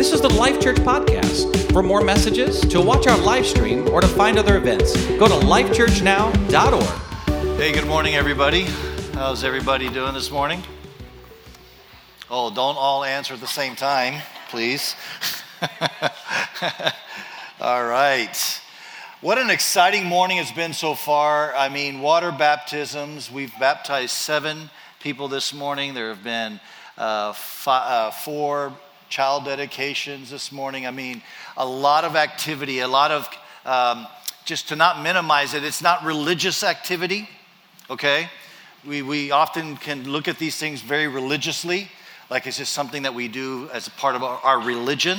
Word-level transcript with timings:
This 0.00 0.14
is 0.14 0.22
the 0.22 0.30
Life 0.30 0.62
Church 0.62 0.78
Podcast. 0.78 1.74
For 1.74 1.82
more 1.82 2.00
messages, 2.00 2.62
to 2.62 2.80
watch 2.80 3.06
our 3.06 3.18
live 3.18 3.44
stream, 3.44 3.86
or 3.90 4.00
to 4.00 4.08
find 4.08 4.38
other 4.38 4.56
events, 4.56 4.96
go 5.18 5.28
to 5.28 5.34
lifechurchnow.org. 5.46 7.58
Hey, 7.58 7.72
good 7.72 7.86
morning, 7.86 8.14
everybody. 8.14 8.62
How's 9.12 9.44
everybody 9.44 9.90
doing 9.90 10.14
this 10.14 10.30
morning? 10.30 10.62
Oh, 12.30 12.48
don't 12.48 12.78
all 12.78 13.04
answer 13.04 13.34
at 13.34 13.40
the 13.40 13.46
same 13.46 13.76
time, 13.76 14.22
please. 14.48 14.96
all 17.60 17.84
right. 17.84 18.62
What 19.20 19.36
an 19.36 19.50
exciting 19.50 20.06
morning 20.06 20.38
it's 20.38 20.50
been 20.50 20.72
so 20.72 20.94
far. 20.94 21.54
I 21.54 21.68
mean, 21.68 22.00
water 22.00 22.32
baptisms. 22.32 23.30
We've 23.30 23.52
baptized 23.60 24.12
seven 24.12 24.70
people 25.00 25.28
this 25.28 25.52
morning. 25.52 25.92
There 25.92 26.08
have 26.08 26.24
been 26.24 26.58
uh, 26.96 27.34
uh, 27.66 28.10
four 28.12 28.72
child 29.10 29.44
dedications 29.44 30.30
this 30.30 30.52
morning. 30.52 30.86
I 30.86 30.92
mean, 30.92 31.20
a 31.56 31.66
lot 31.66 32.04
of 32.04 32.14
activity, 32.14 32.78
a 32.78 32.88
lot 32.88 33.10
of, 33.10 33.28
um, 33.66 34.06
just 34.44 34.68
to 34.68 34.76
not 34.76 35.02
minimize 35.02 35.52
it, 35.52 35.64
it's 35.64 35.82
not 35.82 36.04
religious 36.04 36.62
activity, 36.62 37.28
okay? 37.90 38.30
We, 38.86 39.02
we 39.02 39.32
often 39.32 39.76
can 39.76 40.08
look 40.08 40.28
at 40.28 40.38
these 40.38 40.56
things 40.56 40.80
very 40.80 41.08
religiously, 41.08 41.88
like 42.30 42.46
it's 42.46 42.58
just 42.58 42.72
something 42.72 43.02
that 43.02 43.12
we 43.12 43.26
do 43.26 43.68
as 43.72 43.88
a 43.88 43.90
part 43.90 44.14
of 44.14 44.22
our, 44.22 44.38
our 44.38 44.60
religion. 44.60 45.18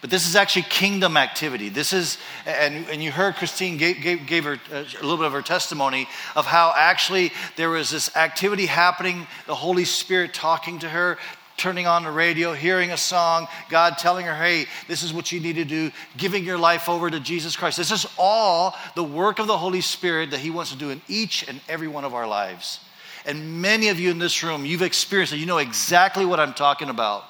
But 0.00 0.10
this 0.10 0.28
is 0.28 0.36
actually 0.36 0.62
kingdom 0.62 1.16
activity. 1.16 1.70
This 1.70 1.92
is, 1.92 2.18
and, 2.46 2.86
and 2.88 3.02
you 3.02 3.10
heard 3.10 3.34
Christine 3.34 3.78
gave, 3.78 4.00
gave, 4.00 4.26
gave 4.26 4.44
her 4.44 4.58
uh, 4.72 4.84
a 4.84 5.02
little 5.02 5.16
bit 5.16 5.26
of 5.26 5.32
her 5.32 5.42
testimony 5.42 6.08
of 6.36 6.46
how 6.46 6.72
actually 6.76 7.32
there 7.56 7.68
was 7.68 7.90
this 7.90 8.16
activity 8.16 8.66
happening, 8.66 9.26
the 9.46 9.56
Holy 9.56 9.84
Spirit 9.84 10.32
talking 10.32 10.78
to 10.78 10.88
her, 10.88 11.18
turning 11.58 11.86
on 11.86 12.04
the 12.04 12.10
radio, 12.10 12.54
hearing 12.54 12.90
a 12.90 12.96
song, 12.96 13.48
God 13.68 13.98
telling 13.98 14.24
her, 14.26 14.34
hey, 14.34 14.66
this 14.86 15.02
is 15.02 15.12
what 15.12 15.30
you 15.32 15.40
need 15.40 15.56
to 15.56 15.64
do, 15.64 15.90
giving 16.16 16.44
your 16.44 16.58
life 16.58 16.88
over 16.88 17.10
to 17.10 17.20
Jesus 17.20 17.56
Christ. 17.56 17.76
This 17.76 17.90
is 17.90 18.06
all 18.16 18.74
the 18.94 19.04
work 19.04 19.38
of 19.38 19.46
the 19.46 19.58
Holy 19.58 19.80
Spirit 19.80 20.30
that 20.30 20.40
He 20.40 20.50
wants 20.50 20.72
to 20.72 20.78
do 20.78 20.90
in 20.90 21.02
each 21.08 21.46
and 21.46 21.60
every 21.68 21.88
one 21.88 22.04
of 22.04 22.14
our 22.14 22.26
lives. 22.26 22.80
And 23.26 23.60
many 23.60 23.88
of 23.88 24.00
you 24.00 24.10
in 24.10 24.18
this 24.18 24.42
room, 24.42 24.64
you've 24.64 24.82
experienced 24.82 25.34
it. 25.34 25.38
You 25.38 25.46
know 25.46 25.58
exactly 25.58 26.24
what 26.24 26.40
I'm 26.40 26.54
talking 26.54 26.88
about. 26.88 27.24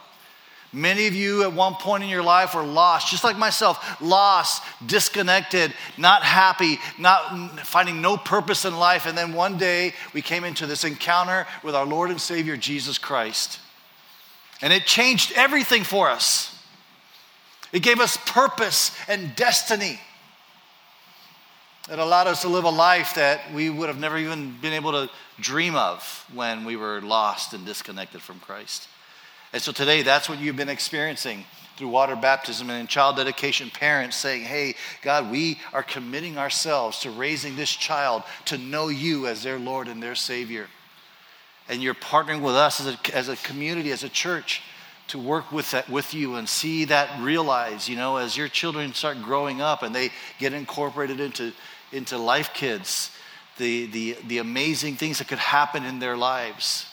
Many 0.73 1.07
of 1.07 1.15
you 1.15 1.45
at 1.45 1.53
one 1.55 1.75
point 1.75 2.05
in 2.05 2.11
your 2.11 2.23
life 2.23 2.55
were 2.55 2.63
lost, 2.63 3.11
just 3.11 3.25
like 3.25 3.39
myself, 3.39 4.01
lost, 4.03 4.63
disconnected, 4.85 5.73
not 5.97 6.23
happy, 6.23 6.79
not 6.99 7.59
finding 7.61 8.03
no 8.03 8.19
purpose 8.19 8.67
in 8.67 8.77
life. 8.77 9.07
And 9.07 9.17
then 9.17 9.33
one 9.33 9.57
day 9.57 9.95
we 10.13 10.21
came 10.21 10.45
into 10.45 10.67
this 10.67 10.85
encounter 10.85 11.47
with 11.65 11.75
our 11.75 11.87
Lord 11.87 12.11
and 12.11 12.21
Savior, 12.21 12.57
Jesus 12.59 12.99
Christ. 12.99 13.61
And 14.61 14.73
it 14.73 14.87
changed 14.87 15.33
everything 15.37 15.85
for 15.85 16.09
us. 16.09 16.55
It 17.73 17.83
gave 17.83 18.01
us 18.01 18.17
purpose 18.27 18.97
and 19.09 19.35
destiny. 19.37 20.01
It 21.91 21.99
allowed 21.99 22.27
us 22.27 22.43
to 22.43 22.49
live 22.49 22.65
a 22.65 22.71
life 22.71 23.15
that 23.15 23.53
we 23.53 23.71
would 23.71 23.89
have 23.89 23.99
never 23.99 24.19
even 24.19 24.57
been 24.61 24.73
able 24.73 24.93
to 24.93 25.11
dream 25.41 25.75
of 25.75 26.27
when 26.35 26.65
we 26.65 26.77
were 26.77 27.01
lost 27.01 27.55
and 27.55 27.65
disconnected 27.65 28.21
from 28.21 28.41
Christ. 28.41 28.89
And 29.53 29.63
so 29.63 29.73
today, 29.73 30.03
that's 30.03 30.29
what 30.29 30.39
you've 30.39 30.57
been 30.57 30.69
experiencing 30.69 31.45
through 31.77 31.89
water 31.89 32.17
baptism 32.17 32.69
and 32.69 32.81
in 32.81 32.87
child 32.89 33.17
dedication, 33.17 33.71
parents 33.71 34.17
saying, 34.17 34.43
Hey, 34.43 34.75
God, 35.01 35.31
we 35.31 35.61
are 35.73 35.83
committing 35.83 36.37
ourselves 36.37 36.99
to 37.01 37.11
raising 37.11 37.57
this 37.57 37.71
child 37.71 38.25
to 38.47 38.59
know 38.59 38.89
you 38.89 39.27
as 39.27 39.43
their 39.43 39.59
Lord 39.59 39.89
and 39.89 40.03
their 40.03 40.17
Savior. 40.17 40.67
And 41.69 41.83
you're 41.83 41.95
partnering 41.95 42.41
with 42.41 42.55
us 42.55 42.81
as 42.81 42.95
a, 42.95 43.17
as 43.17 43.29
a 43.29 43.37
community, 43.37 43.93
as 43.93 44.05
a 44.05 44.09
church, 44.09 44.63
to 45.09 45.19
work 45.19 45.53
with 45.53 45.71
that 45.71 45.89
with 45.89 46.13
you 46.13 46.35
and 46.35 46.49
see 46.49 46.85
that 46.87 47.23
realize, 47.23 47.89
you 47.89 47.97
know, 47.97 48.17
as 48.17 48.37
your 48.37 48.49
children 48.49 48.93
start 48.93 49.23
growing 49.23 49.61
up 49.61 49.83
and 49.83 49.95
they 49.95 50.11
get 50.39 50.53
incorporated 50.53 51.21
into, 51.21 51.53
into 51.93 52.19
life 52.19 52.53
kids, 52.53 53.11
the, 53.57 53.87
the, 53.87 54.17
the 54.27 54.39
amazing 54.39 54.97
things 54.97 55.19
that 55.19 55.29
could 55.29 55.39
happen 55.39 55.85
in 55.85 55.99
their 55.99 56.17
lives. 56.17 56.87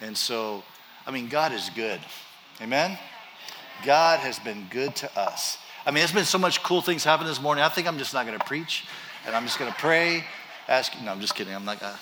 And 0.00 0.16
so 0.16 0.62
I 1.06 1.12
mean, 1.12 1.28
God 1.28 1.52
is 1.52 1.70
good. 1.74 2.00
Amen? 2.60 2.98
God 3.84 4.18
has 4.20 4.40
been 4.40 4.66
good 4.70 4.96
to 4.96 5.18
us. 5.18 5.56
I 5.86 5.90
mean, 5.90 6.00
there's 6.00 6.12
been 6.12 6.24
so 6.24 6.38
much 6.38 6.64
cool 6.64 6.82
things 6.82 7.04
happen 7.04 7.26
this 7.26 7.40
morning. 7.40 7.62
I 7.62 7.68
think 7.68 7.86
I'm 7.86 7.96
just 7.96 8.12
not 8.12 8.26
going 8.26 8.36
to 8.36 8.44
preach, 8.44 8.84
and 9.24 9.36
I'm 9.36 9.44
just 9.44 9.58
going 9.58 9.70
to 9.70 9.78
pray. 9.78 10.24
Ask. 10.66 10.92
No, 11.04 11.12
I'm 11.12 11.20
just 11.20 11.36
kidding. 11.36 11.54
I'm 11.54 11.64
not. 11.64 11.78
Gonna. 11.78 11.96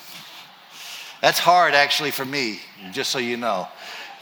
That's 1.21 1.39
hard, 1.39 1.75
actually, 1.75 2.11
for 2.11 2.25
me. 2.25 2.61
Just 2.93 3.11
so 3.11 3.19
you 3.19 3.37
know, 3.37 3.69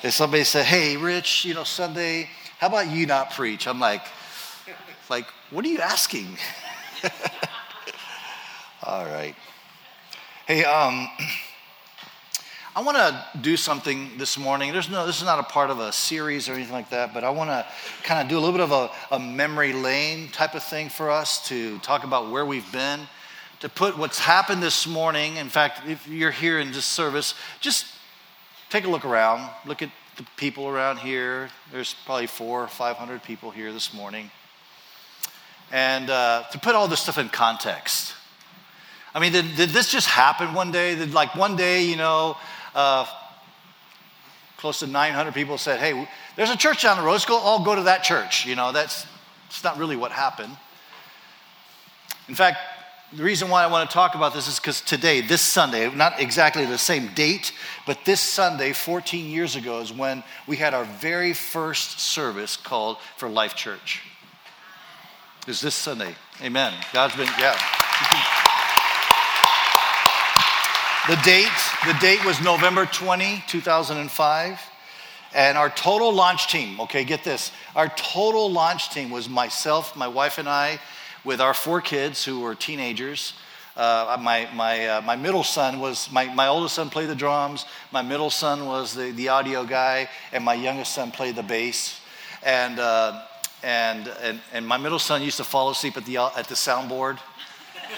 if 0.03 0.13
somebody 0.13 0.45
said, 0.45 0.65
"Hey, 0.65 0.97
Rich, 0.97 1.45
you 1.45 1.55
know, 1.55 1.65
Sunday, 1.65 2.29
how 2.59 2.69
about 2.69 2.91
you 2.91 3.07
not 3.07 3.33
preach?" 3.33 3.67
I'm 3.67 3.81
like, 3.81 4.03
like, 5.09 5.27
what 5.51 5.65
are 5.65 5.69
you 5.69 5.81
asking? 5.81 6.37
All 8.85 9.05
right. 9.05 9.35
Hey, 10.47 10.65
um. 10.65 11.09
I 12.75 12.81
want 12.81 12.97
to 12.97 13.39
do 13.43 13.59
something 13.59 14.13
this 14.17 14.39
morning. 14.39 14.73
There's 14.73 14.89
no, 14.89 15.05
this 15.05 15.19
is 15.19 15.27
not 15.27 15.39
a 15.39 15.43
part 15.43 15.69
of 15.69 15.79
a 15.79 15.93
series 15.93 16.49
or 16.49 16.55
anything 16.55 16.73
like 16.73 16.89
that, 16.89 17.13
but 17.13 17.23
I 17.23 17.29
want 17.29 17.51
to 17.51 17.67
kind 18.03 18.23
of 18.23 18.31
do 18.31 18.39
a 18.39 18.41
little 18.41 18.55
bit 18.55 18.63
of 18.63 18.73
a, 18.73 19.15
a, 19.15 19.19
memory 19.19 19.75
lane 19.75 20.31
type 20.31 20.55
of 20.55 20.63
thing 20.63 20.89
for 20.89 21.11
us 21.11 21.47
to 21.49 21.79
talk 21.81 22.05
about 22.05 22.31
where 22.31 22.47
we've 22.47 22.73
been, 22.73 23.01
to 23.63 23.69
put 23.69 23.97
what's 23.97 24.19
happened 24.19 24.61
this 24.61 24.89
morning. 24.89 25.37
In 25.37 25.49
fact, 25.49 25.89
if 25.89 26.09
you're 26.09 26.33
here 26.33 26.59
in 26.59 26.73
this 26.73 26.85
service, 26.85 27.35
just 27.61 27.87
take 28.71 28.85
a 28.85 28.91
look 28.91 29.05
around. 29.05 29.49
Look 29.65 29.83
at 29.83 29.91
the 30.17 30.27
people 30.37 30.67
around 30.67 30.99
here. 30.99 31.49
There's 31.71 31.95
probably 32.05 32.27
four 32.27 32.65
or 32.65 32.67
500 32.67 33.23
people 33.23 33.53
here 33.53 33.73
this 33.73 33.95
morning. 33.95 34.33
And 35.71 36.11
uh, 36.11 36.43
to 36.51 36.59
put 36.59 36.75
all 36.75 36.89
this 36.89 36.99
stuff 36.99 37.19
in 37.19 37.29
context. 37.29 38.15
I 39.15 39.21
mean, 39.21 39.31
did, 39.31 39.55
did 39.55 39.71
this 39.71 39.93
just 39.93 40.09
happen 40.09 40.55
one 40.55 40.73
day? 40.73 40.97
Did 40.97 41.15
like 41.15 41.37
one 41.37 41.55
day, 41.55 41.85
you 41.85 41.97
know, 41.97 42.37
uh, 42.75 43.07
close 44.57 44.81
to 44.81 44.89
900 44.89 45.35
people 45.35 45.57
said, 45.57 45.79
hey, 45.79 46.09
there's 46.35 46.51
a 46.51 46.57
church 46.57 46.83
down 46.83 46.97
the 46.97 47.05
road. 47.05 47.13
Let's 47.13 47.27
go 47.27 47.37
all 47.37 47.65
go 47.65 47.77
to 47.77 47.85
that 47.85 48.03
church. 48.03 48.45
You 48.45 48.57
know, 48.57 48.73
that's, 48.73 49.07
that's 49.45 49.63
not 49.63 49.79
really 49.79 49.95
what 49.95 50.11
happened. 50.11 50.57
In 52.29 52.35
fact, 52.35 52.59
the 53.15 53.23
reason 53.23 53.51
why 53.51 53.63
I 53.63 53.67
want 53.67 53.89
to 53.89 53.93
talk 53.93 54.15
about 54.15 54.33
this 54.33 54.49
is 54.49 54.59
because 54.59 54.81
today, 54.81 55.21
this 55.21 55.43
Sunday, 55.43 55.93
not 55.95 56.19
exactly 56.19 56.65
the 56.65 56.79
same 56.79 57.09
date, 57.15 57.53
but 57.87 57.99
this 58.07 58.21
Sunday, 58.21 58.73
14 58.73 59.29
years 59.29 59.55
ago, 59.55 59.81
is 59.81 59.93
when 59.93 60.25
we 60.47 60.57
had 60.57 60.73
our 60.73 60.85
very 60.85 61.35
first 61.35 62.01
service 62.01 62.57
called 62.57 62.97
for 63.17 63.29
Life 63.29 63.55
Church. 63.55 64.03
Is 65.47 65.61
this 65.61 65.75
Sunday? 65.75 66.15
Amen. 66.41 66.73
God's 66.93 67.15
been, 67.17 67.29
yeah. 67.39 67.59
The 71.09 71.17
date, 71.25 71.49
the 71.85 71.99
date 72.01 72.25
was 72.25 72.41
November 72.41 72.87
20, 72.87 73.45
2005. 73.47 74.61
And 75.35 75.57
our 75.57 75.71
total 75.71 76.13
launch 76.13 76.49
team, 76.49 76.79
okay, 76.83 77.05
get 77.05 77.25
this. 77.25 77.53
Our 77.75 77.89
total 77.89 78.51
launch 78.51 78.91
team 78.91 79.11
was 79.11 79.29
myself, 79.29 79.97
my 79.97 80.07
wife, 80.07 80.37
and 80.37 80.47
I, 80.47 80.79
with 81.25 81.41
our 81.41 81.55
four 81.55 81.81
kids 81.81 82.25
who 82.25 82.41
were 82.41 82.55
teenagers. 82.55 83.35
Uh, 83.77 84.19
my, 84.21 84.49
my, 84.55 84.87
uh, 84.87 85.01
my 85.01 85.17
middle 85.17 85.45
son 85.45 85.81
was, 85.81 86.11
my, 86.13 86.33
my 86.35 86.49
oldest 86.49 86.75
son 86.75 86.91
played 86.91 87.09
the 87.09 87.15
drums, 87.15 87.65
my 87.91 88.03
middle 88.03 88.29
son 88.29 88.67
was 88.67 88.95
the, 88.95 89.13
the 89.13 89.29
audio 89.29 89.65
guy, 89.65 90.09
and 90.33 90.45
my 90.45 90.55
youngest 90.55 90.93
son 90.95 91.11
played 91.11 91.37
the 91.37 91.43
bass. 91.43 91.99
And, 92.43 92.79
uh, 92.79 93.23
and, 93.63 94.09
and, 94.23 94.41
and 94.53 94.67
my 94.67 94.77
middle 94.77 94.99
son 94.99 95.23
used 95.23 95.39
to 95.39 95.45
fall 95.45 95.71
asleep 95.71 95.97
at 95.97 96.05
the, 96.05 96.19
at 96.19 96.49
the 96.49 96.55
soundboard. 96.55 97.19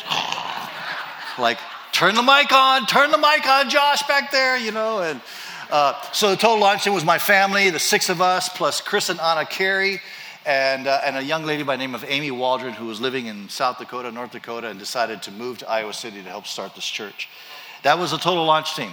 like, 1.38 1.58
turn 1.92 2.14
the 2.14 2.22
mic 2.22 2.52
on, 2.52 2.86
turn 2.86 3.10
the 3.10 3.18
mic 3.18 3.46
on, 3.48 3.68
Josh 3.68 4.06
back 4.06 4.30
there, 4.30 4.56
you 4.56 4.70
know. 4.70 5.00
And 5.00 5.20
uh, 5.70 6.00
so 6.12 6.30
the 6.30 6.36
total 6.36 6.60
launch 6.60 6.84
team 6.84 6.92
was 6.92 7.04
my 7.04 7.18
family, 7.18 7.70
the 7.70 7.78
six 7.78 8.10
of 8.10 8.20
us, 8.20 8.48
plus 8.48 8.80
Chris 8.80 9.08
and 9.08 9.18
Anna 9.20 9.46
Carey, 9.46 10.00
and, 10.46 10.86
uh, 10.86 11.00
and 11.04 11.16
a 11.16 11.22
young 11.22 11.44
lady 11.44 11.62
by 11.62 11.76
the 11.76 11.80
name 11.80 11.94
of 11.94 12.04
Amy 12.06 12.30
Waldron, 12.30 12.74
who 12.74 12.86
was 12.86 13.00
living 13.00 13.26
in 13.26 13.48
South 13.48 13.78
Dakota, 13.78 14.10
North 14.12 14.32
Dakota, 14.32 14.68
and 14.68 14.78
decided 14.78 15.22
to 15.22 15.30
move 15.30 15.58
to 15.58 15.70
Iowa 15.70 15.92
City 15.92 16.22
to 16.22 16.28
help 16.28 16.46
start 16.46 16.74
this 16.74 16.84
church. 16.84 17.28
That 17.82 17.98
was 17.98 18.12
a 18.12 18.18
total 18.18 18.44
launch 18.44 18.76
team. 18.76 18.92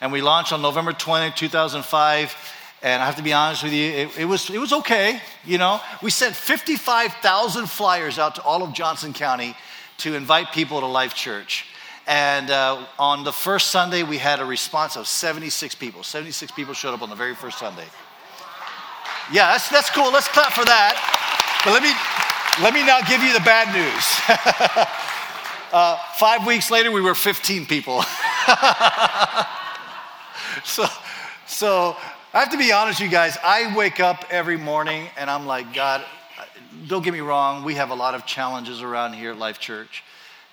And 0.00 0.12
we 0.12 0.20
launched 0.20 0.52
on 0.52 0.62
November 0.62 0.92
20, 0.92 1.34
2005. 1.36 2.36
And 2.82 3.00
I 3.00 3.06
have 3.06 3.16
to 3.16 3.22
be 3.22 3.32
honest 3.32 3.62
with 3.62 3.72
you, 3.72 3.86
it, 3.92 4.18
it, 4.18 4.24
was, 4.24 4.50
it 4.50 4.58
was 4.58 4.72
okay. 4.72 5.20
You 5.44 5.58
know, 5.58 5.80
we 6.02 6.10
sent 6.10 6.34
55,000 6.34 7.66
flyers 7.66 8.18
out 8.18 8.34
to 8.34 8.42
all 8.42 8.62
of 8.62 8.74
Johnson 8.74 9.12
County 9.12 9.54
to 9.98 10.14
invite 10.14 10.52
people 10.52 10.80
to 10.80 10.86
Life 10.86 11.14
Church. 11.14 11.66
And 12.08 12.50
uh, 12.50 12.84
on 12.98 13.22
the 13.22 13.32
first 13.32 13.68
Sunday, 13.68 14.02
we 14.02 14.18
had 14.18 14.40
a 14.40 14.44
response 14.44 14.96
of 14.96 15.06
76 15.06 15.76
people. 15.76 16.02
76 16.02 16.50
people 16.52 16.74
showed 16.74 16.92
up 16.92 17.02
on 17.02 17.10
the 17.10 17.14
very 17.14 17.36
first 17.36 17.58
Sunday. 17.58 17.86
Yeah, 19.30 19.52
that's, 19.52 19.68
that's 19.68 19.90
cool. 19.90 20.10
Let's 20.10 20.28
clap 20.28 20.52
for 20.52 20.64
that. 20.64 20.96
But 21.64 21.72
let 21.72 21.82
me, 21.82 21.92
let 22.62 22.72
me 22.74 22.84
now 22.84 23.00
give 23.02 23.22
you 23.22 23.32
the 23.32 23.40
bad 23.40 23.72
news. 23.72 24.20
uh, 25.72 25.96
five 26.16 26.44
weeks 26.46 26.70
later, 26.70 26.90
we 26.90 27.00
were 27.00 27.14
15 27.14 27.64
people. 27.66 28.02
so, 30.64 30.86
so 31.46 31.96
I 32.34 32.40
have 32.40 32.50
to 32.50 32.58
be 32.58 32.72
honest, 32.72 32.98
you 32.98 33.08
guys. 33.08 33.38
I 33.44 33.72
wake 33.76 34.00
up 34.00 34.24
every 34.30 34.56
morning 34.56 35.08
and 35.16 35.30
I'm 35.30 35.46
like, 35.46 35.72
God, 35.72 36.04
don't 36.88 37.04
get 37.04 37.12
me 37.12 37.20
wrong, 37.20 37.62
we 37.64 37.74
have 37.74 37.90
a 37.90 37.94
lot 37.94 38.14
of 38.14 38.26
challenges 38.26 38.82
around 38.82 39.12
here 39.12 39.30
at 39.30 39.38
Life 39.38 39.60
Church 39.60 40.02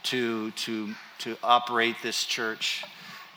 to, 0.04 0.52
to, 0.52 0.94
to 1.20 1.38
operate 1.44 1.96
this 2.04 2.24
church 2.24 2.84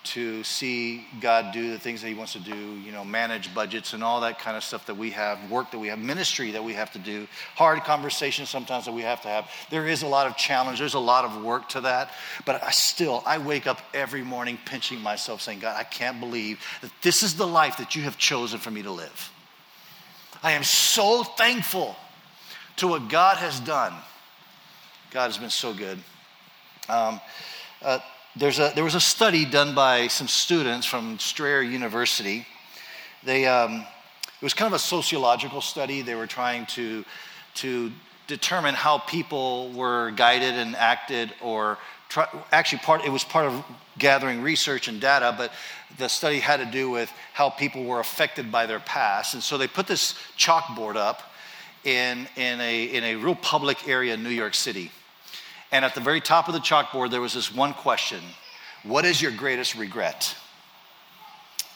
to 0.05 0.43
see 0.43 1.07
God 1.21 1.53
do 1.53 1.71
the 1.71 1.79
things 1.79 2.03
that 2.03 2.09
He 2.09 2.15
wants 2.15 2.33
to 2.33 2.41
do, 2.41 2.57
you 2.57 2.91
know, 2.91 3.05
manage 3.05 3.55
budgets 3.55 3.93
and 3.93 4.03
all 4.03 4.21
that 4.23 4.39
kind 4.39 4.57
of 4.57 4.65
stuff 4.65 4.87
that 4.87 4.97
we 4.97 5.11
have, 5.11 5.51
work 5.51 5.71
that 5.71 5.79
we 5.79 5.89
have, 5.89 5.99
ministry 5.99 6.51
that 6.53 6.65
we 6.65 6.73
have 6.73 6.93
to 6.93 6.99
do, 6.99 7.29
hard 7.55 7.85
conversations 7.85 8.51
sometimes 8.51 8.85
that 8.87 8.93
we 8.93 9.03
have 9.03 9.23
to 9.23 9.29
have. 9.29 9.49
There 9.71 9.87
is 9.87 10.03
a 10.03 10.07
lot 10.07 10.27
of 10.27 10.37
challenge, 10.37 10.79
there's 10.79 10.95
a 10.95 10.99
lot 10.99 11.25
of 11.25 11.43
work 11.43 11.69
to 11.71 11.83
that. 11.83 12.11
But 12.45 12.63
I 12.63 12.71
still, 12.73 13.23
I 13.25 13.39
wake 13.39 13.67
up 13.67 13.81
every 13.95 14.23
morning 14.23 14.59
pinching 14.65 15.01
myself 15.01 15.41
saying, 15.41 15.61
God, 15.61 15.77
I 15.79 15.85
can't 15.85 16.19
believe 16.19 16.61
that 16.81 16.91
this 17.03 17.23
is 17.23 17.37
the 17.37 17.47
life 17.47 17.77
that 17.77 17.95
you 17.95 18.03
have 18.03 18.19
chosen 18.19 18.59
for 18.59 18.71
me 18.71 18.83
to 18.83 18.91
live. 18.91 19.31
I 20.43 20.53
am 20.53 20.65
so 20.65 21.23
thankful 21.23 21.95
to 22.77 22.89
what 22.89 23.09
God 23.09 23.37
has 23.37 23.61
done. 23.61 23.93
God 25.13 25.27
has 25.27 25.39
been 25.39 25.51
so 25.51 25.73
good. 25.73 25.99
Um, 26.89 27.21
uh, 27.81 27.99
a, 28.59 28.73
there 28.75 28.85
was 28.85 28.95
a 28.95 29.01
study 29.01 29.45
done 29.45 29.75
by 29.75 30.09
some 30.09 30.29
students 30.29 30.87
from 30.87 31.19
Strayer 31.19 31.63
University. 31.63 32.47
They, 33.25 33.47
um, 33.47 33.85
it 34.25 34.43
was 34.43 34.55
kind 34.55 34.67
of 34.67 34.75
a 34.75 34.79
sociological 34.79 35.61
study. 35.61 36.03
They 36.03 36.15
were 36.15 36.27
trying 36.27 36.67
to, 36.67 37.05
to 37.57 37.93
determine 38.27 38.75
how 38.75 38.99
people 38.99 39.71
were 39.73 40.11
guided 40.13 40.55
and 40.55 40.75
acted, 40.77 41.33
or 41.43 41.79
try, 42.09 42.27
actually, 42.51 42.79
part, 42.79 43.05
it 43.05 43.11
was 43.11 43.23
part 43.23 43.47
of 43.47 43.65
gathering 43.99 44.43
research 44.43 44.89
and 44.89 45.01
data, 45.01 45.35
but 45.37 45.53
the 45.99 46.09
study 46.09 46.41
had 46.41 46.57
to 46.57 46.67
do 46.67 46.91
with 46.91 47.13
how 47.35 47.51
people 47.51 47.85
were 47.85 48.01
affected 48.01 48.51
by 48.51 48.65
their 48.65 48.81
past. 48.81 49.35
And 49.35 49.43
so 49.43 49.59
they 49.59 49.69
put 49.69 49.87
this 49.87 50.15
chalkboard 50.39 50.97
up 50.97 51.23
in, 51.85 52.27
in, 52.37 52.61
a, 52.61 52.85
in 52.85 53.05
a 53.05 53.17
real 53.17 53.35
public 53.35 53.87
area 53.87 54.15
in 54.15 54.23
New 54.23 54.31
York 54.31 54.55
City. 54.55 54.91
And 55.73 55.85
at 55.85 55.95
the 55.95 56.01
very 56.01 56.21
top 56.21 56.49
of 56.49 56.55
the 56.55 56.61
chalkboard, 56.61 57.11
there 57.11 57.21
was 57.21 57.35
this 57.35 57.53
one 57.53 57.75
question 57.75 58.21
What 58.85 59.05
is 59.05 59.21
your 59.21 59.33
greatest 59.33 59.75
regret? 59.75 60.37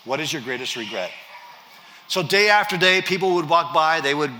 What 0.04 0.20
is 0.20 0.32
your 0.32 0.42
greatest 0.42 0.76
regret? 0.76 1.10
So, 2.08 2.22
day 2.22 2.48
after 2.50 2.76
day, 2.76 3.02
people 3.02 3.34
would 3.34 3.48
walk 3.48 3.74
by, 3.74 4.00
they 4.00 4.14
would 4.14 4.30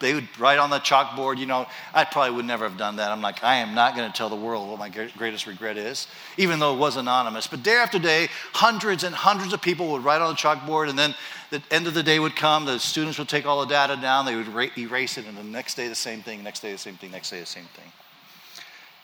they 0.00 0.14
would 0.14 0.28
write 0.38 0.58
on 0.58 0.70
the 0.70 0.78
chalkboard, 0.78 1.38
you 1.38 1.46
know, 1.46 1.66
I 1.92 2.04
probably 2.04 2.36
would 2.36 2.44
never 2.44 2.68
have 2.68 2.78
done 2.78 2.96
that. 2.96 3.10
I'm 3.10 3.20
like, 3.20 3.42
I 3.42 3.56
am 3.56 3.74
not 3.74 3.96
going 3.96 4.10
to 4.10 4.16
tell 4.16 4.28
the 4.28 4.36
world 4.36 4.68
what 4.68 4.78
my 4.78 4.88
greatest 4.88 5.46
regret 5.46 5.76
is, 5.76 6.06
even 6.36 6.58
though 6.58 6.74
it 6.74 6.78
was 6.78 6.96
anonymous. 6.96 7.46
But 7.46 7.62
day 7.62 7.74
after 7.74 7.98
day, 7.98 8.28
hundreds 8.52 9.04
and 9.04 9.14
hundreds 9.14 9.52
of 9.52 9.60
people 9.60 9.90
would 9.92 10.04
write 10.04 10.20
on 10.20 10.30
the 10.30 10.36
chalkboard, 10.36 10.88
and 10.88 10.98
then 10.98 11.14
the 11.50 11.62
end 11.70 11.86
of 11.86 11.94
the 11.94 12.02
day 12.02 12.18
would 12.18 12.36
come, 12.36 12.64
the 12.64 12.78
students 12.78 13.18
would 13.18 13.28
take 13.28 13.46
all 13.46 13.60
the 13.60 13.66
data 13.66 13.96
down, 14.00 14.24
they 14.24 14.36
would 14.36 14.48
erase 14.78 15.18
it, 15.18 15.26
and 15.26 15.36
the 15.36 15.42
next 15.42 15.74
day 15.74 15.88
the 15.88 15.94
same 15.94 16.22
thing, 16.22 16.42
next 16.42 16.60
day 16.60 16.72
the 16.72 16.78
same 16.78 16.96
thing, 16.96 17.10
next 17.10 17.30
day 17.30 17.40
the 17.40 17.46
same 17.46 17.66
thing. 17.74 17.90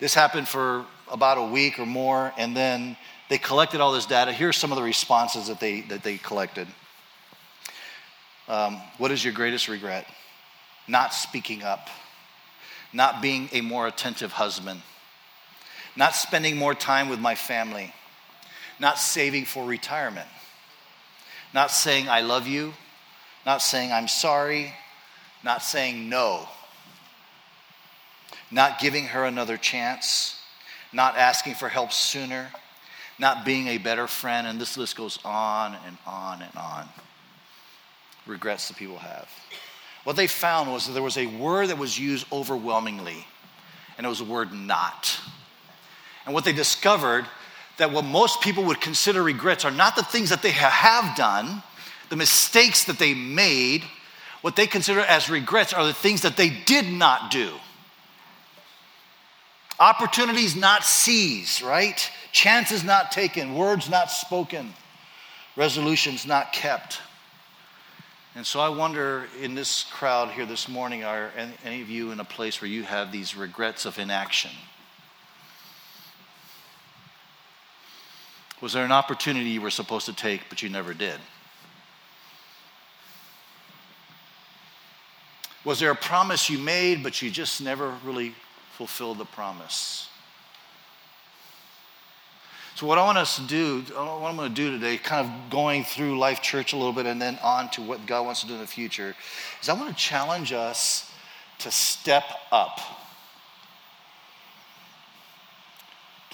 This 0.01 0.15
happened 0.15 0.49
for 0.49 0.85
about 1.11 1.39
a 1.39 1.43
week 1.43 1.79
or 1.79 1.87
more, 1.87 2.33
and 2.37 2.57
then 2.57 2.97
they 3.29 3.39
collected 3.39 3.81
all 3.81 3.93
this 3.93 4.07
data. 4.07 4.33
Here's 4.33 4.57
some 4.57 4.73
of 4.73 4.77
the 4.77 4.83
responses 4.83 5.47
that 5.47 5.61
they, 5.61 5.83
that 5.83 6.03
they 6.03 6.19
collected. 6.19 6.67
Um, 8.49 8.81
what 8.99 9.11
is 9.11 9.25
your 9.25 9.33
greatest 9.33 9.69
regret? 9.69 10.07
Not 10.89 11.15
speaking 11.15 11.63
up, 11.63 11.89
not 12.93 13.23
being 13.23 13.49
a 13.53 13.61
more 13.61 13.87
attentive 13.87 14.33
husband, 14.33 14.83
not 15.97 16.15
spending 16.15 16.57
more 16.57 16.75
time 16.75 17.09
with 17.09 17.21
my 17.21 17.35
family, 17.35 17.95
not 18.81 18.99
saving 18.99 19.45
for 19.45 19.65
retirement, 19.65 20.29
not 21.55 21.71
saying 21.71 22.09
I 22.09 22.21
love 22.21 22.47
you, 22.47 22.75
not 23.47 23.63
saying 23.63 23.93
I'm 23.93 24.09
sorry, 24.09 24.75
not 25.43 25.63
saying 25.63 26.09
no 26.09 26.49
not 28.55 28.79
giving 28.79 29.07
her 29.07 29.25
another 29.25 29.57
chance, 29.57 30.39
not 30.93 31.17
asking 31.17 31.55
for 31.55 31.69
help 31.69 31.91
sooner, 31.91 32.49
not 33.19 33.45
being 33.45 33.67
a 33.67 33.79
better 33.79 34.07
friend, 34.07 34.47
and 34.47 34.61
this 34.61 34.77
list 34.77 34.95
goes 34.95 35.19
on 35.25 35.77
and 35.85 35.99
on 36.07 36.41
and 36.41 36.55
on. 36.57 36.89
Regrets 38.27 38.69
that 38.69 38.77
people 38.77 38.99
have. 38.99 39.29
What 40.05 40.15
they 40.15 40.29
found 40.29 40.73
was 40.73 40.87
that 40.87 40.93
there 40.93 41.03
was 41.03 41.19
a 41.19 41.27
word 41.27 41.71
that 41.71 41.79
was 41.79 41.99
used 41.99 42.27
overwhelmingly, 42.31 43.27
and 43.99 44.07
it 44.07 44.09
was 44.09 44.21
the 44.21 44.25
word 44.25 44.53
not. 44.53 45.19
And 46.25 46.33
what 46.33 46.45
they 46.45 46.53
discovered 46.53 47.27
that 47.79 47.91
what 47.91 48.05
most 48.05 48.41
people 48.41 48.65
would 48.65 48.81
consider 48.81 49.21
regrets 49.21 49.65
are 49.65 49.73
not 49.73 49.97
the 49.97 50.05
things 50.05 50.31
that 50.31 50.43
they 50.43 50.53
have 50.53 51.17
done, 51.17 51.61
the 52.09 52.15
mistakes 52.17 52.85
that 52.85 53.01
they 53.01 53.15
made. 53.15 53.83
What 54.43 54.55
they 54.55 54.69
consider 54.69 55.01
as 55.01 55.29
regrets 55.29 55.73
are 55.73 55.85
the 55.85 55.93
things 55.93 56.21
that 56.23 56.37
they 56.37 56.51
did 56.51 56.87
not 56.87 57.33
do. 57.33 57.51
Opportunities 59.85 60.57
not 60.57 60.83
seized, 60.83 61.61
right? 61.61 62.11
Chances 62.33 62.83
not 62.83 63.13
taken, 63.13 63.55
words 63.55 63.91
not 63.91 64.11
spoken, 64.11 64.73
resolutions 65.57 66.27
not 66.27 66.55
kept. 66.55 67.03
And 68.35 68.47
so 68.47 68.61
I 68.61 68.71
wonder 68.71 69.27
in 69.43 69.55
this 69.55 69.83
crowd 69.83 70.31
here 70.31 70.47
this 70.47 70.71
morning, 70.71 71.05
are 71.05 71.31
any 71.67 71.83
of 71.83 71.91
you 71.91 72.13
in 72.13 72.21
a 72.21 72.25
place 72.25 72.63
where 72.63 72.71
you 72.71 72.83
have 72.85 73.13
these 73.13 73.37
regrets 73.37 73.85
of 73.85 73.99
inaction? 73.99 74.53
Was 78.63 78.73
there 78.73 78.87
an 78.87 78.93
opportunity 78.93 79.51
you 79.51 79.61
were 79.61 79.69
supposed 79.69 80.07
to 80.07 80.15
take, 80.15 80.49
but 80.49 80.63
you 80.63 80.71
never 80.71 80.95
did? 80.95 81.21
Was 85.63 85.79
there 85.79 85.91
a 85.91 85.95
promise 85.95 86.49
you 86.49 86.57
made, 86.57 87.03
but 87.03 87.21
you 87.21 87.31
just 87.31 87.61
never 87.61 87.95
really 88.03 88.35
fulfill 88.77 89.15
the 89.15 89.25
promise. 89.25 90.09
So, 92.75 92.87
what 92.87 92.99
I 92.99 93.05
want 93.05 93.19
us 93.19 93.37
to 93.37 93.43
do, 93.43 93.83
what 93.95 94.29
I'm 94.29 94.37
going 94.37 94.49
to 94.49 94.55
do 94.55 94.73
today, 94.73 94.97
kind 94.97 95.25
of 95.25 95.51
going 95.51 95.85
through 95.85 96.19
Life 96.19 96.43
Church 96.43 96.73
a 96.73 96.77
little 96.77 96.93
bit 96.93 97.07
and 97.07 97.23
then 97.23 97.39
on 97.41 97.71
to 97.71 97.83
what 97.83 98.05
God 98.05 98.27
wants 98.27 98.41
to 98.41 98.49
do 98.49 98.55
in 98.55 98.61
the 98.61 98.67
future, 98.67 99.15
is 99.63 99.69
I 99.69 99.75
want 99.75 99.91
to 99.91 99.95
challenge 99.95 100.53
us 100.53 101.09
to 101.61 101.71
step 101.71 102.25
up. 102.51 102.81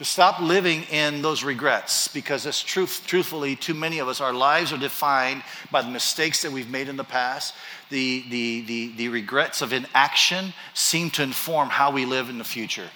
To 0.01 0.07
stop 0.07 0.41
living 0.41 0.85
in 0.85 1.21
those 1.21 1.45
regrets 1.45 2.09
because, 2.09 2.47
it's 2.47 2.63
truth, 2.63 3.03
truthfully, 3.07 3.55
too 3.55 3.75
many 3.75 3.99
of 3.99 4.09
us, 4.09 4.23
our 4.23 4.33
lives 4.33 4.73
are 4.73 4.79
defined 4.79 5.43
by 5.71 5.83
the 5.83 5.91
mistakes 5.91 6.41
that 6.41 6.51
we've 6.51 6.71
made 6.71 6.89
in 6.89 6.97
the 6.97 7.05
past 7.05 7.53
the, 7.91 8.25
the, 8.31 8.63
the, 8.63 8.93
the 8.97 9.09
regrets 9.11 9.61
of 9.61 9.75
inaction 9.75 10.55
seem 10.73 11.11
to 11.11 11.23
inform 11.23 11.69
how 11.69 11.91
we 11.91 12.07
live 12.07 12.31
in 12.31 12.39
the 12.39 12.45
future. 12.45 12.89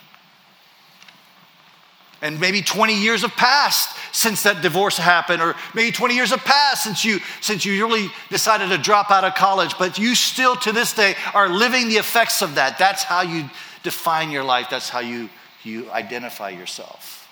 And 2.22 2.40
maybe 2.40 2.62
20 2.62 2.94
years 2.94 3.20
have 3.20 3.32
passed 3.32 3.94
since 4.12 4.44
that 4.44 4.62
divorce 4.62 4.96
happened, 4.96 5.42
or 5.42 5.56
maybe 5.74 5.92
20 5.92 6.14
years 6.14 6.30
have 6.30 6.40
passed 6.40 6.84
since 6.84 7.04
you, 7.04 7.18
since 7.42 7.66
you 7.66 7.84
really 7.84 8.08
decided 8.30 8.70
to 8.70 8.78
drop 8.78 9.10
out 9.10 9.24
of 9.24 9.34
college, 9.34 9.76
but 9.78 9.98
you 9.98 10.14
still 10.14 10.56
to 10.56 10.72
this 10.72 10.94
day 10.94 11.16
are 11.34 11.50
living 11.50 11.90
the 11.90 11.96
effects 11.96 12.40
of 12.40 12.54
that. 12.54 12.78
That's 12.78 13.02
how 13.02 13.20
you 13.20 13.50
define 13.82 14.30
your 14.30 14.42
life, 14.42 14.68
that's 14.70 14.88
how 14.88 15.00
you, 15.00 15.28
you 15.64 15.90
identify 15.90 16.50
yourself. 16.50 17.28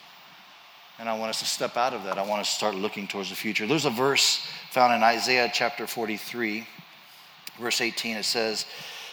And 0.99 1.09
I 1.09 1.19
want 1.19 1.31
us 1.31 1.41
to 1.41 1.47
step 1.47 1.77
out 1.77 1.95
of 1.95 2.05
that. 2.05 2.19
I 2.19 2.27
want 2.27 2.41
us 2.41 2.51
to 2.51 2.55
start 2.55 2.75
looking 2.75 3.09
towards 3.09 3.31
the 3.31 3.37
future. 3.37 3.67
There's 3.67 3.87
a 3.87 3.91
verse 3.91 4.47
found 4.71 4.95
in 4.95 5.03
Isaiah 5.03 5.51
chapter 5.53 5.87
43 5.87 6.67
verse 7.59 7.81
18, 7.81 8.17
it 8.17 8.25
says, 8.25 8.67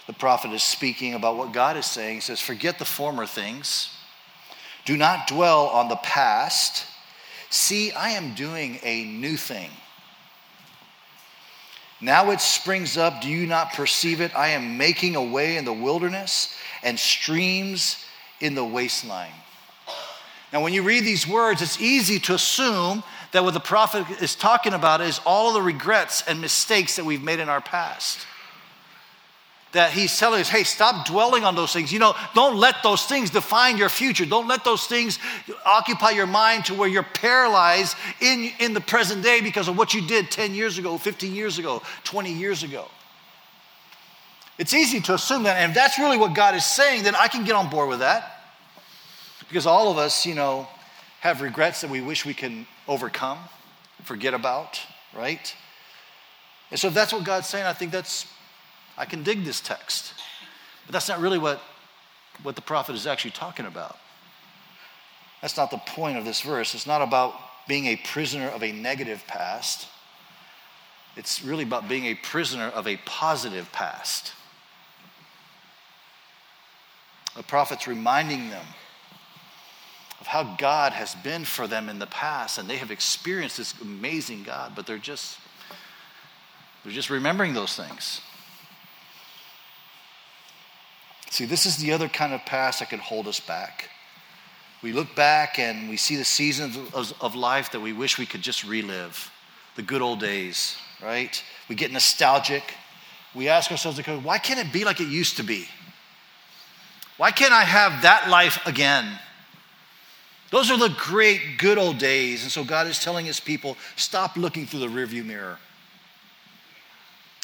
the 0.07 0.13
prophet 0.13 0.51
is 0.51 0.63
speaking 0.63 1.13
about 1.13 1.37
what 1.37 1.53
God 1.53 1.77
is 1.77 1.85
saying. 1.85 2.15
He 2.15 2.21
says, 2.21 2.41
Forget 2.41 2.79
the 2.79 2.85
former 2.85 3.25
things, 3.25 3.89
do 4.85 4.97
not 4.97 5.27
dwell 5.27 5.67
on 5.67 5.87
the 5.87 5.97
past. 5.97 6.85
See, 7.51 7.91
I 7.91 8.11
am 8.11 8.33
doing 8.33 8.79
a 8.83 9.03
new 9.03 9.37
thing. 9.37 9.69
Now 12.01 12.31
it 12.31 12.41
springs 12.41 12.97
up. 12.97 13.21
Do 13.21 13.27
you 13.27 13.45
not 13.45 13.73
perceive 13.73 14.21
it? 14.21 14.35
I 14.35 14.49
am 14.49 14.77
making 14.77 15.15
a 15.15 15.23
way 15.23 15.57
in 15.57 15.65
the 15.65 15.73
wilderness 15.73 16.55
and 16.81 16.97
streams 16.97 18.03
in 18.39 18.55
the 18.55 18.65
wasteland. 18.65 19.33
Now, 20.51 20.61
when 20.61 20.73
you 20.73 20.83
read 20.83 21.03
these 21.03 21.27
words, 21.27 21.61
it's 21.61 21.79
easy 21.79 22.19
to 22.21 22.33
assume 22.33 23.03
that 23.31 23.43
what 23.43 23.53
the 23.53 23.59
prophet 23.59 24.09
is 24.21 24.35
talking 24.35 24.73
about 24.73 25.01
is 25.01 25.21
all 25.25 25.53
the 25.53 25.61
regrets 25.61 26.23
and 26.27 26.41
mistakes 26.41 26.95
that 26.95 27.05
we've 27.05 27.21
made 27.21 27.39
in 27.39 27.49
our 27.49 27.61
past 27.61 28.25
that 29.71 29.91
he's 29.91 30.17
telling 30.17 30.41
us, 30.41 30.49
hey, 30.49 30.63
stop 30.63 31.05
dwelling 31.05 31.43
on 31.43 31.55
those 31.55 31.71
things. 31.71 31.91
You 31.91 31.99
know, 31.99 32.15
don't 32.33 32.57
let 32.57 32.81
those 32.81 33.05
things 33.05 33.29
define 33.29 33.77
your 33.77 33.89
future. 33.89 34.25
Don't 34.25 34.47
let 34.47 34.63
those 34.63 34.85
things 34.87 35.19
occupy 35.65 36.11
your 36.11 36.25
mind 36.25 36.65
to 36.65 36.73
where 36.73 36.89
you're 36.89 37.03
paralyzed 37.03 37.95
in, 38.19 38.51
in 38.59 38.73
the 38.73 38.81
present 38.81 39.21
day 39.21 39.41
because 39.41 39.67
of 39.67 39.77
what 39.77 39.93
you 39.93 40.05
did 40.07 40.31
10 40.31 40.55
years 40.55 40.77
ago, 40.77 40.97
15 40.97 41.35
years 41.35 41.59
ago, 41.59 41.81
20 42.03 42.33
years 42.33 42.63
ago. 42.63 42.87
It's 44.59 44.73
easy 44.73 44.99
to 44.99 45.13
assume 45.13 45.43
that, 45.43 45.55
and 45.55 45.71
if 45.71 45.75
that's 45.75 45.97
really 45.97 46.17
what 46.17 46.35
God 46.35 46.53
is 46.53 46.65
saying, 46.65 47.03
then 47.03 47.15
I 47.15 47.29
can 47.29 47.45
get 47.45 47.55
on 47.55 47.69
board 47.69 47.87
with 47.87 47.99
that. 47.99 48.43
Because 49.47 49.65
all 49.65 49.89
of 49.89 49.97
us, 49.97 50.25
you 50.25 50.35
know, 50.35 50.67
have 51.21 51.41
regrets 51.41 51.79
that 51.81 51.89
we 51.89 52.01
wish 52.01 52.25
we 52.25 52.33
can 52.33 52.67
overcome, 52.85 53.39
forget 54.03 54.33
about, 54.33 54.79
right? 55.15 55.55
And 56.71 56.79
so, 56.79 56.89
if 56.89 56.93
that's 56.93 57.13
what 57.13 57.23
God's 57.23 57.47
saying, 57.47 57.65
I 57.65 57.73
think 57.73 57.93
that's, 57.93 58.27
I 58.97 59.05
can 59.05 59.23
dig 59.23 59.45
this 59.45 59.61
text. 59.61 60.13
But 60.85 60.91
that's 60.91 61.07
not 61.07 61.21
really 61.21 61.39
what, 61.39 61.61
what 62.43 62.55
the 62.55 62.61
prophet 62.61 62.95
is 62.95 63.07
actually 63.07 63.31
talking 63.31 63.65
about. 63.65 63.97
That's 65.41 65.55
not 65.55 65.71
the 65.71 65.77
point 65.77 66.17
of 66.17 66.25
this 66.25 66.41
verse. 66.41 66.75
It's 66.75 66.85
not 66.85 67.01
about 67.01 67.33
being 67.65 67.85
a 67.85 67.95
prisoner 67.95 68.49
of 68.49 68.61
a 68.61 68.73
negative 68.73 69.23
past. 69.25 69.87
It's 71.15 71.45
really 71.45 71.63
about 71.63 71.87
being 71.87 72.07
a 72.07 72.15
prisoner 72.15 72.65
of 72.65 72.87
a 72.87 72.97
positive 73.05 73.71
past. 73.71 74.33
The 77.35 77.43
prophet's 77.43 77.87
reminding 77.87 78.49
them 78.49 78.65
of 80.19 80.27
how 80.27 80.55
God 80.57 80.91
has 80.93 81.15
been 81.15 81.45
for 81.45 81.67
them 81.67 81.87
in 81.89 81.99
the 81.99 82.07
past, 82.07 82.57
and 82.57 82.69
they 82.69 82.77
have 82.77 82.91
experienced 82.91 83.57
this 83.57 83.73
amazing 83.81 84.43
God, 84.43 84.73
but 84.75 84.85
they're 84.85 84.97
just 84.97 85.37
they're 86.83 86.93
just 86.93 87.09
remembering 87.09 87.53
those 87.53 87.75
things. 87.75 88.21
See, 91.29 91.45
this 91.45 91.65
is 91.65 91.77
the 91.77 91.93
other 91.93 92.07
kind 92.07 92.33
of 92.33 92.45
past 92.45 92.79
that 92.79 92.89
can 92.89 92.99
hold 92.99 93.27
us 93.27 93.39
back. 93.39 93.89
We 94.81 94.93
look 94.93 95.13
back 95.15 95.59
and 95.59 95.89
we 95.89 95.97
see 95.97 96.15
the 96.15 96.25
seasons 96.25 96.77
of, 96.93 97.13
of 97.21 97.35
life 97.35 97.71
that 97.71 97.81
we 97.81 97.93
wish 97.93 98.17
we 98.17 98.25
could 98.25 98.41
just 98.41 98.63
relive, 98.63 99.29
the 99.75 99.81
good 99.81 100.01
old 100.01 100.19
days, 100.19 100.77
right? 101.03 101.43
We 101.67 101.75
get 101.75 101.91
nostalgic. 101.91 102.63
We 103.35 103.49
ask 103.49 103.69
ourselves, 103.71 103.99
why 104.23 104.37
can't 104.37 104.59
it 104.59 104.73
be 104.73 104.85
like 104.85 105.01
it 105.01 105.09
used 105.09 105.37
to 105.37 105.43
be? 105.43 105.67
Why 107.19 107.31
can't 107.31 107.51
I 107.51 107.65
have 107.65 108.03
that 108.03 108.29
life 108.29 108.65
again? 108.65 109.19
Those 110.51 110.71
are 110.71 110.77
the 110.77 110.95
great, 110.97 111.57
good 111.57 111.77
old 111.77 111.97
days. 111.97 112.43
And 112.43 112.51
so 112.51 112.63
God 112.63 112.87
is 112.87 112.97
telling 112.97 113.25
his 113.25 113.41
people 113.41 113.75
stop 113.97 114.37
looking 114.37 114.65
through 114.65 114.79
the 114.79 114.87
rearview 114.87 115.25
mirror. 115.25 115.59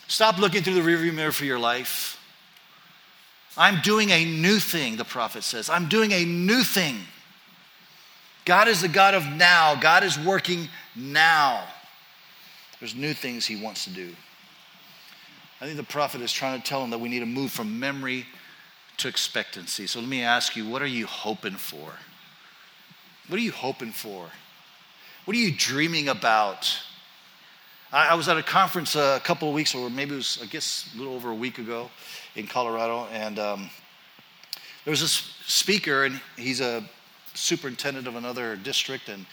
Stop 0.08 0.38
looking 0.38 0.63
through 0.63 0.75
the 0.75 0.79
rearview 0.79 1.13
mirror 1.13 1.34
for 1.34 1.44
your 1.44 1.60
life. 1.60 2.17
I'm 3.58 3.82
doing 3.82 4.12
a 4.12 4.24
new 4.24 4.60
thing, 4.60 4.96
the 4.96 5.03
prophet 5.03 5.44
says. 5.44 5.70
I'm 5.70 5.89
doing 5.89 6.13
a 6.13 6.24
new 6.24 6.63
thing. 6.63 6.96
God 8.46 8.70
is 8.70 8.79
the 8.79 8.88
God 8.88 9.13
of 9.13 9.25
now. 9.25 9.75
God 9.75 10.05
is 10.05 10.17
working 10.17 10.70
now. 10.96 11.65
There's 12.79 12.96
new 12.96 13.13
things 13.13 13.46
he 13.46 13.58
wants 13.58 13.84
to 13.84 13.89
do. 13.89 14.15
I 15.60 15.65
think 15.65 15.75
the 15.75 15.84
prophet 15.84 16.22
is 16.22 16.32
trying 16.32 16.62
to 16.62 16.65
tell 16.65 16.82
him 16.82 16.91
that 16.91 17.00
we 17.00 17.10
need 17.10 17.20
to 17.20 17.25
move 17.25 17.51
from 17.51 17.77
memory 17.77 18.25
to 18.97 19.07
expectancy. 19.07 19.87
So 19.87 19.99
let 19.99 20.09
me 20.09 20.23
ask 20.23 20.55
you, 20.55 20.67
what 20.67 20.81
are 20.81 20.87
you 20.87 21.05
hoping 21.05 21.55
for? 21.55 21.93
What 23.27 23.39
are 23.39 23.43
you 23.43 23.51
hoping 23.51 23.91
for? 23.91 24.29
What 25.25 25.35
are 25.35 25.39
you 25.39 25.51
dreaming 25.55 26.09
about? 26.09 26.79
I, 27.91 28.09
I 28.09 28.13
was 28.15 28.27
at 28.27 28.37
a 28.37 28.43
conference 28.43 28.95
a 28.95 29.21
couple 29.23 29.47
of 29.47 29.55
weeks, 29.55 29.73
or 29.73 29.89
maybe 29.89 30.13
it 30.13 30.17
was, 30.17 30.39
I 30.41 30.45
guess, 30.45 30.89
a 30.93 30.97
little 30.97 31.13
over 31.13 31.31
a 31.31 31.35
week 31.35 31.57
ago 31.57 31.89
in 32.35 32.47
Colorado, 32.47 33.07
and 33.11 33.39
um, 33.39 33.69
there 34.83 34.91
was 34.91 35.01
this 35.01 35.33
speaker, 35.47 36.05
and 36.05 36.21
he's 36.37 36.61
a 36.61 36.83
superintendent 37.33 38.07
of 38.07 38.15
another 38.15 38.55
district, 38.55 39.09
and 39.09 39.25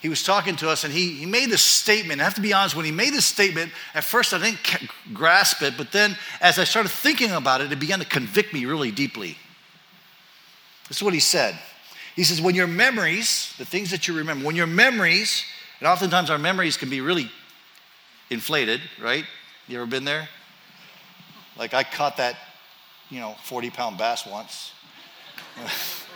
he 0.00 0.08
was 0.08 0.22
talking 0.22 0.56
to 0.56 0.70
us 0.70 0.84
and 0.84 0.92
he, 0.92 1.12
he 1.12 1.26
made 1.26 1.50
this 1.50 1.62
statement. 1.62 2.20
I 2.20 2.24
have 2.24 2.34
to 2.34 2.40
be 2.40 2.52
honest, 2.52 2.74
when 2.74 2.86
he 2.86 2.90
made 2.90 3.12
this 3.12 3.26
statement, 3.26 3.70
at 3.94 4.02
first 4.02 4.32
I 4.32 4.38
didn't 4.38 4.60
grasp 5.12 5.62
it, 5.62 5.74
but 5.76 5.92
then 5.92 6.16
as 6.40 6.58
I 6.58 6.64
started 6.64 6.88
thinking 6.88 7.32
about 7.32 7.60
it, 7.60 7.70
it 7.70 7.78
began 7.78 7.98
to 7.98 8.06
convict 8.06 8.54
me 8.54 8.64
really 8.64 8.90
deeply. 8.90 9.36
This 10.88 10.98
is 10.98 11.02
what 11.02 11.12
he 11.12 11.20
said. 11.20 11.58
He 12.16 12.24
says, 12.24 12.40
When 12.40 12.54
your 12.54 12.66
memories, 12.66 13.54
the 13.58 13.64
things 13.64 13.90
that 13.90 14.08
you 14.08 14.16
remember, 14.16 14.46
when 14.46 14.56
your 14.56 14.66
memories, 14.66 15.44
and 15.78 15.86
oftentimes 15.86 16.30
our 16.30 16.38
memories 16.38 16.76
can 16.76 16.88
be 16.88 17.00
really 17.00 17.30
inflated, 18.30 18.80
right? 19.00 19.24
You 19.68 19.76
ever 19.78 19.86
been 19.86 20.04
there? 20.04 20.28
Like 21.58 21.74
I 21.74 21.84
caught 21.84 22.16
that, 22.16 22.36
you 23.10 23.20
know, 23.20 23.36
40 23.44 23.70
pound 23.70 23.98
bass 23.98 24.26
once. 24.26 24.72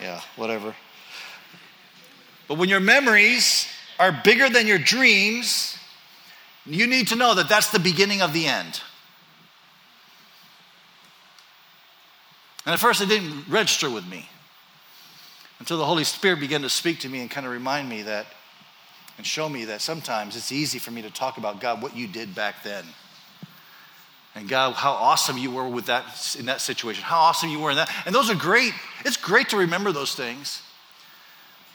yeah, 0.00 0.20
whatever. 0.36 0.74
But 2.48 2.56
when 2.56 2.68
your 2.68 2.80
memories 2.80 3.68
are 3.98 4.10
bigger 4.24 4.48
than 4.48 4.66
your 4.66 4.78
dreams, 4.78 5.78
you 6.66 6.86
need 6.86 7.08
to 7.08 7.16
know 7.16 7.34
that 7.34 7.48
that's 7.48 7.70
the 7.70 7.78
beginning 7.78 8.22
of 8.22 8.32
the 8.32 8.46
end. 8.46 8.80
And 12.64 12.74
at 12.74 12.80
first, 12.80 13.00
it 13.00 13.08
didn't 13.08 13.48
register 13.48 13.88
with 13.88 14.06
me 14.06 14.28
until 15.58 15.78
the 15.78 15.84
Holy 15.84 16.04
Spirit 16.04 16.40
began 16.40 16.62
to 16.62 16.70
speak 16.70 17.00
to 17.00 17.08
me 17.08 17.20
and 17.20 17.30
kind 17.30 17.46
of 17.46 17.52
remind 17.52 17.88
me 17.88 18.02
that 18.02 18.26
and 19.16 19.26
show 19.26 19.48
me 19.48 19.64
that 19.64 19.80
sometimes 19.80 20.36
it's 20.36 20.52
easy 20.52 20.78
for 20.78 20.90
me 20.90 21.02
to 21.02 21.10
talk 21.10 21.38
about 21.38 21.60
God, 21.60 21.82
what 21.82 21.96
you 21.96 22.06
did 22.06 22.34
back 22.34 22.62
then. 22.62 22.84
And 24.34 24.48
God, 24.48 24.74
how 24.74 24.92
awesome 24.92 25.36
you 25.36 25.50
were 25.50 25.68
with 25.68 25.86
that 25.86 26.36
in 26.38 26.46
that 26.46 26.60
situation. 26.60 27.02
How 27.02 27.18
awesome 27.18 27.48
you 27.48 27.58
were 27.58 27.70
in 27.70 27.76
that. 27.76 27.92
And 28.06 28.14
those 28.14 28.30
are 28.30 28.36
great. 28.36 28.72
It's 29.04 29.16
great 29.16 29.48
to 29.48 29.56
remember 29.56 29.90
those 29.90 30.14
things. 30.14 30.62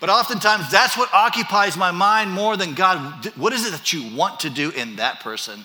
But 0.03 0.09
oftentimes, 0.09 0.69
that's 0.69 0.97
what 0.97 1.13
occupies 1.13 1.77
my 1.77 1.91
mind 1.91 2.29
more 2.29 2.57
than 2.57 2.73
God. 2.73 3.25
What 3.37 3.53
is 3.53 3.65
it 3.65 3.71
that 3.71 3.93
you 3.93 4.13
want 4.13 4.41
to 4.41 4.49
do 4.49 4.69
in 4.71 4.97
that 4.97 5.21
person? 5.21 5.63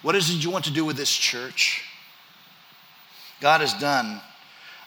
What 0.00 0.14
is 0.14 0.30
it 0.30 0.42
you 0.42 0.48
want 0.48 0.64
to 0.64 0.70
do 0.70 0.86
with 0.86 0.96
this 0.96 1.14
church? 1.14 1.84
God 3.42 3.60
has 3.60 3.74
done 3.74 4.22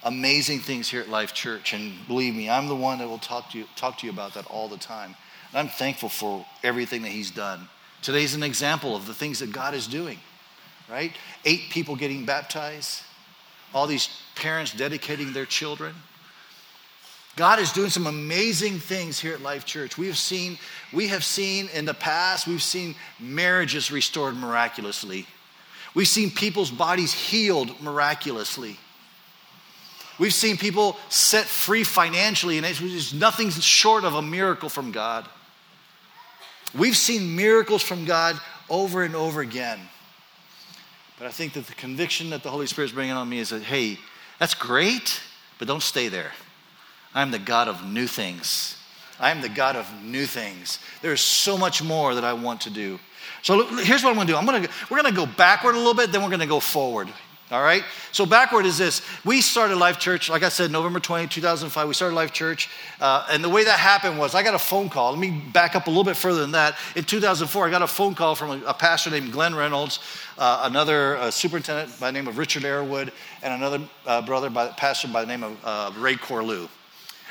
amazing 0.03 0.61
things 0.61 0.89
here 0.89 0.99
at 0.99 1.09
Life 1.09 1.35
Church, 1.35 1.73
and 1.73 1.93
believe 2.07 2.33
me, 2.33 2.49
I'm 2.49 2.67
the 2.67 2.75
one 2.75 2.97
that 2.97 3.07
will 3.07 3.19
talk 3.19 3.51
to 3.51 3.59
you, 3.59 3.65
talk 3.75 3.99
to 3.99 4.07
you 4.07 4.11
about 4.11 4.33
that 4.33 4.47
all 4.47 4.67
the 4.67 4.77
time. 4.77 5.15
And 5.51 5.59
I'm 5.59 5.67
thankful 5.67 6.09
for 6.09 6.43
everything 6.63 7.03
that 7.03 7.11
He's 7.11 7.29
done. 7.29 7.69
Today's 8.01 8.33
an 8.33 8.41
example 8.41 8.95
of 8.95 9.05
the 9.05 9.13
things 9.13 9.37
that 9.41 9.51
God 9.51 9.75
is 9.75 9.85
doing, 9.85 10.17
right? 10.89 11.11
Eight 11.45 11.69
people 11.69 11.95
getting 11.95 12.25
baptized, 12.25 13.03
all 13.75 13.85
these 13.85 14.09
parents 14.33 14.73
dedicating 14.73 15.33
their 15.33 15.45
children. 15.45 15.93
God 17.37 17.59
is 17.59 17.71
doing 17.71 17.91
some 17.91 18.07
amazing 18.07 18.79
things 18.79 19.19
here 19.19 19.35
at 19.35 19.41
Life 19.41 19.63
Church. 19.63 19.95
We 19.95 20.07
have 20.07 20.17
seen, 20.17 20.57
we 20.91 21.07
have 21.09 21.23
seen 21.23 21.69
in 21.71 21.85
the 21.85 21.93
past, 21.93 22.47
we've 22.47 22.63
seen 22.63 22.95
marriages 23.19 23.91
restored 23.91 24.35
miraculously. 24.35 25.27
We've 25.93 26.07
seen 26.07 26.31
people's 26.31 26.71
bodies 26.71 27.13
healed 27.13 27.79
miraculously. 27.79 28.77
We've 30.17 30.33
seen 30.33 30.57
people 30.57 30.97
set 31.09 31.45
free 31.45 31.83
financially, 31.83 32.57
and 32.57 32.65
it's 32.65 33.13
nothing 33.13 33.51
short 33.51 34.03
of 34.03 34.15
a 34.15 34.21
miracle 34.21 34.67
from 34.67 34.91
God. 34.91 35.29
We've 36.75 36.97
seen 36.97 37.35
miracles 37.35 37.83
from 37.83 38.05
God 38.05 38.39
over 38.67 39.03
and 39.03 39.15
over 39.15 39.41
again. 39.41 39.79
But 41.19 41.27
I 41.27 41.31
think 41.31 41.53
that 41.53 41.67
the 41.67 41.75
conviction 41.75 42.31
that 42.31 42.41
the 42.41 42.49
Holy 42.49 42.65
Spirit 42.65 42.87
is 42.87 42.93
bringing 42.93 43.13
on 43.13 43.29
me 43.29 43.37
is 43.37 43.49
that, 43.49 43.61
hey, 43.61 43.99
that's 44.39 44.55
great, 44.55 45.21
but 45.59 45.67
don't 45.67 45.83
stay 45.83 46.07
there. 46.07 46.31
I'm 47.13 47.31
the 47.31 47.39
God 47.39 47.67
of 47.67 47.85
new 47.85 48.07
things. 48.07 48.77
I 49.19 49.31
am 49.31 49.41
the 49.41 49.49
God 49.49 49.75
of 49.75 49.91
new 50.03 50.25
things. 50.25 50.79
There's 51.01 51.21
so 51.21 51.57
much 51.57 51.81
more 51.81 52.13
that 52.13 52.23
I 52.23 52.33
want 52.33 52.61
to 52.61 52.69
do. 52.69 52.99
So 53.41 53.65
here's 53.77 54.03
what 54.03 54.09
I'm 54.09 54.15
going 54.15 54.27
to 54.27 54.33
do. 54.33 54.37
I'm 54.37 54.45
going 54.45 54.63
to 54.63 54.69
we're 54.89 55.01
going 55.01 55.13
to 55.13 55.19
go 55.19 55.25
backward 55.25 55.75
a 55.75 55.77
little 55.77 55.93
bit, 55.93 56.11
then 56.11 56.21
we're 56.21 56.29
going 56.29 56.39
to 56.39 56.45
go 56.45 56.59
forward. 56.59 57.09
All 57.49 57.63
right? 57.63 57.83
So 58.11 58.25
backward 58.25 58.65
is 58.65 58.77
this. 58.77 59.01
We 59.23 59.39
started 59.39 59.77
Life 59.77 59.99
Church, 59.99 60.29
like 60.29 60.43
I 60.43 60.49
said, 60.49 60.69
November 60.69 60.99
20, 60.99 61.27
2005. 61.27 61.87
We 61.87 61.93
started 61.93 62.13
Life 62.13 62.33
Church. 62.33 62.69
Uh, 62.99 63.25
and 63.31 63.41
the 63.41 63.47
way 63.47 63.63
that 63.63 63.79
happened 63.79 64.19
was 64.19 64.35
I 64.35 64.43
got 64.43 64.53
a 64.53 64.59
phone 64.59 64.89
call. 64.89 65.11
Let 65.11 65.19
me 65.19 65.31
back 65.53 65.73
up 65.73 65.87
a 65.87 65.89
little 65.89 66.03
bit 66.03 66.17
further 66.17 66.41
than 66.41 66.51
that. 66.51 66.75
In 66.97 67.05
2004, 67.05 67.67
I 67.67 67.71
got 67.71 67.81
a 67.81 67.87
phone 67.87 68.15
call 68.15 68.35
from 68.35 68.61
a, 68.61 68.65
a 68.65 68.73
pastor 68.73 69.11
named 69.11 69.31
Glenn 69.31 69.55
Reynolds, 69.55 69.99
uh, 70.37 70.63
another 70.65 71.15
uh, 71.15 71.31
superintendent 71.31 71.97
by 72.01 72.07
the 72.07 72.11
name 72.11 72.27
of 72.27 72.37
Richard 72.37 72.63
Airwood, 72.63 73.11
and 73.41 73.53
another 73.53 73.79
uh, 74.05 74.21
brother, 74.21 74.49
by, 74.49 74.67
pastor 74.67 75.07
by 75.07 75.21
the 75.21 75.27
name 75.27 75.43
of 75.43 75.57
uh, 75.63 75.91
Ray 75.97 76.15
Corlew. 76.15 76.67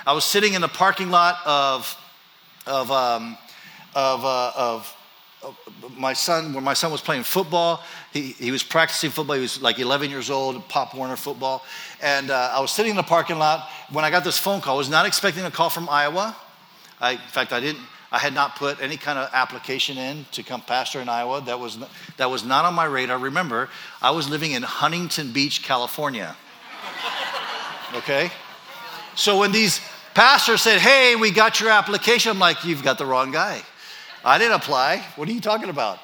I 0.07 0.13
was 0.13 0.25
sitting 0.25 0.55
in 0.55 0.61
the 0.61 0.69
parking 0.69 1.11
lot 1.11 1.41
of, 1.45 2.01
of, 2.65 2.93
um, 2.93 3.37
of, 3.93 4.25
uh, 4.25 4.53
of, 4.55 4.93
my 5.97 6.13
son, 6.13 6.53
where 6.53 6.63
my 6.63 6.75
son 6.75 6.93
was 6.93 7.01
playing 7.01 7.25
football. 7.25 7.83
He, 8.13 8.33
he 8.33 8.53
was 8.53 8.63
practicing 8.63 9.11
football. 9.11 9.35
He 9.35 9.43
was 9.43 9.61
like 9.61 9.81
11 9.81 10.11
years 10.11 10.31
old, 10.31 10.69
Pop 10.69 10.95
Warner 10.95 11.17
football. 11.17 11.65
And 12.01 12.31
uh, 12.31 12.53
I 12.55 12.61
was 12.61 12.71
sitting 12.71 12.91
in 12.91 12.97
the 12.97 13.03
parking 13.03 13.39
lot 13.39 13.69
when 13.91 14.05
I 14.05 14.11
got 14.11 14.23
this 14.23 14.39
phone 14.39 14.61
call. 14.61 14.77
I 14.77 14.79
was 14.79 14.89
not 14.89 15.07
expecting 15.07 15.45
a 15.45 15.51
call 15.51 15.71
from 15.71 15.89
Iowa. 15.89 16.37
I, 17.01 17.13
in 17.13 17.19
fact, 17.19 17.53
I 17.53 17.61
didn't. 17.61 17.83
I 18.13 18.19
had 18.19 18.33
not 18.33 18.57
put 18.57 18.81
any 18.81 18.97
kind 18.97 19.19
of 19.19 19.29
application 19.33 19.99
in 19.99 20.25
to 20.33 20.45
come 20.45 20.61
pastor 20.61 21.01
in 21.01 21.09
Iowa. 21.09 21.43
That 21.43 21.59
was, 21.59 21.79
that 22.17 22.31
was 22.31 22.45
not 22.45 22.65
on 22.65 22.75
my 22.75 22.85
radar. 22.85 23.19
Remember, 23.19 23.69
I 24.01 24.13
was 24.13 24.29
living 24.29 24.53
in 24.53 24.63
Huntington 24.63 25.33
Beach, 25.33 25.65
California. 25.65 26.37
Okay? 27.95 28.31
So 29.17 29.39
when 29.39 29.51
these 29.51 29.81
pastor 30.17 30.57
said, 30.57 30.81
Hey, 30.81 31.15
we 31.15 31.31
got 31.31 31.61
your 31.61 31.69
application. 31.69 32.31
I'm 32.31 32.39
like, 32.39 32.65
You've 32.65 32.83
got 32.83 32.97
the 32.97 33.05
wrong 33.05 33.33
guy. 33.33 33.61
I 34.25 34.39
didn't 34.39 34.55
apply. 34.55 35.05
What 35.17 35.29
are 35.29 35.33
you 35.33 35.43
talking 35.43 35.69
about? 35.69 35.99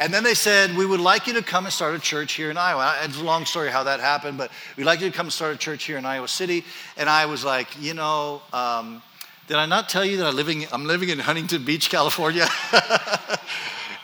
And 0.00 0.12
then 0.12 0.24
they 0.24 0.34
said, 0.34 0.76
We 0.76 0.84
would 0.84 0.98
like 0.98 1.28
you 1.28 1.34
to 1.34 1.42
come 1.42 1.64
and 1.64 1.72
start 1.72 1.94
a 1.94 2.00
church 2.00 2.32
here 2.32 2.50
in 2.50 2.56
Iowa. 2.56 2.98
It's 3.04 3.20
a 3.20 3.22
long 3.22 3.44
story 3.46 3.70
how 3.70 3.84
that 3.84 4.00
happened, 4.00 4.36
but 4.36 4.50
we'd 4.76 4.82
like 4.82 5.00
you 5.00 5.08
to 5.08 5.16
come 5.16 5.26
and 5.26 5.32
start 5.32 5.54
a 5.54 5.56
church 5.56 5.84
here 5.84 5.96
in 5.96 6.04
Iowa 6.04 6.26
City. 6.26 6.64
And 6.96 7.08
I 7.08 7.26
was 7.26 7.44
like, 7.44 7.68
You 7.80 7.94
know, 7.94 8.42
um, 8.52 9.00
did 9.46 9.56
I 9.56 9.66
not 9.66 9.88
tell 9.88 10.04
you 10.04 10.16
that 10.16 10.26
I'm 10.26 10.34
living, 10.34 10.66
I'm 10.72 10.86
living 10.86 11.10
in 11.10 11.20
Huntington 11.20 11.64
Beach, 11.64 11.88
California? 11.88 12.48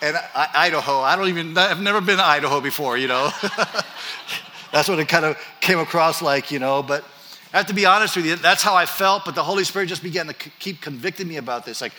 and 0.00 0.16
I, 0.36 0.50
Idaho, 0.54 1.00
I 1.00 1.16
don't 1.16 1.30
even, 1.30 1.58
I've 1.58 1.82
never 1.82 2.00
been 2.00 2.18
to 2.18 2.24
Idaho 2.24 2.60
before, 2.60 2.96
you 2.96 3.08
know. 3.08 3.30
that's 4.72 4.88
what 4.88 5.00
it 5.00 5.08
kind 5.08 5.24
of 5.24 5.36
came 5.60 5.80
across 5.80 6.22
like, 6.22 6.52
you 6.52 6.60
know. 6.60 6.80
But 6.80 7.04
I 7.52 7.56
have 7.56 7.66
to 7.66 7.74
be 7.74 7.86
honest 7.86 8.16
with 8.16 8.26
you, 8.26 8.36
that's 8.36 8.62
how 8.62 8.74
I 8.74 8.86
felt. 8.86 9.24
But 9.24 9.34
the 9.34 9.42
Holy 9.42 9.64
Spirit 9.64 9.86
just 9.86 10.02
began 10.02 10.26
to 10.26 10.34
keep 10.34 10.80
convicting 10.80 11.28
me 11.28 11.36
about 11.36 11.64
this. 11.64 11.80
Like, 11.80 11.92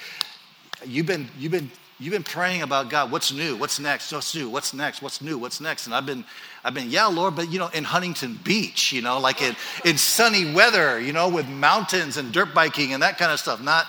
you've 0.86 1.08
been, 1.08 1.28
you've 1.38 1.52
been, 1.52 1.72
you've 2.00 2.14
been 2.14 2.24
praying 2.24 2.62
about 2.62 2.90
God. 2.90 3.12
What's 3.12 3.34
new? 3.34 3.56
What's 3.56 3.80
next? 3.80 4.12
What's 4.12 4.36
new? 4.36 4.50
What's 4.50 4.74
next? 4.74 5.02
What's 5.02 5.22
new? 5.22 5.38
What's 5.38 5.60
next? 5.60 5.88
And 5.88 5.96
I've 5.96 6.06
been, 6.06 6.24
I've 6.64 6.74
been, 6.74 6.92
yeah, 6.92 7.08
Lord, 7.08 7.36
but 7.36 7.52
you 7.52 7.58
know, 7.58 7.70
in 7.70 7.84
Huntington 7.84 8.40
Beach, 8.44 8.92
you 8.92 9.02
know, 9.02 9.20
like 9.20 9.42
in, 9.42 9.56
in 9.86 9.98
sunny 9.98 10.54
weather, 10.54 11.00
you 11.00 11.14
know, 11.14 11.30
with 11.30 11.48
mountains 11.48 12.18
and 12.18 12.32
dirt 12.32 12.54
biking 12.54 12.94
and 12.94 13.02
that 13.02 13.18
kind 13.18 13.32
of 13.32 13.40
stuff. 13.40 13.62
Not, 13.62 13.88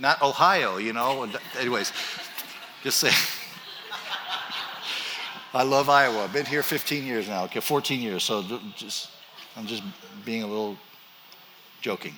not 0.00 0.20
Ohio, 0.22 0.78
you 0.78 0.92
know. 0.92 1.28
Anyways, 1.58 1.92
just 2.82 2.98
say. 2.98 3.12
I 5.54 5.62
love 5.62 5.88
Iowa. 5.88 6.28
Been 6.32 6.46
here 6.46 6.62
15 6.62 7.06
years 7.06 7.28
now, 7.28 7.44
okay, 7.44 7.60
14 7.60 8.00
years. 8.00 8.22
So 8.22 8.44
just, 8.76 9.08
I'm 9.58 9.66
just 9.66 9.82
being 10.24 10.44
a 10.44 10.46
little 10.46 10.76
joking. 11.80 12.14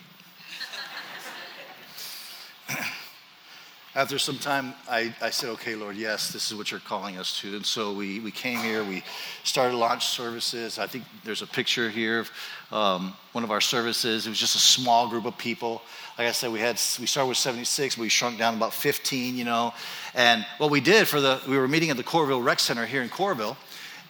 After 3.95 4.19
some 4.19 4.37
time, 4.37 4.75
I, 4.91 5.15
I 5.23 5.31
said, 5.31 5.49
okay, 5.51 5.75
Lord, 5.75 5.97
yes, 5.97 6.31
this 6.31 6.51
is 6.51 6.55
what 6.57 6.71
you're 6.71 6.81
calling 6.81 7.17
us 7.17 7.41
to. 7.41 7.57
And 7.57 7.65
so 7.65 7.95
we, 7.95 8.21
we 8.21 8.31
came 8.31 8.59
here, 8.59 8.85
we 8.85 9.03
started 9.43 9.75
launch 9.75 10.05
services. 10.05 10.79
I 10.79 10.87
think 10.87 11.05
there's 11.25 11.41
a 11.41 11.47
picture 11.47 11.89
here 11.89 12.21
of 12.21 12.31
um, 12.71 13.15
one 13.33 13.43
of 13.43 13.51
our 13.51 13.63
services. 13.63 14.27
It 14.27 14.29
was 14.29 14.39
just 14.39 14.55
a 14.55 14.61
small 14.61 15.09
group 15.09 15.25
of 15.25 15.39
people. 15.39 15.81
Like 16.19 16.29
I 16.29 16.33
said, 16.33 16.53
we 16.53 16.61
had 16.61 16.75
we 17.01 17.07
started 17.07 17.29
with 17.29 17.39
76, 17.39 17.97
we 17.97 18.11
shrunk 18.11 18.37
down 18.37 18.55
about 18.55 18.75
15, 18.75 19.39
you 19.39 19.45
know. 19.45 19.73
And 20.15 20.45
what 20.59 20.71
we 20.71 20.81
did 20.81 21.09
for 21.09 21.23
the 21.23 21.41
we 21.49 21.57
were 21.57 21.69
meeting 21.69 21.89
at 21.89 21.97
the 21.97 22.05
Coralville 22.05 22.45
Rec 22.45 22.61
Center 22.61 22.85
here 22.85 23.01
in 23.01 23.09
Coralville, 23.09 23.57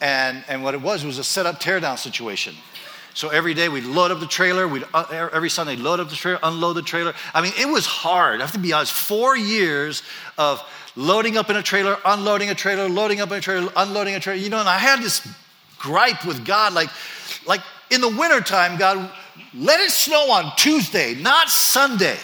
and 0.00 0.44
and 0.49 0.64
what 0.64 0.75
it 0.75 0.82
was 0.82 1.04
was 1.04 1.18
a 1.18 1.25
set 1.25 1.46
up 1.46 1.60
tear 1.60 1.78
down 1.78 1.96
situation. 1.96 2.56
So 3.14 3.28
every 3.28 3.54
day 3.54 3.68
we'd 3.68 3.84
load 3.84 4.10
up 4.10 4.20
the 4.20 4.26
trailer. 4.26 4.68
We'd 4.68 4.84
uh, 4.94 5.28
every 5.32 5.50
Sunday 5.50 5.76
load 5.76 6.00
up 6.00 6.08
the 6.08 6.16
trailer, 6.16 6.38
unload 6.42 6.76
the 6.76 6.82
trailer. 6.82 7.14
I 7.34 7.40
mean, 7.40 7.52
it 7.58 7.66
was 7.66 7.86
hard. 7.86 8.40
I 8.40 8.44
have 8.44 8.52
to 8.52 8.58
be 8.58 8.72
honest. 8.72 8.92
Four 8.92 9.36
years 9.36 10.02
of 10.38 10.62
loading 10.96 11.36
up 11.36 11.50
in 11.50 11.56
a 11.56 11.62
trailer, 11.62 11.96
unloading 12.04 12.50
a 12.50 12.54
trailer, 12.54 12.88
loading 12.88 13.20
up 13.20 13.30
in 13.30 13.38
a 13.38 13.40
trailer, 13.40 13.72
unloading 13.76 14.14
a 14.14 14.20
trailer. 14.20 14.40
You 14.40 14.48
know, 14.48 14.60
and 14.60 14.68
I 14.68 14.78
had 14.78 15.00
this 15.00 15.26
gripe 15.78 16.24
with 16.24 16.44
God, 16.44 16.72
like, 16.72 16.90
like 17.46 17.60
in 17.90 18.00
the 18.00 18.08
wintertime, 18.08 18.78
God, 18.78 19.10
let 19.54 19.80
it 19.80 19.90
snow 19.90 20.30
on 20.30 20.52
Tuesday, 20.56 21.14
not 21.14 21.48
Sunday. 21.48 22.16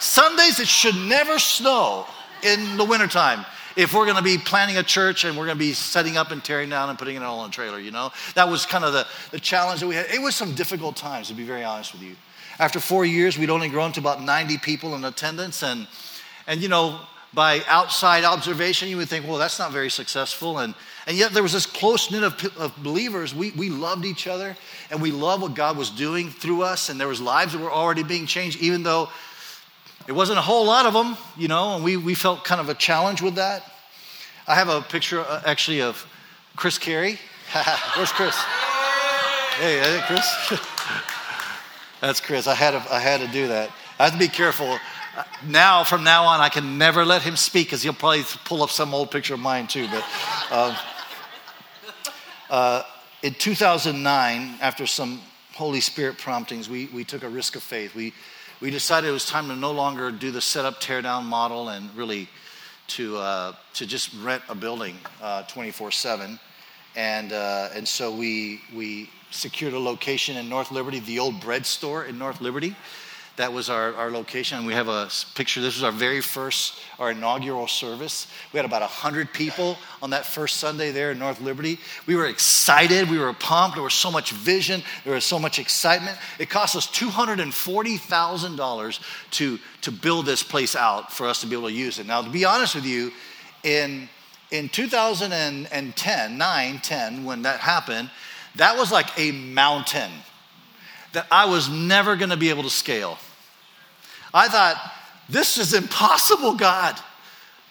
Sundays 0.00 0.60
it 0.60 0.68
should 0.68 0.96
never 0.96 1.38
snow 1.38 2.06
in 2.42 2.76
the 2.76 2.84
wintertime 2.84 3.46
if 3.76 3.92
we're 3.92 4.04
going 4.04 4.16
to 4.16 4.22
be 4.22 4.38
planning 4.38 4.76
a 4.76 4.82
church 4.82 5.24
and 5.24 5.36
we're 5.36 5.46
going 5.46 5.58
to 5.58 5.64
be 5.64 5.72
setting 5.72 6.16
up 6.16 6.30
and 6.30 6.42
tearing 6.44 6.68
down 6.68 6.90
and 6.90 6.98
putting 6.98 7.16
it 7.16 7.22
all 7.22 7.40
on 7.40 7.48
a 7.48 7.52
trailer, 7.52 7.78
you 7.78 7.90
know? 7.90 8.12
That 8.34 8.48
was 8.48 8.66
kind 8.66 8.84
of 8.84 8.92
the, 8.92 9.06
the 9.30 9.40
challenge 9.40 9.80
that 9.80 9.86
we 9.86 9.94
had. 9.94 10.06
It 10.06 10.22
was 10.22 10.34
some 10.34 10.54
difficult 10.54 10.96
times, 10.96 11.28
to 11.28 11.34
be 11.34 11.44
very 11.44 11.64
honest 11.64 11.92
with 11.92 12.02
you. 12.02 12.14
After 12.58 12.78
four 12.78 13.04
years, 13.04 13.36
we'd 13.36 13.50
only 13.50 13.68
grown 13.68 13.92
to 13.92 14.00
about 14.00 14.22
90 14.22 14.58
people 14.58 14.94
in 14.94 15.04
attendance. 15.04 15.62
And, 15.62 15.88
and 16.46 16.60
you 16.60 16.68
know, 16.68 17.00
by 17.34 17.62
outside 17.66 18.22
observation, 18.22 18.88
you 18.88 18.96
would 18.96 19.08
think, 19.08 19.26
well, 19.26 19.38
that's 19.38 19.58
not 19.58 19.72
very 19.72 19.90
successful. 19.90 20.58
And, 20.58 20.74
and 21.06 21.16
yet 21.16 21.32
there 21.32 21.42
was 21.42 21.52
this 21.52 21.66
close 21.66 22.10
knit 22.12 22.22
of, 22.22 22.56
of 22.56 22.76
believers. 22.76 23.34
We, 23.34 23.50
we 23.52 23.70
loved 23.70 24.04
each 24.04 24.28
other 24.28 24.56
and 24.90 25.02
we 25.02 25.10
loved 25.10 25.42
what 25.42 25.54
God 25.54 25.76
was 25.76 25.90
doing 25.90 26.30
through 26.30 26.62
us. 26.62 26.90
And 26.90 27.00
there 27.00 27.08
was 27.08 27.20
lives 27.20 27.52
that 27.52 27.60
were 27.60 27.72
already 27.72 28.04
being 28.04 28.26
changed, 28.26 28.60
even 28.60 28.84
though 28.84 29.08
it 30.06 30.12
wasn't 30.12 30.38
a 30.38 30.42
whole 30.42 30.66
lot 30.66 30.86
of 30.86 30.92
them, 30.92 31.16
you 31.36 31.48
know, 31.48 31.74
and 31.74 31.84
we, 31.84 31.96
we 31.96 32.14
felt 32.14 32.44
kind 32.44 32.60
of 32.60 32.68
a 32.68 32.74
challenge 32.74 33.22
with 33.22 33.36
that. 33.36 33.62
I 34.46 34.54
have 34.54 34.68
a 34.68 34.82
picture 34.82 35.20
uh, 35.20 35.42
actually 35.46 35.80
of 35.80 36.06
Chris 36.56 36.78
Carey. 36.78 37.18
Where's 37.96 38.12
Chris? 38.12 38.36
Hey, 39.58 39.78
hey 39.78 40.02
Chris. 40.06 40.60
That's 42.00 42.20
Chris. 42.20 42.46
I 42.46 42.54
had, 42.54 42.72
to, 42.72 42.92
I 42.92 42.98
had 42.98 43.20
to 43.20 43.28
do 43.28 43.48
that. 43.48 43.70
I 43.98 44.04
have 44.04 44.12
to 44.12 44.18
be 44.18 44.28
careful. 44.28 44.78
Now, 45.46 45.84
from 45.84 46.04
now 46.04 46.24
on, 46.24 46.40
I 46.40 46.48
can 46.48 46.76
never 46.76 47.04
let 47.04 47.22
him 47.22 47.36
speak 47.36 47.68
because 47.68 47.82
he'll 47.82 47.94
probably 47.94 48.24
pull 48.44 48.62
up 48.62 48.70
some 48.70 48.92
old 48.92 49.10
picture 49.10 49.34
of 49.34 49.40
mine 49.40 49.66
too. 49.66 49.86
But 49.88 50.04
um, 50.50 50.76
uh, 52.50 52.82
in 53.22 53.32
2009, 53.32 54.58
after 54.60 54.86
some 54.86 55.22
Holy 55.54 55.80
Spirit 55.80 56.18
promptings, 56.18 56.68
we, 56.68 56.86
we 56.86 57.04
took 57.04 57.22
a 57.22 57.28
risk 57.28 57.56
of 57.56 57.62
faith. 57.62 57.94
We, 57.94 58.12
we 58.64 58.70
decided 58.70 59.10
it 59.10 59.12
was 59.12 59.26
time 59.26 59.48
to 59.48 59.54
no 59.54 59.72
longer 59.72 60.10
do 60.10 60.30
the 60.30 60.40
set 60.40 60.64
up, 60.64 60.80
tear 60.80 61.02
down 61.02 61.26
model 61.26 61.68
and 61.68 61.94
really 61.94 62.26
to, 62.86 63.18
uh, 63.18 63.52
to 63.74 63.84
just 63.84 64.14
rent 64.22 64.42
a 64.48 64.54
building 64.54 64.96
uh, 65.20 65.42
24 65.42 65.90
7. 65.90 66.40
And, 66.96 67.34
uh, 67.34 67.68
and 67.74 67.86
so 67.86 68.10
we, 68.10 68.62
we 68.74 69.10
secured 69.30 69.74
a 69.74 69.78
location 69.78 70.38
in 70.38 70.48
North 70.48 70.70
Liberty, 70.70 71.00
the 71.00 71.18
old 71.18 71.42
bread 71.42 71.66
store 71.66 72.06
in 72.06 72.16
North 72.16 72.40
Liberty. 72.40 72.74
That 73.36 73.52
was 73.52 73.68
our, 73.68 73.92
our 73.94 74.12
location. 74.12 74.64
We 74.64 74.74
have 74.74 74.86
a 74.86 75.10
picture. 75.34 75.60
This 75.60 75.74
was 75.74 75.82
our 75.82 75.90
very 75.90 76.20
first, 76.20 76.78
our 77.00 77.10
inaugural 77.10 77.66
service. 77.66 78.28
We 78.52 78.58
had 78.58 78.64
about 78.64 78.82
100 78.82 79.32
people 79.32 79.76
on 80.00 80.10
that 80.10 80.24
first 80.24 80.58
Sunday 80.58 80.92
there 80.92 81.10
in 81.10 81.18
North 81.18 81.40
Liberty. 81.40 81.80
We 82.06 82.14
were 82.14 82.26
excited. 82.26 83.10
We 83.10 83.18
were 83.18 83.32
pumped. 83.32 83.74
There 83.74 83.82
was 83.82 83.92
so 83.92 84.12
much 84.12 84.30
vision. 84.30 84.84
There 85.02 85.14
was 85.14 85.24
so 85.24 85.40
much 85.40 85.58
excitement. 85.58 86.16
It 86.38 86.48
cost 86.48 86.76
us 86.76 86.86
$240,000 86.86 89.00
to, 89.32 89.58
to 89.80 89.90
build 89.90 90.26
this 90.26 90.44
place 90.44 90.76
out 90.76 91.12
for 91.12 91.26
us 91.26 91.40
to 91.40 91.48
be 91.48 91.56
able 91.56 91.66
to 91.68 91.74
use 91.74 91.98
it. 91.98 92.06
Now, 92.06 92.22
to 92.22 92.30
be 92.30 92.44
honest 92.44 92.76
with 92.76 92.86
you, 92.86 93.10
in, 93.64 94.08
in 94.52 94.68
2010, 94.68 96.38
9, 96.38 96.78
10, 96.78 97.24
when 97.24 97.42
that 97.42 97.58
happened, 97.58 98.12
that 98.54 98.76
was 98.76 98.92
like 98.92 99.08
a 99.18 99.32
mountain 99.32 100.12
that 101.14 101.26
I 101.30 101.46
was 101.46 101.68
never 101.68 102.16
going 102.16 102.30
to 102.30 102.36
be 102.36 102.50
able 102.50 102.62
to 102.62 102.70
scale. 102.70 103.18
I 104.32 104.48
thought, 104.48 104.76
this 105.28 105.58
is 105.58 105.74
impossible, 105.74 106.54
God. 106.54 106.98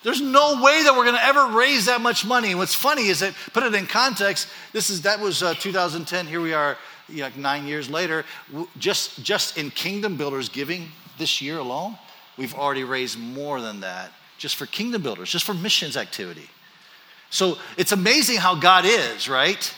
There's 0.04 0.22
no 0.22 0.62
way 0.62 0.84
that 0.84 0.94
we're 0.96 1.06
going 1.06 1.16
to 1.16 1.24
ever 1.24 1.48
raise 1.48 1.86
that 1.86 2.02
much 2.02 2.26
money. 2.26 2.56
What's 2.56 2.76
funny 2.76 3.08
is 3.08 3.20
that, 3.20 3.34
put 3.54 3.64
it 3.64 3.74
in 3.74 3.86
context, 3.86 4.48
this 4.74 4.90
is 4.90 5.04
that 5.04 5.20
was 5.20 5.44
uh, 5.44 5.54
2010. 5.54 6.28
Here 6.28 6.42
we 6.42 6.54
are, 6.54 6.78
you 7.08 7.22
know, 7.22 7.30
nine 7.38 7.66
years 7.68 7.90
later. 7.90 8.26
Just 8.78 9.24
just 9.24 9.58
in 9.58 9.72
Kingdom 9.72 10.18
Builders 10.18 10.50
giving 10.50 10.90
this 11.18 11.42
year 11.42 11.60
alone, 11.60 11.98
we've 12.38 12.54
already 12.54 12.84
raised 12.84 13.18
more 13.18 13.62
than 13.62 13.80
that 13.82 14.12
just 14.38 14.58
for 14.58 14.66
Kingdom 14.66 15.02
Builders, 15.02 15.30
just 15.30 15.46
for 15.46 15.54
missions 15.54 15.96
activity. 15.96 16.50
So 17.30 17.58
it's 17.78 17.94
amazing 17.94 18.38
how 18.38 18.56
God 18.56 18.84
is, 18.86 19.30
right? 19.30 19.74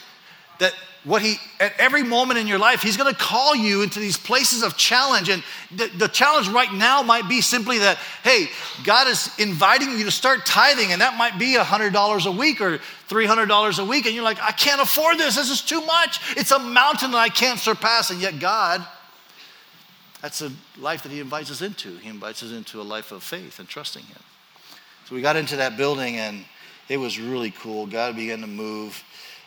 That 0.57 0.73
what 1.05 1.21
he 1.21 1.37
at 1.59 1.73
every 1.79 2.03
moment 2.03 2.39
in 2.39 2.47
your 2.47 2.57
life 2.57 2.81
he's 2.81 2.97
going 2.97 3.11
to 3.11 3.17
call 3.17 3.55
you 3.55 3.83
into 3.83 3.99
these 3.99 4.17
places 4.17 4.63
of 4.63 4.75
challenge. 4.75 5.29
And 5.29 5.43
the, 5.73 5.87
the, 5.87 6.07
challenge 6.07 6.49
right 6.49 6.71
now 6.73 7.03
might 7.03 7.29
be 7.29 7.41
simply 7.41 7.79
that 7.79 7.97
hey 8.23 8.47
god 8.83 9.07
is 9.07 9.29
inviting 9.39 9.97
you 9.97 10.03
to 10.03 10.11
start 10.11 10.45
tithing 10.45 10.91
and 10.91 11.01
that 11.01 11.17
might 11.17 11.39
be 11.39 11.55
$100 11.55 12.25
a 12.25 12.31
week 12.31 12.59
or 12.59 12.79
$300 13.07 13.79
a 13.79 13.85
week. 13.85 14.05
And 14.05 14.15
you're 14.15 14.23
like 14.23 14.41
i 14.41 14.51
can't 14.51 14.81
afford 14.81 15.17
this. 15.17 15.35
This 15.35 15.49
is 15.49 15.61
too 15.61 15.81
much. 15.85 16.19
It's 16.35 16.51
a 16.51 16.59
mountain 16.59 17.11
that 17.11 17.19
i 17.19 17.29
can't 17.29 17.59
surpass. 17.59 18.09
And 18.09 18.19
yet 18.19 18.39
god 18.39 18.85
that's 20.21 20.41
a 20.41 20.51
life 20.79 21.03
that 21.03 21.11
he 21.11 21.19
invites 21.19 21.51
us 21.51 21.61
into. 21.61 21.97
He 21.97 22.09
invites 22.09 22.41
us 22.41 22.51
into 22.51 22.81
a 22.81 22.83
life 22.83 23.11
of 23.11 23.21
faith 23.21 23.59
and 23.59 23.69
trusting 23.69 24.03
him. 24.03 24.17
So 25.07 25.13
we 25.13 25.21
got 25.21 25.35
into 25.35 25.57
that 25.57 25.77
building 25.77 26.15
and 26.15 26.43
it 26.89 26.97
was 26.97 27.19
really 27.19 27.51
cool. 27.51 27.85
God 27.85 28.15
began 28.15 28.41
to 28.41 28.47
move 28.47 29.03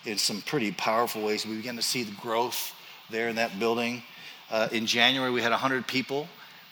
in 0.08 0.18
some 0.18 0.40
pretty 0.42 0.72
powerful 0.72 1.22
ways. 1.22 1.46
We 1.46 1.56
began 1.56 1.76
to 1.76 1.82
see 1.82 2.02
the 2.02 2.14
growth 2.16 2.74
there 3.10 3.28
in 3.28 3.36
that 3.36 3.58
building. 3.58 4.02
Uh, 4.50 4.68
in 4.72 4.86
January, 4.86 5.30
we 5.30 5.42
had 5.42 5.50
100 5.50 5.86
people. 5.86 6.28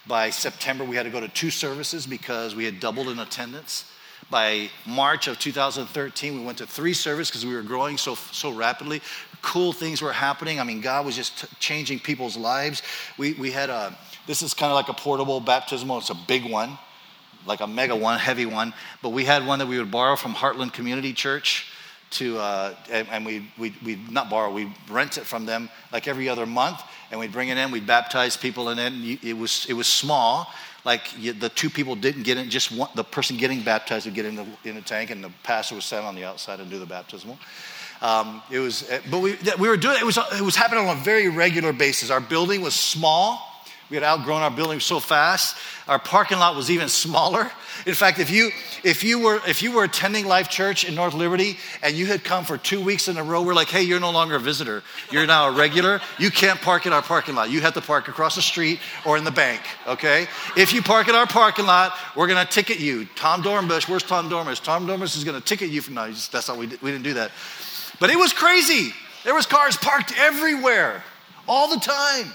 By 0.07 0.31
September, 0.31 0.85
we 0.85 0.97
had 0.97 1.03
to 1.03 1.11
go 1.11 1.21
to 1.21 1.29
two 1.29 1.51
services 1.51 2.07
because 2.07 2.55
we 2.55 2.65
had 2.65 2.81
doubled 2.81 3.09
in 3.09 3.19
attendance. 3.19 3.91
By 4.31 4.71
March 4.87 5.29
of 5.29 5.39
2013, 5.39 6.35
we 6.35 6.45
went 6.45 6.59
to 6.59 6.67
three 6.67 6.95
services 6.95 7.31
because 7.31 7.47
we 7.47 7.55
were 7.55 7.63
growing 7.63 7.99
so, 7.99 8.15
so 8.15 8.51
rapidly. 8.51 9.03
Cool 9.43 9.73
things 9.73 10.01
were 10.01 10.13
happening. 10.13 10.59
I 10.59 10.65
mean, 10.65 10.81
God 10.81 11.05
was 11.05 11.15
just 11.15 11.39
t- 11.41 11.49
changing 11.61 12.01
people's 12.01 12.37
lives. 12.37 12.83
We, 13.19 13.35
we 13.35 13.51
had 13.51 13.69
a, 13.69 13.97
this 14.27 14.43
is 14.43 14.55
kind 14.55 14.73
of 14.73 14.77
like 14.77 14.89
a 14.89 14.95
portable 14.95 15.41
baptismal, 15.41 15.99
it's 15.99 16.11
a 16.11 16.15
big 16.15 16.51
one, 16.51 16.79
like 17.47 17.61
a 17.61 17.67
mega 17.67 17.95
one, 17.95 18.19
heavy 18.19 18.47
one. 18.47 18.73
But 19.03 19.11
we 19.11 19.25
had 19.25 19.47
one 19.47 19.59
that 19.59 19.67
we 19.69 19.79
would 19.79 19.91
borrow 19.91 20.17
from 20.17 20.35
Heartland 20.35 20.73
Community 20.73 21.13
Church 21.13 21.71
to, 22.11 22.39
uh, 22.39 22.75
and, 22.91 23.09
and 23.11 23.27
we, 23.27 23.51
we, 23.59 23.75
we 23.85 23.97
not 24.11 24.31
borrow, 24.31 24.53
we 24.53 24.73
rent 24.89 25.19
it 25.19 25.25
from 25.25 25.47
them 25.47 25.69
like 25.93 26.09
every 26.09 26.29
other 26.29 26.47
month, 26.47 26.81
and 27.11 27.21
we'd 27.21 27.33
bring 27.33 27.49
it 27.49 27.59
in, 27.59 27.71
we'd 27.71 27.87
baptize 27.87 28.37
people 28.37 28.71
in 28.71 28.79
it. 28.79 28.93
And 28.93 29.25
it 29.25 29.37
was, 29.37 29.67
it 29.69 29.75
was 29.75 29.87
small, 29.87 30.53
like 30.85 31.19
you, 31.19 31.33
the 31.33 31.49
two 31.49 31.69
people 31.69 31.97
didn't 31.97 32.23
get 32.23 32.39
in, 32.39 32.49
just 32.49 32.71
one, 32.71 32.89
the 32.95 33.05
person 33.05 33.37
getting 33.37 33.63
baptized 33.63 34.07
would 34.07 34.15
get 34.15 34.25
in 34.25 34.37
the, 34.37 34.47
in 34.65 34.77
the 34.77 34.83
tank, 34.83 35.11
and 35.11 35.23
the 35.23 35.33
pastor 35.43 35.75
would 35.75 35.85
stand 35.85 36.07
on 36.07 36.15
the 36.15 36.25
outside 36.25 36.61
and 36.61 36.71
do 36.71 36.79
the 36.79 36.87
baptismal. 36.87 37.39
Um, 38.03 38.43
it 38.51 38.59
was, 38.59 38.89
but 39.11 39.21
we, 39.21 39.37
we 39.59 39.69
were 39.69 39.77
doing 39.77 39.97
it 39.99 40.05
was, 40.05 40.19
it 40.19 40.43
was 40.43 40.55
happening 40.55 40.87
on 40.87 40.97
a 40.97 41.01
very 41.01 41.29
regular 41.29 41.73
basis. 41.73 42.11
Our 42.11 42.21
building 42.21 42.61
was 42.61 42.75
small, 42.75 43.41
We 43.89 43.97
had 43.97 44.03
outgrown 44.03 44.43
our 44.43 44.51
building 44.51 44.81
so 44.81 44.99
fast. 44.99 45.57
Our 45.87 46.01
parking 46.01 46.39
lot 46.39 46.57
was 46.57 46.73
even 46.73 46.89
smaller. 46.89 47.49
In 47.87 47.95
fact, 47.95 48.19
if 48.19 48.31
you 48.31 48.51
if 48.83 49.05
you 49.05 49.21
were 49.21 49.41
if 49.47 49.63
you 49.63 49.71
were 49.71 49.85
attending 49.85 50.27
Life 50.27 50.49
Church 50.49 50.85
in 50.85 50.97
North 50.97 51.15
Liberty 51.15 51.57
and 51.85 51.95
you 51.95 52.07
had 52.07 52.25
come 52.25 52.45
for 52.45 52.59
two 52.59 52.81
weeks 52.81 53.07
in 53.07 53.17
a 53.17 53.23
row, 53.23 53.43
we're 53.43 53.55
like, 53.55 53.69
hey, 53.69 53.83
you're 53.83 54.01
no 54.01 54.11
longer 54.11 54.35
a 54.35 54.41
visitor. 54.41 54.83
You're 55.13 55.27
now 55.27 55.49
a 55.49 55.53
regular. 55.53 56.01
You 56.19 56.33
can't 56.33 56.61
park 56.61 56.87
in 56.87 56.93
our 56.93 57.03
parking 57.03 57.37
lot. 57.37 57.51
You 57.51 57.61
have 57.61 57.75
to 57.75 57.81
park 57.81 58.09
across 58.09 58.35
the 58.35 58.43
street 58.43 58.81
or 59.05 59.17
in 59.17 59.23
the 59.23 59.31
bank. 59.31 59.61
Okay. 59.87 60.27
If 60.57 60.73
you 60.73 60.83
park 60.83 61.09
in 61.09 61.15
our 61.15 61.27
parking 61.27 61.67
lot, 61.67 61.97
we're 62.17 62.27
gonna 62.27 62.45
ticket 62.45 62.81
you. 62.81 63.05
Tom 63.15 63.43
Dornbush, 63.43 63.89
where's 63.89 64.03
Tom 64.03 64.29
Dornbush? 64.29 64.65
Tom 64.65 64.89
Dornbush 64.89 65.17
is 65.17 65.23
gonna 65.23 65.41
ticket 65.41 65.71
you 65.71 65.81
for 65.81 65.93
no. 65.93 66.07
That's 66.11 66.49
not 66.49 66.59
we 66.59 66.67
did, 66.67 66.83
we 66.83 66.91
didn't 66.91 67.05
do 67.05 67.15
that. 67.15 67.31
But 68.01 68.11
it 68.11 68.19
was 68.19 68.33
crazy. 68.33 68.93
There 69.23 69.35
was 69.35 69.47
cars 69.47 69.77
parked 69.77 70.13
everywhere, 70.19 71.05
all 71.47 71.69
the 71.69 71.81
time. 71.81 72.33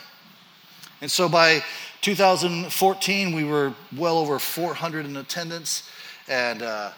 And 1.02 1.10
so 1.10 1.28
by 1.28 1.64
2014, 2.02 3.36
we 3.36 3.44
were 3.44 3.74
well 3.98 4.20
over 4.20 4.38
400 4.38 5.08
in 5.08 5.18
attendance, 5.18 5.90
and 6.28 6.62
uh, 6.62 6.92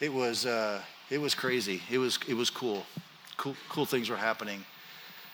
it 0.00 0.10
was 0.10 0.46
uh, 0.46 0.80
it 1.10 1.20
was 1.20 1.34
crazy. 1.34 1.82
It 1.90 1.98
was 1.98 2.18
it 2.26 2.32
was 2.32 2.48
cool. 2.48 2.86
Cool 3.36 3.54
cool 3.68 3.84
things 3.84 4.08
were 4.08 4.16
happening. 4.16 4.64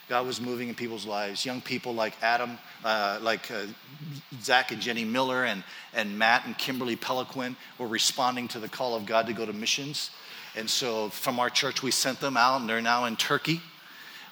God 0.09 0.27
was 0.27 0.41
moving 0.41 0.69
in 0.69 0.75
people's 0.75 1.07
lives. 1.07 1.47
Young 1.47 1.61
people 1.61 1.95
like 1.95 2.15
Adam, 2.21 2.59
uh, 2.85 3.21
like 3.23 3.49
uh, 3.53 3.67
Zach 4.41 4.73
and 4.73 4.83
Jenny 4.83 5.05
Miller, 5.05 5.45
and 5.45 5.63
and 5.95 6.19
Matt 6.19 6.47
and 6.47 6.59
Kimberly 6.59 6.97
Peliquin 6.97 7.55
were 7.79 7.87
responding 7.87 8.49
to 8.49 8.59
the 8.59 8.69
call 8.69 8.97
of 8.97 9.07
God 9.07 9.29
to 9.29 9.35
go 9.35 9.47
to 9.47 9.53
missions. 9.53 10.11
And 10.57 10.69
so 10.69 11.11
from 11.11 11.39
our 11.39 11.51
church, 11.51 11.81
we 11.85 11.93
sent 11.93 12.19
them 12.19 12.37
out, 12.37 12.61
and 12.61 12.69
they're 12.69 12.81
now 12.81 13.05
in 13.05 13.15
Turkey. 13.15 13.61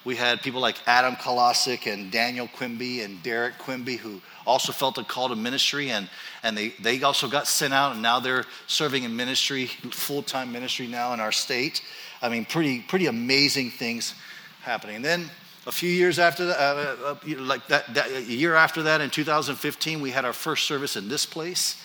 We 0.05 0.17
had 0.17 0.43
people 0.43 0.61
like 0.61 0.77
Adam 0.87 1.17
Kolosik 1.17 1.91
and 1.91 2.11
Daniel 2.11 2.47
Quimby 2.47 3.01
and 3.01 3.23
Derek 3.23 3.57
Quimby 3.59 3.97
who 3.97 4.21
also 4.47 4.71
felt 4.71 4.99
a 4.99 5.05
call 5.05 5.31
to 5.31 5.37
ministry 5.37 5.91
and, 5.91 6.11
and 6.43 6.57
they, 6.57 6.69
they 6.81 7.03
also 7.03 7.27
got 7.27 7.47
sent 7.47 7.73
out 7.73 7.93
and 7.93 8.03
now 8.03 8.21
they're 8.21 8.45
serving 8.67 9.05
in 9.05 9.17
ministry, 9.17 9.67
full-time 9.67 10.53
ministry 10.53 10.87
now 10.87 11.15
in 11.15 11.21
our 11.21 11.33
state. 11.33 11.81
I 12.21 12.29
mean, 12.29 12.45
pretty, 12.45 12.81
pretty 12.81 13.07
amazing 13.07 13.71
things 13.71 14.15
happening. 14.61 14.97
And 14.97 15.05
then 15.05 15.31
a 15.67 15.73
few 15.73 15.89
years 15.89 16.19
after 16.19 16.47
that, 16.47 16.59
uh, 16.59 17.07
uh, 17.07 17.17
like 17.39 17.67
that, 17.69 17.95
that, 17.95 18.11
a 18.11 18.23
year 18.23 18.55
after 18.55 18.83
that 18.83 19.01
in 19.01 19.09
2015, 19.09 20.03
we 20.03 20.11
had 20.11 20.27
our 20.27 20.35
first 20.35 20.67
service 20.67 20.97
in 20.97 21.09
this 21.09 21.25
place. 21.25 21.83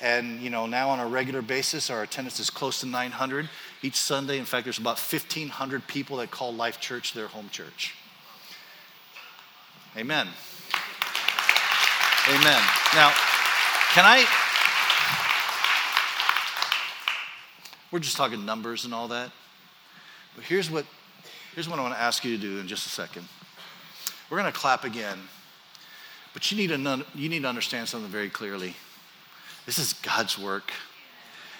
And, 0.00 0.40
you 0.40 0.50
know, 0.50 0.66
now 0.66 0.90
on 0.90 1.00
a 1.00 1.06
regular 1.06 1.42
basis, 1.42 1.90
our 1.90 2.02
attendance 2.02 2.38
is 2.38 2.50
close 2.50 2.80
to 2.80 2.86
900 2.86 3.48
each 3.82 3.96
Sunday. 3.96 4.38
In 4.38 4.44
fact, 4.44 4.64
there's 4.64 4.78
about 4.78 4.98
1,500 4.98 5.86
people 5.86 6.18
that 6.18 6.30
call 6.30 6.54
Life 6.54 6.80
Church 6.80 7.12
their 7.12 7.28
home 7.28 7.48
church. 7.50 7.94
Amen. 9.96 10.28
Amen. 12.28 12.62
Now, 12.94 13.12
can 13.94 14.04
I? 14.04 14.26
We're 17.90 18.00
just 18.00 18.16
talking 18.16 18.44
numbers 18.44 18.84
and 18.84 18.92
all 18.92 19.08
that. 19.08 19.30
But 20.34 20.44
here's 20.44 20.70
what, 20.70 20.84
here's 21.54 21.68
what 21.68 21.78
I 21.78 21.82
want 21.82 21.94
to 21.94 22.00
ask 22.00 22.24
you 22.24 22.36
to 22.36 22.42
do 22.42 22.58
in 22.58 22.68
just 22.68 22.84
a 22.86 22.90
second. 22.90 23.26
We're 24.28 24.38
going 24.38 24.52
to 24.52 24.58
clap 24.58 24.84
again. 24.84 25.18
But 26.34 26.50
you 26.50 26.58
need, 26.58 26.68
to, 26.68 27.06
you 27.14 27.28
need 27.30 27.42
to 27.42 27.48
understand 27.48 27.88
something 27.88 28.10
very 28.10 28.28
clearly. 28.28 28.74
This 29.64 29.78
is 29.78 29.94
God's 29.94 30.38
work. 30.38 30.72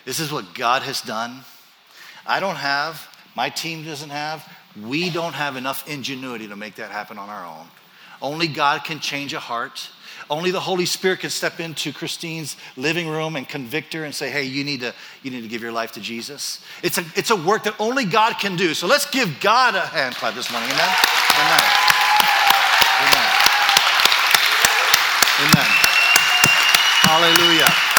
This 0.05 0.20
is 0.20 0.31
what 0.31 0.52
God 0.55 0.83
has 0.83 1.00
done. 1.00 1.40
I 2.27 2.41
don't 2.41 2.57
have, 2.57 3.07
my 3.37 3.51
team 3.51 3.85
doesn't 3.85 4.11
have, 4.11 4.47
we 4.83 5.11
don't 5.11 5.33
have 5.33 5.57
enough 5.57 5.89
ingenuity 5.89 6.49
to 6.49 6.57
make 6.57 6.77
that 6.77 6.91
happen 6.91 7.19
on 7.19 7.29
our 7.29 7.47
own. 7.47 7.67
Only 8.21 8.49
God 8.49 8.85
can 8.85 9.01
change 9.01 9.33
a 9.33 9.41
heart. 9.41 9.91
Only 10.29 10.51
the 10.51 10.61
Holy 10.61 10.87
Spirit 10.87 11.21
can 11.21 11.31
step 11.31 11.61
into 11.61 11.93
Christine's 11.93 12.57
living 12.77 13.09
room 13.09 13.37
and 13.37 13.49
convict 13.49 13.93
her 13.93 14.05
and 14.05 14.15
say, 14.15 14.31
hey, 14.31 14.43
you 14.45 14.65
need 14.65 14.81
to, 14.81 14.93
you 15.23 15.31
need 15.31 15.43
to 15.43 15.49
give 15.49 15.62
your 15.62 15.73
life 15.73 15.93
to 15.93 16.01
Jesus. 16.01 16.65
It's 16.83 16.99
a, 16.99 17.05
it's 17.15 17.31
a 17.31 17.37
work 17.37 17.65
that 17.65 17.75
only 17.79 18.05
God 18.05 18.35
can 18.41 18.57
do. 18.57 18.75
So 18.75 18.87
let's 18.87 19.09
give 19.09 19.39
God 19.41 19.75
a 19.75 19.81
hand 19.81 20.17
clap 20.17 20.35
this 20.35 20.51
morning. 20.51 20.69
Amen? 20.71 20.97
Amen. 21.39 21.62
Amen. 23.03 23.47
Amen. 25.39 25.71
Hallelujah. 27.07 27.96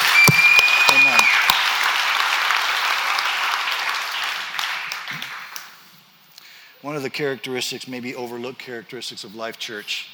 One 6.88 6.95
of 6.95 7.04
the 7.04 7.10
characteristics, 7.10 7.86
maybe 7.86 8.15
overlooked 8.15 8.60
characteristics 8.60 9.26
of 9.26 9.36
Life 9.36 9.60
Church, 9.60 10.08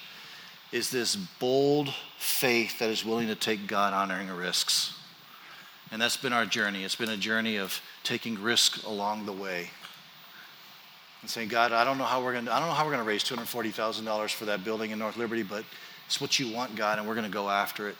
is 0.71 0.89
this 0.89 1.15
bold 1.15 1.93
faith 2.17 2.79
that 2.79 2.89
is 2.89 3.05
willing 3.05 3.27
to 3.27 3.35
take 3.35 3.67
God 3.67 3.93
honoring 3.93 4.27
risks. 4.31 4.95
And 5.91 6.01
that's 6.01 6.17
been 6.17 6.33
our 6.33 6.47
journey. 6.47 6.83
It's 6.83 6.95
been 6.95 7.11
a 7.11 7.15
journey 7.15 7.57
of 7.57 7.79
taking 8.01 8.41
risk 8.41 8.83
along 8.87 9.27
the 9.27 9.31
way. 9.31 9.69
And 11.21 11.29
saying, 11.29 11.49
God, 11.49 11.73
I 11.73 11.83
don't 11.83 11.99
know 11.99 12.05
how 12.05 12.23
we're 12.23 12.33
gonna 12.33 12.49
I 12.49 12.57
don't 12.57 12.69
know 12.69 12.73
how 12.73 12.85
we're 12.85 12.91
gonna 12.93 13.03
raise 13.03 13.23
$240,000 13.23 14.33
for 14.33 14.45
that 14.45 14.63
building 14.63 14.89
in 14.89 14.97
North 14.97 15.15
Liberty, 15.15 15.43
but 15.43 15.65
it's 16.07 16.19
what 16.19 16.39
you 16.39 16.51
want, 16.51 16.75
God, 16.75 16.97
and 16.97 17.07
we're 17.07 17.13
gonna 17.13 17.29
go 17.29 17.51
after 17.51 17.87
it. 17.87 17.95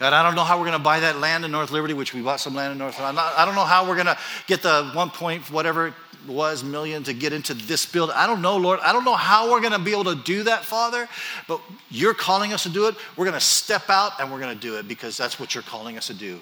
I 0.00 0.22
don't 0.22 0.34
know 0.34 0.44
how 0.44 0.58
we're 0.58 0.66
going 0.66 0.78
to 0.78 0.84
buy 0.84 1.00
that 1.00 1.18
land 1.18 1.44
in 1.44 1.50
North 1.50 1.70
Liberty, 1.70 1.94
which 1.94 2.14
we 2.14 2.22
bought 2.22 2.40
some 2.40 2.54
land 2.54 2.72
in 2.72 2.78
North. 2.78 3.00
I 3.00 3.44
don't 3.44 3.54
know 3.54 3.64
how 3.64 3.86
we're 3.86 3.96
going 3.96 4.06
to 4.06 4.18
get 4.46 4.62
the 4.62 4.90
one 4.94 5.10
point 5.10 5.50
whatever 5.50 5.88
it 5.88 5.94
was 6.26 6.62
million 6.62 7.02
to 7.04 7.12
get 7.12 7.32
into 7.32 7.54
this 7.54 7.86
building. 7.86 8.14
I 8.16 8.26
don't 8.26 8.42
know, 8.42 8.56
Lord. 8.56 8.80
I 8.80 8.92
don't 8.92 9.04
know 9.04 9.14
how 9.14 9.50
we're 9.50 9.60
going 9.60 9.72
to 9.72 9.78
be 9.78 9.92
able 9.92 10.04
to 10.04 10.14
do 10.14 10.44
that, 10.44 10.64
Father, 10.64 11.08
but 11.48 11.60
you're 11.90 12.14
calling 12.14 12.52
us 12.52 12.62
to 12.64 12.68
do 12.68 12.86
it. 12.86 12.94
We're 13.16 13.24
going 13.24 13.38
to 13.38 13.44
step 13.44 13.88
out 13.88 14.20
and 14.20 14.30
we're 14.30 14.40
going 14.40 14.54
to 14.54 14.60
do 14.60 14.76
it 14.78 14.86
because 14.86 15.16
that's 15.16 15.40
what 15.40 15.54
you're 15.54 15.62
calling 15.62 15.96
us 15.96 16.06
to 16.08 16.14
do. 16.14 16.40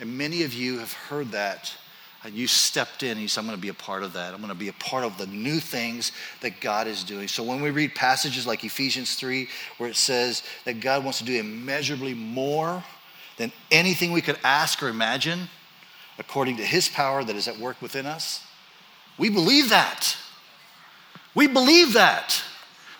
And 0.00 0.16
many 0.16 0.44
of 0.44 0.54
you 0.54 0.78
have 0.78 0.92
heard 0.92 1.32
that. 1.32 1.74
And 2.24 2.34
you 2.34 2.48
stepped 2.48 3.04
in 3.04 3.12
and 3.12 3.20
you 3.20 3.28
said, 3.28 3.40
I'm 3.40 3.46
going 3.46 3.56
to 3.56 3.62
be 3.62 3.68
a 3.68 3.74
part 3.74 4.02
of 4.02 4.14
that. 4.14 4.34
I'm 4.34 4.40
going 4.40 4.52
to 4.52 4.58
be 4.58 4.68
a 4.68 4.72
part 4.74 5.04
of 5.04 5.16
the 5.18 5.26
new 5.26 5.60
things 5.60 6.10
that 6.40 6.60
God 6.60 6.88
is 6.88 7.04
doing. 7.04 7.28
So 7.28 7.44
when 7.44 7.60
we 7.60 7.70
read 7.70 7.94
passages 7.94 8.46
like 8.46 8.64
Ephesians 8.64 9.14
3, 9.14 9.48
where 9.78 9.88
it 9.88 9.96
says 9.96 10.42
that 10.64 10.80
God 10.80 11.04
wants 11.04 11.18
to 11.18 11.24
do 11.24 11.38
immeasurably 11.38 12.14
more 12.14 12.82
than 13.36 13.52
anything 13.70 14.10
we 14.10 14.20
could 14.20 14.38
ask 14.42 14.82
or 14.82 14.88
imagine, 14.88 15.48
according 16.18 16.56
to 16.56 16.64
his 16.64 16.88
power 16.88 17.22
that 17.22 17.36
is 17.36 17.46
at 17.46 17.56
work 17.56 17.80
within 17.80 18.04
us. 18.04 18.44
We 19.16 19.30
believe 19.30 19.68
that. 19.68 20.16
We 21.36 21.46
believe 21.46 21.92
that. 21.92 22.42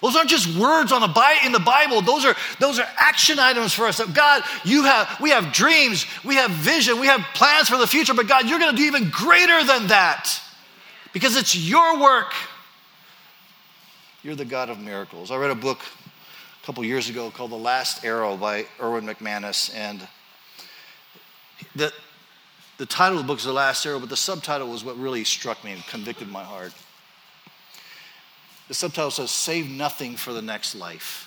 Those 0.01 0.15
aren't 0.15 0.31
just 0.31 0.57
words 0.57 0.93
on 0.93 1.01
the 1.01 1.37
in 1.45 1.53
the 1.53 1.59
Bible. 1.59 2.01
Those 2.03 2.25
are, 2.25 2.37
those 2.61 2.79
are 2.79 2.87
action 2.97 3.39
items 3.39 3.73
for 3.73 3.87
us. 3.87 3.99
That 3.99 4.15
God, 4.15 4.45
you 4.65 4.85
have, 4.85 5.19
we 5.21 5.31
have 5.31 5.53
dreams, 5.53 6.07
we 6.25 6.37
have 6.37 6.51
vision, 6.51 7.01
we 7.01 7.09
have 7.09 7.21
plans 7.35 7.69
for 7.69 7.77
the 7.77 7.87
future, 7.87 8.15
but 8.15 8.29
God, 8.29 8.49
you're 8.49 8.61
going 8.61 8.71
to 8.71 8.77
do 8.77 8.85
even 8.85 9.11
greater 9.11 9.65
than 9.65 9.89
that 9.89 10.41
because 11.13 11.37
it's 11.37 11.57
your 11.57 12.01
work. 12.01 12.33
You're 14.23 14.37
the 14.37 14.45
God 14.45 14.71
of 14.71 14.79
miracles. 14.79 15.31
I 15.31 15.37
read 15.37 15.51
a 15.51 15.57
book 15.57 15.81
a 16.63 16.67
couple 16.67 16.85
years 16.85 17.09
ago 17.09 17.31
called 17.31 17.51
The 17.51 17.57
Last 17.57 18.05
Arrow 18.05 18.37
by 18.37 18.67
Erwin 18.81 19.05
McManus, 19.05 19.75
and 19.75 20.07
the, 21.75 21.93
the 22.77 22.87
title 22.87 23.19
of 23.19 23.25
the 23.25 23.27
book 23.27 23.39
is 23.39 23.45
The 23.45 23.53
Last 23.53 23.85
Arrow, 23.85 23.99
but 23.99 24.11
the 24.11 24.17
subtitle 24.17 24.69
was 24.69 24.85
what 24.85 24.97
really 24.97 25.25
struck 25.25 25.65
me 25.65 25.73
and 25.73 25.85
convicted 25.87 26.29
my 26.29 26.45
heart. 26.45 26.73
The 28.69 28.75
subtitle 28.75 29.11
says, 29.11 29.31
Save 29.31 29.69
Nothing 29.69 30.17
for 30.17 30.33
the 30.33 30.43
Next 30.43 30.75
Life. 30.75 31.25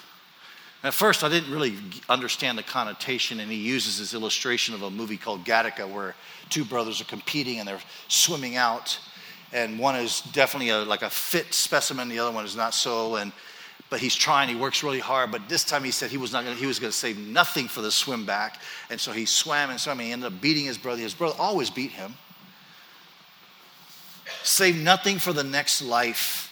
At 0.84 0.94
first, 0.94 1.24
I 1.24 1.30
didn't 1.30 1.52
really 1.52 1.76
understand 2.10 2.58
the 2.58 2.64
connotation, 2.64 3.40
and 3.40 3.52
he 3.52 3.58
uses 3.58 4.00
this 4.00 4.14
illustration 4.14 4.74
of 4.74 4.82
a 4.82 4.90
movie 4.90 5.18
called 5.18 5.44
Gattaca, 5.44 5.88
where 5.88 6.16
two 6.50 6.66
brothers 6.66 7.02
are 7.02 7.06
competing 7.06 7.60
and 7.60 7.68
they're 7.68 7.82
swimming 8.08 8.56
out, 8.56 9.00
and 9.54 9.78
one 9.78 9.96
is 9.96 10.22
definitely 10.34 10.70
a, 10.70 10.80
like 10.80 11.02
a 11.02 11.10
fit 11.10 11.54
specimen, 11.54 12.10
the 12.10 12.20
other 12.20 12.32
one 12.32 12.46
is 12.46 12.56
not 12.56 12.74
so. 12.74 13.16
And 13.16 13.32
but 13.90 14.00
he's 14.00 14.16
trying, 14.16 14.48
he 14.48 14.56
works 14.56 14.84
really 14.84 15.00
hard. 15.00 15.32
But 15.32 15.50
this 15.50 15.66
time 15.66 15.84
he 15.84 15.92
said 15.92 16.10
he 16.10 16.18
was 16.18 16.32
not 16.32 16.46
gonna, 16.46 16.56
he 16.56 16.66
was 16.66 16.80
gonna 16.80 16.94
save 16.94 17.18
nothing 17.18 17.68
for 17.68 17.82
the 17.82 17.92
swim 17.92 18.26
back. 18.26 18.62
And 18.90 19.00
so 19.00 19.12
he 19.12 19.26
swam 19.26 19.70
and 19.70 19.78
swam. 19.78 20.00
And 20.00 20.08
he 20.08 20.14
ended 20.14 20.32
up 20.32 20.40
beating 20.40 20.66
his 20.66 20.78
brother. 20.78 21.02
His 21.02 21.14
brother 21.14 21.36
always 21.38 21.70
beat 21.70 21.92
him. 21.92 22.16
Save 24.44 24.78
nothing 24.78 25.20
for 25.20 25.34
the 25.34 25.44
next 25.44 25.82
life. 25.82 26.51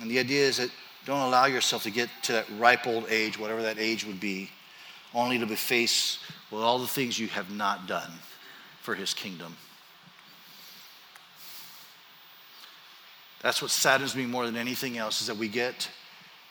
And 0.00 0.10
the 0.10 0.18
idea 0.18 0.44
is 0.44 0.56
that 0.56 0.70
don't 1.04 1.20
allow 1.20 1.46
yourself 1.46 1.82
to 1.84 1.90
get 1.90 2.08
to 2.22 2.32
that 2.32 2.46
ripe 2.58 2.86
old 2.86 3.06
age, 3.08 3.38
whatever 3.38 3.62
that 3.62 3.78
age 3.78 4.04
would 4.06 4.20
be, 4.20 4.50
only 5.14 5.38
to 5.38 5.46
be 5.46 5.54
faced 5.54 6.18
with 6.50 6.62
all 6.62 6.78
the 6.78 6.86
things 6.86 7.18
you 7.18 7.28
have 7.28 7.50
not 7.50 7.86
done 7.86 8.10
for 8.80 8.94
his 8.94 9.14
kingdom. 9.14 9.56
That's 13.42 13.60
what 13.60 13.70
saddens 13.70 14.16
me 14.16 14.24
more 14.24 14.46
than 14.46 14.56
anything 14.56 14.96
else 14.96 15.20
is 15.20 15.26
that 15.26 15.36
we 15.36 15.48
get 15.48 15.88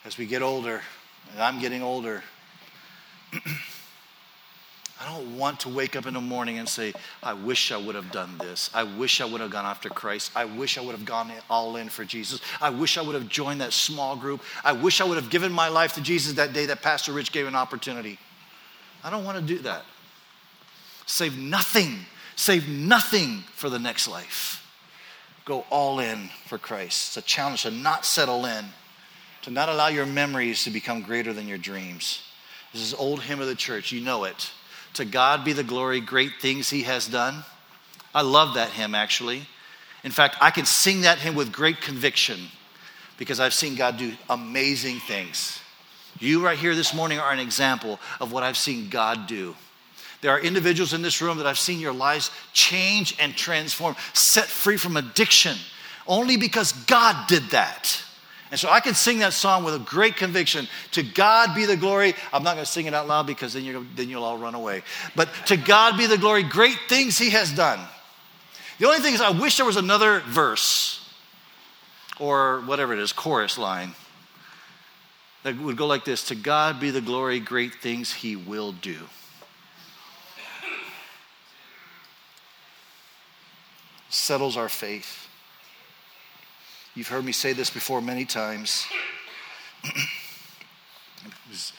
as 0.04 0.18
we 0.18 0.26
get 0.26 0.42
older, 0.42 0.82
and 1.32 1.42
I'm 1.42 1.58
getting 1.58 1.82
older, 1.82 2.22
I 5.04 5.10
don't 5.10 5.36
want 5.36 5.60
to 5.60 5.68
wake 5.68 5.96
up 5.96 6.06
in 6.06 6.14
the 6.14 6.20
morning 6.20 6.58
and 6.58 6.68
say, 6.68 6.94
I 7.22 7.34
wish 7.34 7.72
I 7.72 7.76
would 7.76 7.94
have 7.94 8.10
done 8.10 8.38
this. 8.38 8.70
I 8.72 8.84
wish 8.84 9.20
I 9.20 9.26
would 9.26 9.40
have 9.42 9.50
gone 9.50 9.66
after 9.66 9.90
Christ. 9.90 10.32
I 10.34 10.46
wish 10.46 10.78
I 10.78 10.80
would 10.80 10.92
have 10.92 11.04
gone 11.04 11.30
all 11.50 11.76
in 11.76 11.90
for 11.90 12.04
Jesus. 12.04 12.40
I 12.60 12.70
wish 12.70 12.96
I 12.96 13.02
would 13.02 13.14
have 13.14 13.28
joined 13.28 13.60
that 13.60 13.74
small 13.74 14.16
group. 14.16 14.40
I 14.64 14.72
wish 14.72 15.02
I 15.02 15.04
would 15.04 15.16
have 15.16 15.28
given 15.28 15.52
my 15.52 15.68
life 15.68 15.94
to 15.94 16.00
Jesus 16.00 16.32
that 16.34 16.54
day 16.54 16.66
that 16.66 16.80
Pastor 16.80 17.12
Rich 17.12 17.32
gave 17.32 17.46
an 17.46 17.54
opportunity. 17.54 18.18
I 19.02 19.10
don't 19.10 19.24
want 19.24 19.36
to 19.36 19.44
do 19.44 19.58
that. 19.60 19.84
Save 21.04 21.36
nothing, 21.36 21.98
save 22.34 22.66
nothing 22.66 23.44
for 23.52 23.68
the 23.68 23.78
next 23.78 24.08
life. 24.08 24.66
Go 25.44 25.66
all 25.68 26.00
in 26.00 26.30
for 26.46 26.56
Christ. 26.56 27.08
It's 27.08 27.16
a 27.18 27.28
challenge 27.28 27.64
to 27.64 27.70
not 27.70 28.06
settle 28.06 28.46
in, 28.46 28.64
to 29.42 29.50
not 29.50 29.68
allow 29.68 29.88
your 29.88 30.06
memories 30.06 30.64
to 30.64 30.70
become 30.70 31.02
greater 31.02 31.34
than 31.34 31.46
your 31.46 31.58
dreams. 31.58 32.22
This 32.72 32.80
is 32.80 32.94
old 32.94 33.20
hymn 33.22 33.42
of 33.42 33.48
the 33.48 33.54
church. 33.54 33.92
You 33.92 34.00
know 34.00 34.24
it. 34.24 34.50
To 34.94 35.04
God 35.04 35.44
be 35.44 35.52
the 35.52 35.64
glory, 35.64 36.00
great 36.00 36.40
things 36.40 36.70
he 36.70 36.82
has 36.82 37.06
done. 37.06 37.44
I 38.14 38.22
love 38.22 38.54
that 38.54 38.70
hymn, 38.70 38.94
actually. 38.94 39.46
In 40.04 40.10
fact, 40.10 40.36
I 40.40 40.50
can 40.50 40.66
sing 40.66 41.02
that 41.02 41.18
hymn 41.18 41.34
with 41.34 41.50
great 41.50 41.80
conviction 41.80 42.38
because 43.18 43.40
I've 43.40 43.54
seen 43.54 43.74
God 43.74 43.96
do 43.96 44.12
amazing 44.30 45.00
things. 45.00 45.60
You, 46.20 46.44
right 46.44 46.58
here 46.58 46.74
this 46.74 46.94
morning, 46.94 47.18
are 47.18 47.32
an 47.32 47.40
example 47.40 47.98
of 48.20 48.32
what 48.32 48.42
I've 48.42 48.56
seen 48.56 48.88
God 48.88 49.26
do. 49.26 49.56
There 50.20 50.30
are 50.30 50.40
individuals 50.40 50.94
in 50.94 51.02
this 51.02 51.20
room 51.20 51.38
that 51.38 51.46
I've 51.46 51.58
seen 51.58 51.80
your 51.80 51.92
lives 51.92 52.30
change 52.52 53.16
and 53.18 53.36
transform, 53.36 53.96
set 54.12 54.46
free 54.46 54.76
from 54.76 54.96
addiction, 54.96 55.56
only 56.06 56.36
because 56.36 56.72
God 56.72 57.26
did 57.26 57.42
that. 57.50 58.00
And 58.54 58.60
so 58.60 58.70
I 58.70 58.78
can 58.78 58.94
sing 58.94 59.18
that 59.18 59.32
song 59.32 59.64
with 59.64 59.74
a 59.74 59.80
great 59.80 60.14
conviction. 60.14 60.68
To 60.92 61.02
God 61.02 61.56
be 61.56 61.64
the 61.64 61.76
glory. 61.76 62.14
I'm 62.32 62.44
not 62.44 62.54
going 62.54 62.64
to 62.64 62.70
sing 62.70 62.86
it 62.86 62.94
out 62.94 63.08
loud 63.08 63.26
because 63.26 63.54
then, 63.54 63.64
you're, 63.64 63.82
then 63.96 64.08
you'll 64.08 64.22
all 64.22 64.38
run 64.38 64.54
away. 64.54 64.84
But 65.16 65.28
to 65.46 65.56
God 65.56 65.98
be 65.98 66.06
the 66.06 66.16
glory. 66.16 66.44
Great 66.44 66.78
things 66.88 67.18
He 67.18 67.30
has 67.30 67.50
done. 67.50 67.80
The 68.78 68.86
only 68.86 69.00
thing 69.00 69.12
is, 69.12 69.20
I 69.20 69.30
wish 69.30 69.56
there 69.56 69.66
was 69.66 69.76
another 69.76 70.20
verse 70.20 71.04
or 72.20 72.60
whatever 72.60 72.92
it 72.92 73.00
is, 73.00 73.12
chorus 73.12 73.58
line 73.58 73.96
that 75.42 75.58
would 75.58 75.76
go 75.76 75.88
like 75.88 76.04
this 76.04 76.22
To 76.28 76.36
God 76.36 76.78
be 76.78 76.92
the 76.92 77.00
glory. 77.00 77.40
Great 77.40 77.74
things 77.74 78.12
He 78.12 78.36
will 78.36 78.70
do. 78.70 78.98
Settles 84.10 84.56
our 84.56 84.68
faith. 84.68 85.23
You've 86.94 87.08
heard 87.08 87.24
me 87.24 87.32
say 87.32 87.52
this 87.52 87.70
before 87.70 88.00
many 88.00 88.24
times. 88.24 88.86
it's 91.50 91.72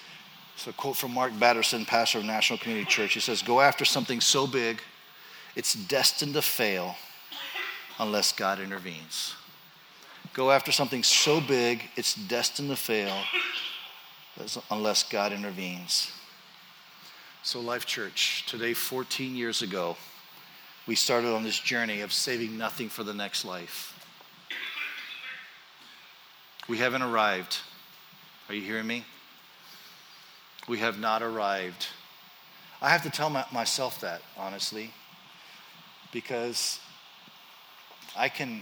a 0.67 0.73
quote 0.73 0.97
from 0.97 1.13
Mark 1.13 1.31
Batterson, 1.39 1.85
pastor 1.85 2.17
of 2.17 2.25
National 2.25 2.59
Community 2.59 2.85
Church. 2.85 3.13
He 3.13 3.21
says, 3.21 3.41
Go 3.41 3.61
after 3.61 3.85
something 3.85 4.19
so 4.19 4.45
big, 4.45 4.81
it's 5.55 5.73
destined 5.73 6.33
to 6.33 6.41
fail 6.41 6.95
unless 7.97 8.33
God 8.33 8.59
intervenes. 8.59 9.35
Go 10.33 10.51
after 10.51 10.73
something 10.73 11.01
so 11.01 11.39
big, 11.39 11.83
it's 11.95 12.15
destined 12.15 12.69
to 12.69 12.75
fail 12.75 13.17
unless 14.69 15.03
God 15.03 15.31
intervenes. 15.31 16.11
So, 17.41 17.61
Life 17.61 17.85
Church, 17.85 18.45
today, 18.47 18.73
14 18.73 19.33
years 19.33 19.61
ago, 19.61 19.95
we 20.87 20.95
started 20.95 21.33
on 21.33 21.43
this 21.43 21.57
journey 21.57 22.01
of 22.01 22.11
saving 22.11 22.57
nothing 22.57 22.89
for 22.89 23.03
the 23.03 23.13
next 23.13 23.45
life. 23.45 23.94
We 26.67 26.77
haven't 26.77 27.03
arrived. 27.03 27.57
Are 28.49 28.55
you 28.55 28.61
hearing 28.61 28.87
me? 28.87 29.05
We 30.67 30.79
have 30.79 30.99
not 30.99 31.21
arrived. 31.21 31.87
I 32.81 32.89
have 32.89 33.03
to 33.03 33.09
tell 33.09 33.29
my, 33.29 33.45
myself 33.51 34.01
that, 34.01 34.21
honestly, 34.37 34.91
because 36.11 36.79
I 38.17 38.29
can, 38.29 38.61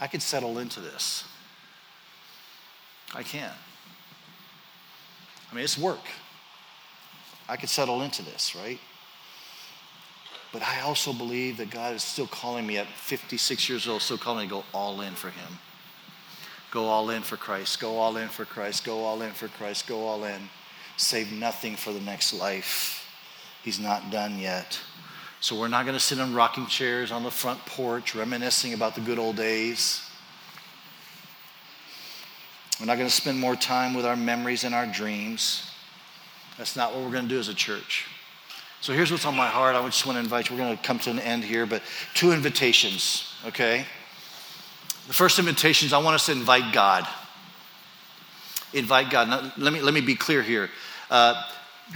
I 0.00 0.06
can 0.06 0.20
settle 0.20 0.58
into 0.58 0.80
this. 0.80 1.24
I 3.14 3.22
can. 3.22 3.50
I 5.50 5.54
mean, 5.54 5.64
it's 5.64 5.78
work. 5.78 6.00
I 7.48 7.56
could 7.56 7.68
settle 7.68 8.02
into 8.02 8.22
this, 8.22 8.56
right? 8.56 8.78
But 10.52 10.62
I 10.62 10.80
also 10.80 11.12
believe 11.12 11.58
that 11.58 11.70
God 11.70 11.94
is 11.94 12.02
still 12.02 12.26
calling 12.26 12.66
me 12.66 12.78
at 12.78 12.86
56 12.86 13.68
years 13.68 13.88
old, 13.88 14.02
still 14.02 14.18
calling 14.18 14.44
me 14.44 14.48
to 14.48 14.54
go 14.54 14.64
all 14.72 15.00
in 15.00 15.12
for 15.14 15.30
Him. 15.30 15.58
Go 16.74 16.86
all 16.86 17.10
in 17.10 17.22
for 17.22 17.36
Christ. 17.36 17.78
Go 17.78 17.98
all 17.98 18.16
in 18.16 18.28
for 18.28 18.44
Christ. 18.44 18.84
Go 18.84 19.04
all 19.04 19.22
in 19.22 19.30
for 19.30 19.46
Christ. 19.46 19.86
Go 19.86 20.08
all 20.08 20.24
in. 20.24 20.48
Save 20.96 21.30
nothing 21.30 21.76
for 21.76 21.92
the 21.92 22.00
next 22.00 22.34
life. 22.34 23.08
He's 23.62 23.78
not 23.78 24.10
done 24.10 24.40
yet. 24.40 24.80
So 25.38 25.56
we're 25.56 25.68
not 25.68 25.84
going 25.84 25.96
to 25.96 26.02
sit 26.02 26.18
in 26.18 26.34
rocking 26.34 26.66
chairs 26.66 27.12
on 27.12 27.22
the 27.22 27.30
front 27.30 27.64
porch 27.64 28.16
reminiscing 28.16 28.74
about 28.74 28.96
the 28.96 29.00
good 29.02 29.20
old 29.20 29.36
days. 29.36 30.02
We're 32.80 32.86
not 32.86 32.96
going 32.96 33.08
to 33.08 33.14
spend 33.14 33.38
more 33.38 33.54
time 33.54 33.94
with 33.94 34.04
our 34.04 34.16
memories 34.16 34.64
and 34.64 34.74
our 34.74 34.86
dreams. 34.86 35.70
That's 36.58 36.74
not 36.74 36.92
what 36.92 37.04
we're 37.04 37.12
going 37.12 37.28
to 37.28 37.34
do 37.34 37.38
as 37.38 37.46
a 37.48 37.54
church. 37.54 38.08
So 38.80 38.92
here's 38.92 39.12
what's 39.12 39.26
on 39.26 39.36
my 39.36 39.46
heart. 39.46 39.76
I 39.76 39.84
just 39.86 40.04
want 40.06 40.16
to 40.16 40.20
invite 40.20 40.50
you. 40.50 40.56
We're 40.56 40.64
going 40.64 40.76
to 40.76 40.82
come 40.82 40.98
to 41.00 41.10
an 41.10 41.20
end 41.20 41.44
here, 41.44 41.66
but 41.66 41.82
two 42.14 42.32
invitations, 42.32 43.32
okay? 43.46 43.86
The 45.06 45.12
first 45.12 45.38
invitation 45.38 45.86
is 45.86 45.92
I 45.92 45.98
want 45.98 46.14
us 46.14 46.26
to 46.26 46.32
invite 46.32 46.72
God. 46.72 47.06
Invite 48.72 49.10
God. 49.10 49.28
Now, 49.28 49.52
let, 49.56 49.72
me, 49.72 49.80
let 49.80 49.94
me 49.94 50.00
be 50.00 50.14
clear 50.16 50.42
here. 50.42 50.70
Uh, 51.10 51.42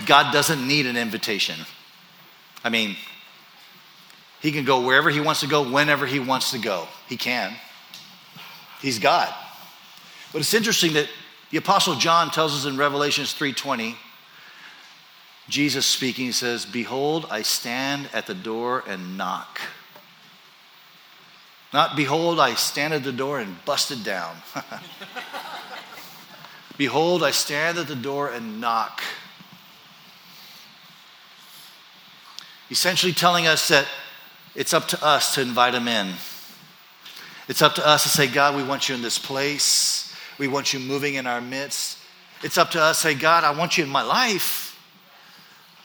God 0.06 0.32
doesn't 0.32 0.66
need 0.66 0.86
an 0.86 0.96
invitation. 0.96 1.58
I 2.62 2.68
mean, 2.68 2.96
He 4.40 4.52
can 4.52 4.64
go 4.64 4.80
wherever 4.80 5.10
He 5.10 5.20
wants 5.20 5.40
to 5.40 5.46
go, 5.46 5.70
whenever 5.70 6.06
He 6.06 6.20
wants 6.20 6.50
to 6.52 6.58
go. 6.58 6.86
He 7.08 7.16
can. 7.16 7.54
He's 8.80 8.98
God. 8.98 9.34
But 10.32 10.40
it's 10.40 10.54
interesting 10.54 10.92
that 10.92 11.08
the 11.50 11.56
Apostle 11.56 11.94
John 11.94 12.30
tells 12.30 12.54
us 12.54 12.70
in 12.70 12.76
Revelations 12.76 13.34
3:20, 13.34 13.96
Jesus 15.48 15.86
speaking, 15.86 16.26
he 16.26 16.32
says, 16.32 16.66
Behold, 16.66 17.26
I 17.30 17.40
stand 17.40 18.10
at 18.12 18.26
the 18.26 18.34
door 18.34 18.84
and 18.86 19.16
knock. 19.16 19.60
Not, 21.72 21.96
behold, 21.96 22.40
I 22.40 22.54
stand 22.54 22.94
at 22.94 23.04
the 23.04 23.12
door 23.12 23.40
and 23.40 23.62
busted 23.64 24.02
down. 24.02 24.36
behold, 26.78 27.22
I 27.22 27.30
stand 27.30 27.78
at 27.78 27.86
the 27.86 27.96
door 27.96 28.30
and 28.30 28.60
knock. 28.60 29.02
Essentially 32.70 33.12
telling 33.12 33.46
us 33.46 33.68
that 33.68 33.86
it's 34.54 34.72
up 34.72 34.88
to 34.88 35.04
us 35.04 35.34
to 35.34 35.42
invite 35.42 35.74
him 35.74 35.88
in. 35.88 36.14
It's 37.48 37.62
up 37.62 37.74
to 37.76 37.86
us 37.86 38.02
to 38.02 38.08
say, 38.08 38.26
God, 38.26 38.56
we 38.56 38.62
want 38.62 38.88
you 38.88 38.94
in 38.94 39.02
this 39.02 39.18
place. 39.18 40.14
We 40.38 40.48
want 40.48 40.72
you 40.72 40.80
moving 40.80 41.14
in 41.14 41.26
our 41.26 41.40
midst. 41.40 41.98
It's 42.42 42.58
up 42.58 42.70
to 42.72 42.80
us 42.80 43.02
to 43.02 43.08
say, 43.08 43.14
God, 43.14 43.44
I 43.44 43.50
want 43.50 43.78
you 43.78 43.84
in 43.84 43.90
my 43.90 44.02
life. 44.02 44.67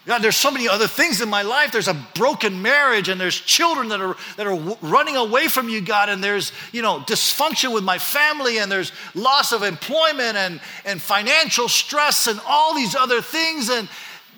God, 0.06 0.22
there's 0.22 0.36
so 0.36 0.52
many 0.52 0.68
other 0.68 0.88
things 0.88 1.22
in 1.22 1.30
my 1.30 1.44
life. 1.44 1.72
There's 1.72 1.88
a 1.88 2.08
broken 2.16 2.62
marriage, 2.62 3.08
and 3.08 3.20
there's 3.20 3.40
children 3.40 3.88
that 3.90 4.02
are 4.02 4.18
that 4.36 4.46
are 4.46 4.78
running 4.82 5.16
away 5.16 5.48
from 5.48 5.70
you, 5.70 5.80
God, 5.80 6.10
and 6.10 6.22
there's 6.22 6.52
you 6.74 6.82
know 6.82 7.00
dysfunction 7.00 7.74
with 7.74 7.86
my 7.86 7.98
family, 7.98 8.58
and 8.58 8.70
there's 8.70 8.92
loss 9.16 9.54
of 9.54 9.64
employment 9.64 10.36
and 10.36 10.60
and 10.86 11.02
financial 11.02 11.70
stress 11.70 12.28
and 12.28 12.42
all 12.46 12.76
these 12.76 12.96
other 12.96 13.22
things, 13.22 13.70
and 13.70 13.88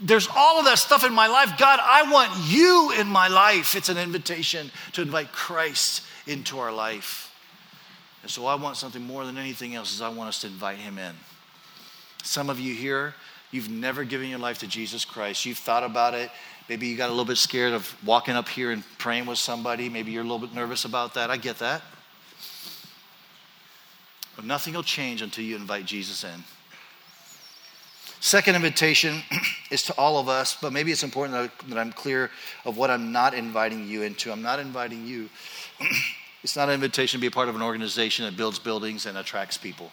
there's 0.01 0.27
all 0.35 0.59
of 0.59 0.65
that 0.65 0.77
stuff 0.77 1.03
in 1.03 1.13
my 1.13 1.27
life. 1.27 1.57
God, 1.57 1.79
I 1.81 2.11
want 2.11 2.31
you 2.47 2.91
in 2.99 3.07
my 3.07 3.27
life. 3.27 3.75
It's 3.75 3.89
an 3.89 3.97
invitation 3.97 4.69
to 4.93 5.01
invite 5.01 5.31
Christ 5.31 6.03
into 6.27 6.59
our 6.59 6.71
life. 6.71 7.31
And 8.21 8.29
so 8.29 8.45
I 8.45 8.55
want 8.55 8.77
something 8.77 9.03
more 9.03 9.25
than 9.25 9.37
anything 9.37 9.75
else 9.75 9.93
is 9.93 10.01
I 10.01 10.09
want 10.09 10.29
us 10.29 10.41
to 10.41 10.47
invite 10.47 10.77
him 10.77 10.97
in. 10.97 11.13
Some 12.23 12.49
of 12.49 12.59
you 12.59 12.73
here, 12.73 13.13
You've 13.55 13.69
never 13.69 14.03
given 14.03 14.27
your 14.27 14.39
life 14.39 14.57
to 14.59 14.67
Jesus 14.67 15.05
Christ. 15.05 15.45
You've 15.45 15.57
thought 15.57 15.85
about 15.85 16.13
it. 16.13 16.29
Maybe 16.67 16.87
you 16.87 16.97
got 16.97 17.07
a 17.07 17.13
little 17.13 17.23
bit 17.23 17.37
scared 17.37 17.71
of 17.71 17.95
walking 18.05 18.35
up 18.35 18.49
here 18.49 18.71
and 18.71 18.83
praying 18.97 19.27
with 19.27 19.37
somebody. 19.37 19.87
Maybe 19.87 20.11
you're 20.11 20.23
a 20.23 20.27
little 20.27 20.45
bit 20.45 20.53
nervous 20.53 20.83
about 20.83 21.13
that. 21.13 21.31
I 21.31 21.37
get 21.37 21.59
that. 21.59 21.81
But 24.35 24.43
nothing 24.43 24.73
will 24.73 24.83
change 24.83 25.21
until 25.21 25.45
you 25.45 25.55
invite 25.55 25.85
Jesus 25.85 26.25
in. 26.25 26.43
Second 28.19 28.55
invitation 28.55 29.21
is 29.71 29.83
to 29.83 29.93
all 29.93 30.19
of 30.19 30.27
us, 30.27 30.57
but 30.61 30.73
maybe 30.73 30.91
it's 30.91 31.03
important 31.03 31.49
that 31.69 31.77
I'm 31.77 31.93
clear 31.93 32.31
of 32.65 32.75
what 32.75 32.91
I'm 32.91 33.13
not 33.13 33.33
inviting 33.33 33.87
you 33.87 34.01
into. 34.01 34.33
I'm 34.33 34.41
not 34.41 34.59
inviting 34.59 35.07
you. 35.07 35.29
it's 36.43 36.57
not 36.57 36.67
an 36.67 36.73
invitation 36.73 37.19
to 37.19 37.21
be 37.21 37.27
a 37.27 37.31
part 37.31 37.47
of 37.47 37.55
an 37.55 37.61
organization 37.61 38.25
that 38.25 38.35
builds 38.35 38.59
buildings 38.59 39.05
and 39.05 39.17
attracts 39.17 39.57
people. 39.57 39.91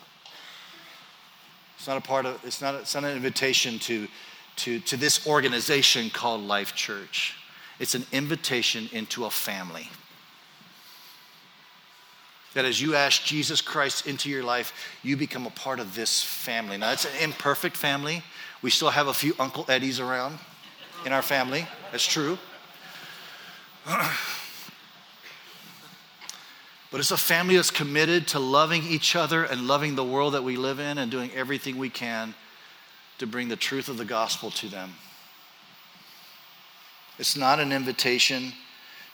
It's 1.82 1.88
not 1.88 1.96
a 1.96 2.00
part 2.00 2.26
of, 2.26 2.40
it's 2.44 2.60
not, 2.60 2.76
it's 2.76 2.94
not 2.94 3.02
an 3.02 3.16
invitation 3.16 3.80
to, 3.80 4.06
to, 4.54 4.78
to 4.78 4.96
this 4.96 5.26
organization 5.26 6.10
called 6.10 6.40
Life 6.42 6.76
Church. 6.76 7.36
It's 7.80 7.96
an 7.96 8.06
invitation 8.12 8.88
into 8.92 9.24
a 9.24 9.30
family. 9.30 9.88
That 12.54 12.64
as 12.64 12.80
you 12.80 12.94
ask 12.94 13.24
Jesus 13.24 13.60
Christ 13.60 14.06
into 14.06 14.30
your 14.30 14.44
life, 14.44 14.72
you 15.02 15.16
become 15.16 15.44
a 15.44 15.50
part 15.50 15.80
of 15.80 15.96
this 15.96 16.22
family. 16.22 16.76
Now, 16.76 16.92
it's 16.92 17.04
an 17.04 17.20
imperfect 17.20 17.76
family. 17.76 18.22
We 18.62 18.70
still 18.70 18.90
have 18.90 19.08
a 19.08 19.14
few 19.14 19.34
Uncle 19.40 19.66
Eddies 19.68 19.98
around. 19.98 20.38
in 21.04 21.12
our 21.12 21.20
family. 21.20 21.66
That's 21.90 22.06
true. 22.06 22.38
But 26.92 27.00
it's 27.00 27.10
a 27.10 27.16
family 27.16 27.56
that's 27.56 27.70
committed 27.70 28.28
to 28.28 28.38
loving 28.38 28.84
each 28.84 29.16
other 29.16 29.44
and 29.44 29.66
loving 29.66 29.96
the 29.96 30.04
world 30.04 30.34
that 30.34 30.44
we 30.44 30.56
live 30.56 30.78
in 30.78 30.98
and 30.98 31.10
doing 31.10 31.30
everything 31.34 31.78
we 31.78 31.88
can 31.88 32.34
to 33.16 33.26
bring 33.26 33.48
the 33.48 33.56
truth 33.56 33.88
of 33.88 33.96
the 33.96 34.04
gospel 34.04 34.50
to 34.50 34.68
them. 34.68 34.92
It's 37.18 37.34
not 37.34 37.60
an 37.60 37.72
invitation 37.72 38.52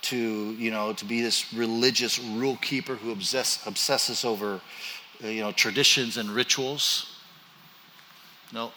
to, 0.02 0.16
you 0.54 0.72
know, 0.72 0.92
to 0.92 1.04
be 1.04 1.22
this 1.22 1.52
religious 1.54 2.18
rule 2.18 2.56
keeper 2.56 2.96
who 2.96 3.12
obsess, 3.12 3.64
obsesses 3.64 4.24
over, 4.24 4.60
uh, 5.22 5.28
you 5.28 5.40
know, 5.40 5.52
traditions 5.52 6.16
and 6.16 6.30
rituals. 6.30 7.16
No. 8.52 8.72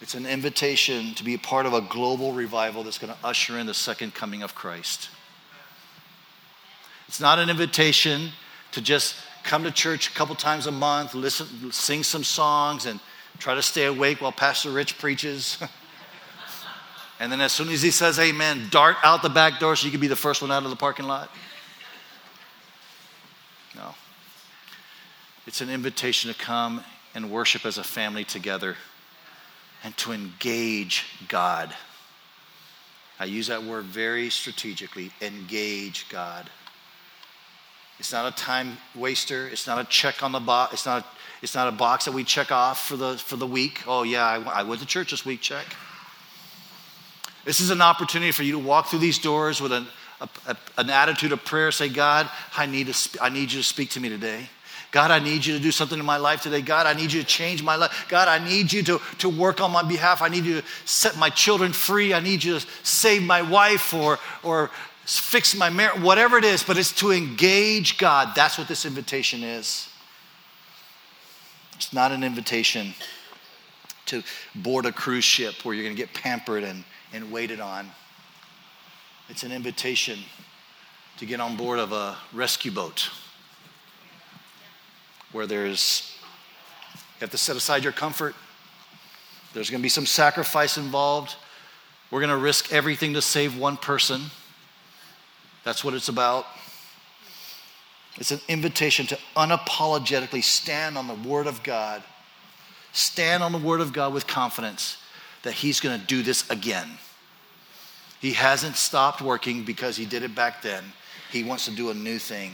It's 0.00 0.14
an 0.14 0.24
invitation 0.24 1.14
to 1.14 1.24
be 1.24 1.36
part 1.36 1.66
of 1.66 1.74
a 1.74 1.82
global 1.82 2.32
revival 2.32 2.84
that's 2.84 2.98
going 2.98 3.12
to 3.12 3.18
usher 3.22 3.58
in 3.58 3.66
the 3.66 3.74
second 3.74 4.14
coming 4.14 4.42
of 4.42 4.54
Christ. 4.54 5.10
It's 7.12 7.20
not 7.20 7.38
an 7.38 7.50
invitation 7.50 8.30
to 8.70 8.80
just 8.80 9.16
come 9.42 9.64
to 9.64 9.70
church 9.70 10.08
a 10.08 10.12
couple 10.12 10.34
times 10.34 10.66
a 10.66 10.72
month, 10.72 11.12
listen, 11.12 11.70
sing 11.70 12.02
some 12.04 12.24
songs, 12.24 12.86
and 12.86 12.98
try 13.38 13.54
to 13.54 13.60
stay 13.60 13.84
awake 13.84 14.22
while 14.22 14.32
Pastor 14.32 14.70
Rich 14.70 14.96
preaches. 14.96 15.58
and 17.20 17.30
then 17.30 17.42
as 17.42 17.52
soon 17.52 17.68
as 17.68 17.82
he 17.82 17.90
says 17.90 18.18
amen, 18.18 18.68
dart 18.70 18.96
out 19.04 19.20
the 19.20 19.28
back 19.28 19.60
door 19.60 19.76
so 19.76 19.84
you 19.84 19.90
can 19.90 20.00
be 20.00 20.06
the 20.06 20.16
first 20.16 20.40
one 20.40 20.50
out 20.50 20.64
of 20.64 20.70
the 20.70 20.76
parking 20.76 21.04
lot. 21.04 21.30
No. 23.76 23.94
It's 25.46 25.60
an 25.60 25.68
invitation 25.68 26.32
to 26.32 26.38
come 26.38 26.82
and 27.14 27.30
worship 27.30 27.66
as 27.66 27.76
a 27.76 27.84
family 27.84 28.24
together 28.24 28.74
and 29.84 29.94
to 29.98 30.12
engage 30.12 31.04
God. 31.28 31.74
I 33.20 33.26
use 33.26 33.48
that 33.48 33.64
word 33.64 33.84
very 33.84 34.30
strategically 34.30 35.10
engage 35.20 36.08
God. 36.08 36.48
It's 38.02 38.10
not 38.10 38.26
a 38.26 38.34
time 38.34 38.78
waster. 38.96 39.46
It's 39.46 39.68
not 39.68 39.78
a 39.78 39.84
check 39.84 40.24
on 40.24 40.32
the 40.32 40.40
box. 40.40 40.72
It's 40.72 40.86
not, 40.86 41.06
it's 41.40 41.54
not 41.54 41.68
a 41.68 41.70
box 41.70 42.06
that 42.06 42.10
we 42.10 42.24
check 42.24 42.50
off 42.50 42.84
for 42.88 42.96
the, 42.96 43.16
for 43.16 43.36
the 43.36 43.46
week. 43.46 43.84
Oh, 43.86 44.02
yeah, 44.02 44.26
I, 44.26 44.42
I 44.58 44.62
went 44.64 44.80
to 44.80 44.86
church 44.88 45.12
this 45.12 45.24
week, 45.24 45.40
check. 45.40 45.64
This 47.44 47.60
is 47.60 47.70
an 47.70 47.80
opportunity 47.80 48.32
for 48.32 48.42
you 48.42 48.54
to 48.54 48.58
walk 48.58 48.88
through 48.88 48.98
these 48.98 49.20
doors 49.20 49.60
with 49.60 49.70
an, 49.70 49.86
a, 50.20 50.28
a, 50.48 50.56
an 50.78 50.90
attitude 50.90 51.30
of 51.30 51.44
prayer. 51.44 51.70
Say, 51.70 51.88
God, 51.88 52.28
I 52.56 52.66
need, 52.66 52.88
to, 52.88 53.22
I 53.22 53.28
need 53.28 53.52
you 53.52 53.60
to 53.60 53.64
speak 53.64 53.90
to 53.90 54.00
me 54.00 54.08
today. 54.08 54.48
God, 54.90 55.12
I 55.12 55.20
need 55.20 55.46
you 55.46 55.56
to 55.56 55.62
do 55.62 55.70
something 55.70 55.98
in 55.98 56.04
my 56.04 56.16
life 56.16 56.42
today. 56.42 56.60
God, 56.60 56.86
I 56.86 56.94
need 56.94 57.12
you 57.12 57.20
to 57.20 57.26
change 57.26 57.62
my 57.62 57.76
life. 57.76 58.06
God, 58.08 58.26
I 58.26 58.44
need 58.44 58.72
you 58.72 58.82
to, 58.82 59.00
to 59.18 59.28
work 59.28 59.60
on 59.60 59.70
my 59.70 59.84
behalf. 59.84 60.22
I 60.22 60.28
need 60.28 60.44
you 60.44 60.60
to 60.60 60.66
set 60.86 61.16
my 61.16 61.30
children 61.30 61.72
free. 61.72 62.12
I 62.12 62.18
need 62.18 62.42
you 62.42 62.58
to 62.58 62.66
save 62.82 63.22
my 63.22 63.42
wife 63.42 63.94
or, 63.94 64.18
or 64.42 64.72
fix 65.04 65.54
my 65.54 65.68
marriage, 65.70 66.00
whatever 66.00 66.38
it 66.38 66.44
is, 66.44 66.62
but 66.62 66.78
it's 66.78 66.92
to 66.92 67.12
engage 67.12 67.98
God. 67.98 68.34
That's 68.34 68.58
what 68.58 68.68
this 68.68 68.84
invitation 68.84 69.42
is. 69.42 69.88
It's 71.74 71.92
not 71.92 72.12
an 72.12 72.22
invitation 72.22 72.94
to 74.06 74.22
board 74.54 74.86
a 74.86 74.92
cruise 74.92 75.24
ship 75.24 75.64
where 75.64 75.74
you're 75.74 75.84
going 75.84 75.96
to 75.96 76.00
get 76.00 76.12
pampered 76.14 76.62
and, 76.62 76.84
and 77.12 77.32
waited 77.32 77.60
on. 77.60 77.90
It's 79.28 79.42
an 79.42 79.52
invitation 79.52 80.18
to 81.18 81.26
get 81.26 81.40
on 81.40 81.56
board 81.56 81.78
of 81.78 81.92
a 81.92 82.16
rescue 82.32 82.70
boat 82.70 83.10
where 85.32 85.46
there's, 85.46 86.16
you 86.94 87.20
have 87.20 87.30
to 87.30 87.38
set 87.38 87.56
aside 87.56 87.82
your 87.82 87.92
comfort. 87.92 88.34
There's 89.54 89.70
going 89.70 89.80
to 89.80 89.82
be 89.82 89.88
some 89.88 90.06
sacrifice 90.06 90.76
involved. 90.76 91.36
We're 92.10 92.20
going 92.20 92.30
to 92.30 92.36
risk 92.36 92.72
everything 92.72 93.14
to 93.14 93.22
save 93.22 93.58
one 93.58 93.76
person. 93.76 94.22
That's 95.64 95.84
what 95.84 95.94
it's 95.94 96.08
about. 96.08 96.46
It's 98.16 98.30
an 98.30 98.40
invitation 98.48 99.06
to 99.06 99.18
unapologetically 99.36 100.42
stand 100.42 100.98
on 100.98 101.06
the 101.06 101.14
Word 101.14 101.46
of 101.46 101.62
God. 101.62 102.02
Stand 102.92 103.42
on 103.42 103.52
the 103.52 103.58
Word 103.58 103.80
of 103.80 103.92
God 103.92 104.12
with 104.12 104.26
confidence 104.26 104.98
that 105.42 105.54
He's 105.54 105.80
going 105.80 105.98
to 105.98 106.06
do 106.06 106.22
this 106.22 106.48
again. 106.50 106.90
He 108.20 108.32
hasn't 108.32 108.76
stopped 108.76 109.22
working 109.22 109.64
because 109.64 109.96
He 109.96 110.04
did 110.04 110.22
it 110.22 110.34
back 110.34 110.62
then. 110.62 110.84
He 111.30 111.42
wants 111.42 111.64
to 111.64 111.70
do 111.70 111.90
a 111.90 111.94
new 111.94 112.18
thing. 112.18 112.52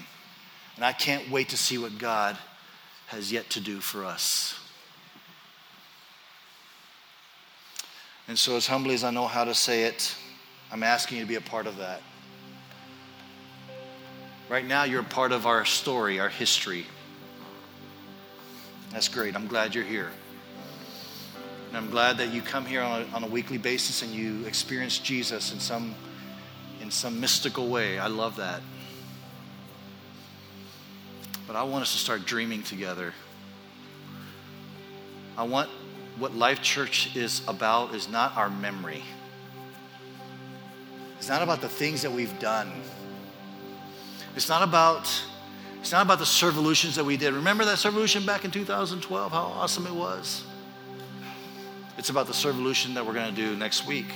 And 0.77 0.85
I 0.85 0.93
can't 0.93 1.29
wait 1.29 1.49
to 1.49 1.57
see 1.57 1.77
what 1.77 1.99
God 1.99 2.39
has 3.09 3.33
yet 3.33 3.51
to 3.51 3.61
do 3.61 3.81
for 3.81 4.05
us. 4.05 4.55
And 8.29 8.39
so, 8.39 8.57
as 8.57 8.67
humbly 8.67 8.95
as 8.95 9.03
I 9.03 9.11
know 9.11 9.27
how 9.27 9.45
to 9.45 9.55
say 9.55 9.85
it, 9.85 10.15
I'm 10.71 10.83
asking 10.83 11.19
you 11.19 11.25
to 11.25 11.29
be 11.29 11.35
a 11.35 11.41
part 11.41 11.67
of 11.67 11.79
that. 11.79 12.03
Right 14.49 14.67
now, 14.67 14.85
you're 14.85 15.03
a 15.03 15.05
part 15.05 15.33
of 15.33 15.47
our 15.47 15.67
story, 15.67 16.21
our 16.21 16.31
history. 16.31 16.87
That's 18.93 19.09
great. 19.09 19.37
I'm 19.37 19.47
glad 19.47 19.75
you're 19.75 19.85
here. 19.85 20.11
And 21.69 21.77
I'm 21.77 21.91
glad 21.91 22.17
that 22.17 22.33
you 22.33 22.41
come 22.41 22.65
here 22.65 22.81
on 22.81 23.03
a, 23.03 23.07
on 23.15 23.25
a 23.25 23.27
weekly 23.27 23.59
basis 23.59 24.01
and 24.01 24.11
you 24.11 24.47
experience 24.47 24.99
Jesus 24.99 25.53
in 25.53 25.61
some, 25.61 25.95
in 26.81 26.91
some 26.91 27.21
mystical 27.21 27.69
way. 27.69 27.99
I 27.99 28.07
love 28.07 28.37
that. 28.37 28.63
But 31.47 31.57
I 31.57 31.65
want 31.65 31.83
us 31.83 31.93
to 31.93 31.99
start 31.99 32.25
dreaming 32.25 32.63
together. 32.63 33.13
I 35.37 35.43
want 35.43 35.69
what 36.17 36.35
Life 36.35 36.63
Church 36.63 37.15
is 37.15 37.43
about 37.47 37.95
is 37.95 38.09
not 38.09 38.35
our 38.35 38.49
memory. 38.49 39.03
It's 41.19 41.29
not 41.29 41.43
about 41.43 41.61
the 41.61 41.69
things 41.69 42.01
that 42.01 42.13
we've 42.13 42.39
done. 42.41 42.73
It's 44.37 44.49
not 44.49 44.63
about 44.63 45.09
it's 45.81 45.93
not 45.93 46.05
about 46.05 46.19
the 46.19 46.25
servolutions 46.25 46.97
that 46.97 47.05
we 47.05 47.17
did. 47.17 47.33
Remember 47.33 47.65
that 47.65 47.79
servolution 47.79 48.27
back 48.27 48.45
in 48.45 48.51
2012? 48.51 49.33
How 49.33 49.39
awesome 49.39 49.87
it 49.87 49.95
was. 49.95 50.45
It's 51.97 52.11
about 52.11 52.27
the 52.27 52.33
servolution 52.33 52.95
that 52.95 53.07
we're 53.07 53.15
going 53.15 53.35
to 53.35 53.41
do 53.41 53.57
next 53.57 53.87
week. 53.87 54.07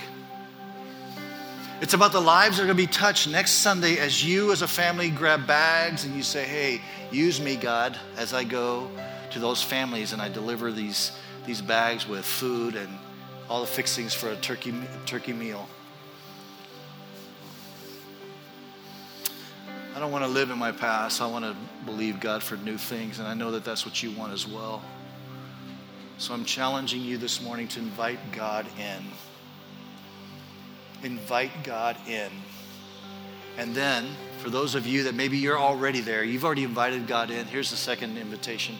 It's 1.80 1.94
about 1.94 2.12
the 2.12 2.20
lives 2.20 2.56
that 2.56 2.62
are 2.62 2.66
going 2.66 2.76
to 2.76 2.82
be 2.82 2.92
touched 2.92 3.28
next 3.28 3.52
Sunday 3.52 3.98
as 3.98 4.24
you, 4.24 4.52
as 4.52 4.62
a 4.62 4.68
family, 4.68 5.10
grab 5.10 5.46
bags 5.48 6.04
and 6.04 6.14
you 6.14 6.22
say, 6.22 6.44
Hey, 6.44 6.80
use 7.10 7.40
me, 7.40 7.56
God, 7.56 7.98
as 8.16 8.32
I 8.32 8.44
go 8.44 8.88
to 9.32 9.38
those 9.40 9.62
families 9.62 10.12
and 10.12 10.22
I 10.22 10.28
deliver 10.28 10.70
these, 10.70 11.10
these 11.44 11.60
bags 11.60 12.06
with 12.06 12.24
food 12.24 12.76
and 12.76 12.88
all 13.48 13.62
the 13.62 13.66
fixings 13.66 14.14
for 14.14 14.30
a 14.30 14.36
turkey, 14.36 14.74
turkey 15.06 15.32
meal. 15.32 15.68
Don't 20.02 20.10
want 20.10 20.24
to 20.24 20.30
live 20.30 20.50
in 20.50 20.58
my 20.58 20.72
past. 20.72 21.22
I 21.22 21.28
want 21.28 21.44
to 21.44 21.54
believe 21.86 22.18
God 22.18 22.42
for 22.42 22.56
new 22.56 22.76
things, 22.76 23.20
and 23.20 23.28
I 23.28 23.34
know 23.34 23.52
that 23.52 23.64
that's 23.64 23.86
what 23.86 24.02
you 24.02 24.10
want 24.10 24.32
as 24.32 24.44
well. 24.44 24.82
So 26.18 26.34
I'm 26.34 26.44
challenging 26.44 27.02
you 27.02 27.18
this 27.18 27.40
morning 27.40 27.68
to 27.68 27.78
invite 27.78 28.18
God 28.32 28.66
in. 28.80 29.04
Invite 31.04 31.52
God 31.62 31.96
in. 32.08 32.32
And 33.56 33.76
then, 33.76 34.08
for 34.38 34.50
those 34.50 34.74
of 34.74 34.88
you 34.88 35.04
that 35.04 35.14
maybe 35.14 35.38
you're 35.38 35.58
already 35.58 36.00
there, 36.00 36.24
you've 36.24 36.44
already 36.44 36.64
invited 36.64 37.06
God 37.06 37.30
in, 37.30 37.46
here's 37.46 37.70
the 37.70 37.76
second 37.76 38.18
invitation 38.18 38.74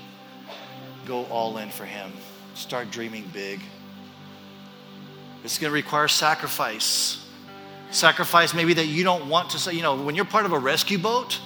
go 1.06 1.24
all 1.26 1.56
in 1.58 1.70
for 1.70 1.84
Him. 1.84 2.12
Start 2.54 2.90
dreaming 2.90 3.30
big. 3.32 3.60
It's 5.44 5.58
going 5.58 5.70
to 5.70 5.74
require 5.74 6.08
sacrifice. 6.08 7.21
Sacrifice 7.92 8.54
maybe 8.54 8.74
that 8.74 8.86
you 8.86 9.04
don't 9.04 9.28
want 9.28 9.50
to 9.50 9.58
say. 9.58 9.74
You 9.74 9.82
know, 9.82 10.02
when 10.02 10.14
you're 10.14 10.24
part 10.24 10.46
of 10.46 10.52
a 10.52 10.58
rescue 10.58 10.98
boat, 10.98 11.38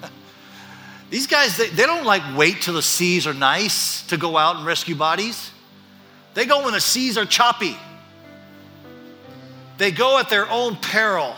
these 1.10 1.26
guys, 1.26 1.56
they, 1.56 1.68
they 1.68 1.84
don't 1.84 2.04
like 2.04 2.22
wait 2.36 2.62
till 2.62 2.74
the 2.74 2.82
seas 2.82 3.26
are 3.26 3.34
nice 3.34 4.06
to 4.06 4.16
go 4.16 4.36
out 4.36 4.56
and 4.56 4.64
rescue 4.64 4.94
bodies. 4.94 5.50
They 6.34 6.46
go 6.46 6.64
when 6.64 6.72
the 6.72 6.80
seas 6.80 7.18
are 7.18 7.24
choppy. 7.24 7.76
They 9.76 9.90
go 9.90 10.18
at 10.18 10.30
their 10.30 10.48
own 10.48 10.76
peril 10.76 11.34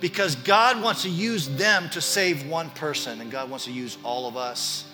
because 0.00 0.36
God 0.36 0.82
wants 0.82 1.02
to 1.02 1.10
use 1.10 1.46
them 1.48 1.90
to 1.90 2.00
save 2.00 2.46
one 2.46 2.70
person, 2.70 3.20
and 3.20 3.30
God 3.30 3.50
wants 3.50 3.66
to 3.66 3.72
use 3.72 3.98
all 4.02 4.26
of 4.26 4.38
us 4.38 4.86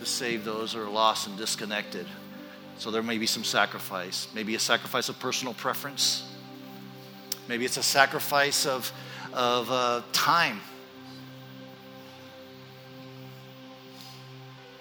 to 0.00 0.06
save 0.06 0.44
those 0.44 0.72
who 0.72 0.82
are 0.82 0.90
lost 0.90 1.28
and 1.28 1.38
disconnected. 1.38 2.06
So 2.78 2.90
there 2.90 3.04
may 3.04 3.18
be 3.18 3.26
some 3.26 3.44
sacrifice, 3.44 4.26
maybe 4.34 4.56
a 4.56 4.58
sacrifice 4.58 5.08
of 5.08 5.20
personal 5.20 5.54
preference 5.54 6.28
Maybe 7.48 7.64
it's 7.64 7.76
a 7.76 7.82
sacrifice 7.82 8.66
of, 8.66 8.90
of 9.32 9.70
uh, 9.70 10.02
time. 10.12 10.60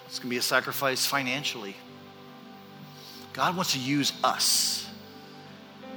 It's 0.05 0.19
going 0.19 0.29
to 0.29 0.33
be 0.33 0.37
a 0.37 0.41
sacrifice 0.41 1.05
financially. 1.05 1.75
God 3.33 3.55
wants 3.55 3.73
to 3.73 3.79
use 3.79 4.13
us 4.23 4.87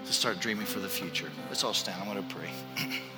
to 0.06 0.12
start 0.12 0.40
dreaming 0.40 0.66
for 0.66 0.80
the 0.80 0.88
future. 0.88 1.30
Let's 1.48 1.64
all 1.64 1.74
stand. 1.74 2.00
I'm 2.00 2.08
going 2.08 2.26
to 2.26 2.34
pray. 2.34 2.50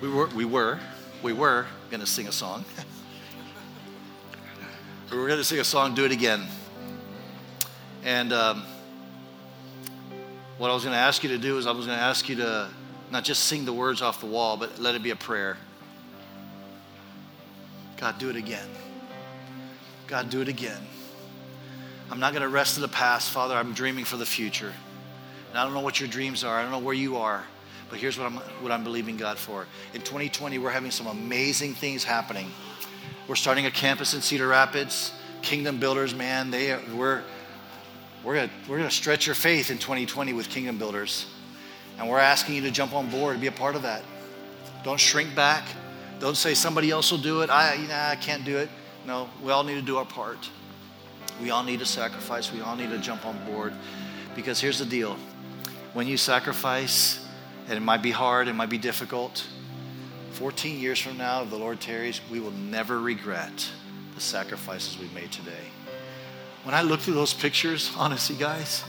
We 0.00 0.08
were, 0.08 0.28
we 0.28 0.46
were, 0.46 0.80
we 1.22 1.34
were 1.34 1.66
going 1.90 2.00
to 2.00 2.06
sing 2.06 2.26
a 2.26 2.32
song. 2.32 2.64
we 5.10 5.18
were 5.18 5.26
going 5.26 5.38
to 5.38 5.44
sing 5.44 5.58
a 5.58 5.64
song, 5.64 5.94
Do 5.94 6.06
It 6.06 6.12
Again. 6.12 6.46
And 8.02 8.32
um, 8.32 8.62
what 10.56 10.70
I 10.70 10.74
was 10.74 10.84
going 10.84 10.94
to 10.94 11.00
ask 11.00 11.22
you 11.22 11.28
to 11.28 11.38
do 11.38 11.58
is 11.58 11.66
I 11.66 11.72
was 11.72 11.84
going 11.84 11.98
to 11.98 12.02
ask 12.02 12.30
you 12.30 12.36
to 12.36 12.70
not 13.10 13.24
just 13.24 13.44
sing 13.44 13.66
the 13.66 13.74
words 13.74 14.00
off 14.00 14.20
the 14.20 14.26
wall, 14.26 14.56
but 14.56 14.78
let 14.78 14.94
it 14.94 15.02
be 15.02 15.10
a 15.10 15.16
prayer. 15.16 15.58
God, 17.98 18.18
do 18.18 18.30
it 18.30 18.36
again. 18.36 18.68
God, 20.06 20.30
do 20.30 20.40
it 20.40 20.48
again. 20.48 20.80
I'm 22.10 22.20
not 22.20 22.32
going 22.32 22.42
to 22.42 22.48
rest 22.48 22.76
in 22.76 22.82
the 22.82 22.88
past, 22.88 23.30
Father. 23.30 23.54
I'm 23.54 23.74
dreaming 23.74 24.06
for 24.06 24.16
the 24.16 24.24
future. 24.24 24.72
And 25.50 25.58
I 25.58 25.64
don't 25.64 25.74
know 25.74 25.80
what 25.80 26.00
your 26.00 26.08
dreams 26.08 26.42
are. 26.42 26.58
I 26.58 26.62
don't 26.62 26.70
know 26.70 26.78
where 26.78 26.94
you 26.94 27.18
are. 27.18 27.44
But 27.90 27.98
here's 27.98 28.16
what 28.16 28.26
I'm, 28.26 28.36
what 28.62 28.72
I'm 28.72 28.84
believing 28.84 29.16
God 29.16 29.36
for. 29.36 29.66
In 29.92 30.00
2020, 30.00 30.58
we're 30.58 30.70
having 30.70 30.92
some 30.92 31.08
amazing 31.08 31.74
things 31.74 32.04
happening. 32.04 32.50
We're 33.26 33.34
starting 33.34 33.66
a 33.66 33.70
campus 33.70 34.14
in 34.14 34.22
Cedar 34.22 34.46
Rapids. 34.46 35.12
Kingdom 35.42 35.78
Builders, 35.78 36.14
man, 36.14 36.50
they 36.50 36.72
are, 36.72 36.80
we're, 36.94 37.22
we're 38.22 38.34
going 38.34 38.50
we're 38.68 38.76
gonna 38.76 38.90
stretch 38.90 39.26
your 39.26 39.34
faith 39.34 39.70
in 39.70 39.78
2020 39.78 40.32
with 40.32 40.48
Kingdom 40.48 40.78
Builders. 40.78 41.26
And 41.98 42.08
we're 42.08 42.18
asking 42.18 42.54
you 42.54 42.62
to 42.62 42.70
jump 42.70 42.94
on 42.94 43.10
board 43.10 43.40
be 43.40 43.46
a 43.46 43.52
part 43.52 43.74
of 43.74 43.82
that. 43.82 44.02
Don't 44.84 45.00
shrink 45.00 45.34
back. 45.34 45.64
Don't 46.18 46.36
say 46.36 46.54
somebody 46.54 46.90
else 46.90 47.10
will 47.10 47.18
do 47.18 47.40
it. 47.40 47.50
I, 47.50 47.76
know, 47.76 47.94
I 47.94 48.16
can't 48.16 48.44
do 48.44 48.58
it. 48.58 48.68
No, 49.06 49.28
we 49.42 49.50
all 49.50 49.64
need 49.64 49.74
to 49.74 49.82
do 49.82 49.96
our 49.96 50.04
part. 50.04 50.50
We 51.42 51.50
all 51.50 51.62
need 51.62 51.78
to 51.78 51.86
sacrifice. 51.86 52.52
We 52.52 52.60
all 52.60 52.76
need 52.76 52.90
to 52.90 52.98
jump 52.98 53.24
on 53.24 53.42
board. 53.46 53.72
Because 54.34 54.60
here's 54.60 54.78
the 54.78 54.84
deal 54.84 55.16
when 55.92 56.06
you 56.06 56.16
sacrifice, 56.16 57.26
and 57.70 57.76
it 57.76 57.82
might 57.82 58.02
be 58.02 58.10
hard, 58.10 58.48
it 58.48 58.52
might 58.52 58.68
be 58.68 58.78
difficult, 58.78 59.46
14 60.32 60.80
years 60.80 60.98
from 60.98 61.16
now, 61.16 61.42
if 61.42 61.50
the 61.50 61.56
Lord 61.56 61.80
tarries, 61.80 62.20
we 62.28 62.40
will 62.40 62.50
never 62.50 62.98
regret 62.98 63.70
the 64.16 64.20
sacrifices 64.20 64.98
we 64.98 65.08
made 65.14 65.30
today. 65.30 65.70
When 66.64 66.74
I 66.74 66.82
look 66.82 66.98
through 66.98 67.14
those 67.14 67.32
pictures, 67.32 67.92
honestly, 67.96 68.34
guys, 68.34 68.82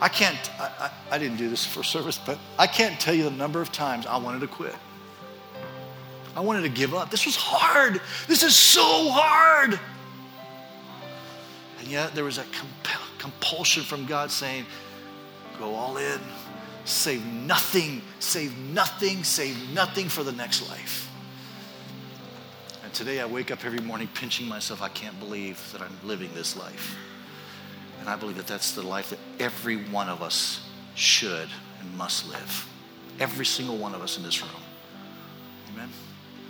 I 0.00 0.08
can't, 0.08 0.36
I, 0.58 0.64
I, 0.80 1.14
I, 1.14 1.18
didn't 1.18 1.36
do 1.36 1.48
this 1.48 1.64
for 1.64 1.84
service, 1.84 2.18
but 2.18 2.40
I 2.58 2.66
can't 2.66 2.98
tell 2.98 3.14
you 3.14 3.22
the 3.22 3.30
number 3.30 3.60
of 3.60 3.70
times 3.70 4.04
I 4.04 4.16
wanted 4.16 4.40
to 4.40 4.48
quit. 4.48 4.74
I 6.34 6.40
wanted 6.40 6.62
to 6.62 6.70
give 6.70 6.92
up. 6.92 7.10
This 7.10 7.24
was 7.24 7.36
hard. 7.36 8.00
This 8.26 8.42
is 8.42 8.56
so 8.56 9.10
hard. 9.10 9.78
And 11.78 11.86
yet 11.86 12.16
there 12.16 12.24
was 12.24 12.38
a 12.38 12.44
compulsion 13.18 13.84
from 13.84 14.06
God 14.06 14.32
saying, 14.32 14.66
go 15.58 15.74
all 15.74 15.96
in, 15.96 16.20
save 16.88 17.24
nothing, 17.24 18.02
save 18.18 18.56
nothing, 18.58 19.22
save 19.22 19.56
nothing 19.72 20.08
for 20.08 20.22
the 20.22 20.32
next 20.32 20.68
life. 20.68 21.10
And 22.82 22.92
today 22.94 23.20
I 23.20 23.26
wake 23.26 23.50
up 23.50 23.64
every 23.64 23.80
morning 23.80 24.08
pinching 24.14 24.48
myself. 24.48 24.80
I 24.80 24.88
can't 24.88 25.18
believe 25.20 25.60
that 25.72 25.82
I'm 25.82 25.94
living 26.04 26.30
this 26.34 26.56
life. 26.56 26.96
And 28.00 28.08
I 28.08 28.16
believe 28.16 28.36
that 28.36 28.46
that's 28.46 28.72
the 28.72 28.82
life 28.82 29.10
that 29.10 29.18
every 29.38 29.76
one 29.76 30.08
of 30.08 30.22
us 30.22 30.66
should 30.94 31.48
and 31.80 31.96
must 31.96 32.28
live. 32.30 32.66
Every 33.20 33.44
single 33.44 33.76
one 33.76 33.94
of 33.94 34.00
us 34.00 34.16
in 34.16 34.22
this 34.22 34.40
room. 34.40 34.50
Amen. 35.74 35.90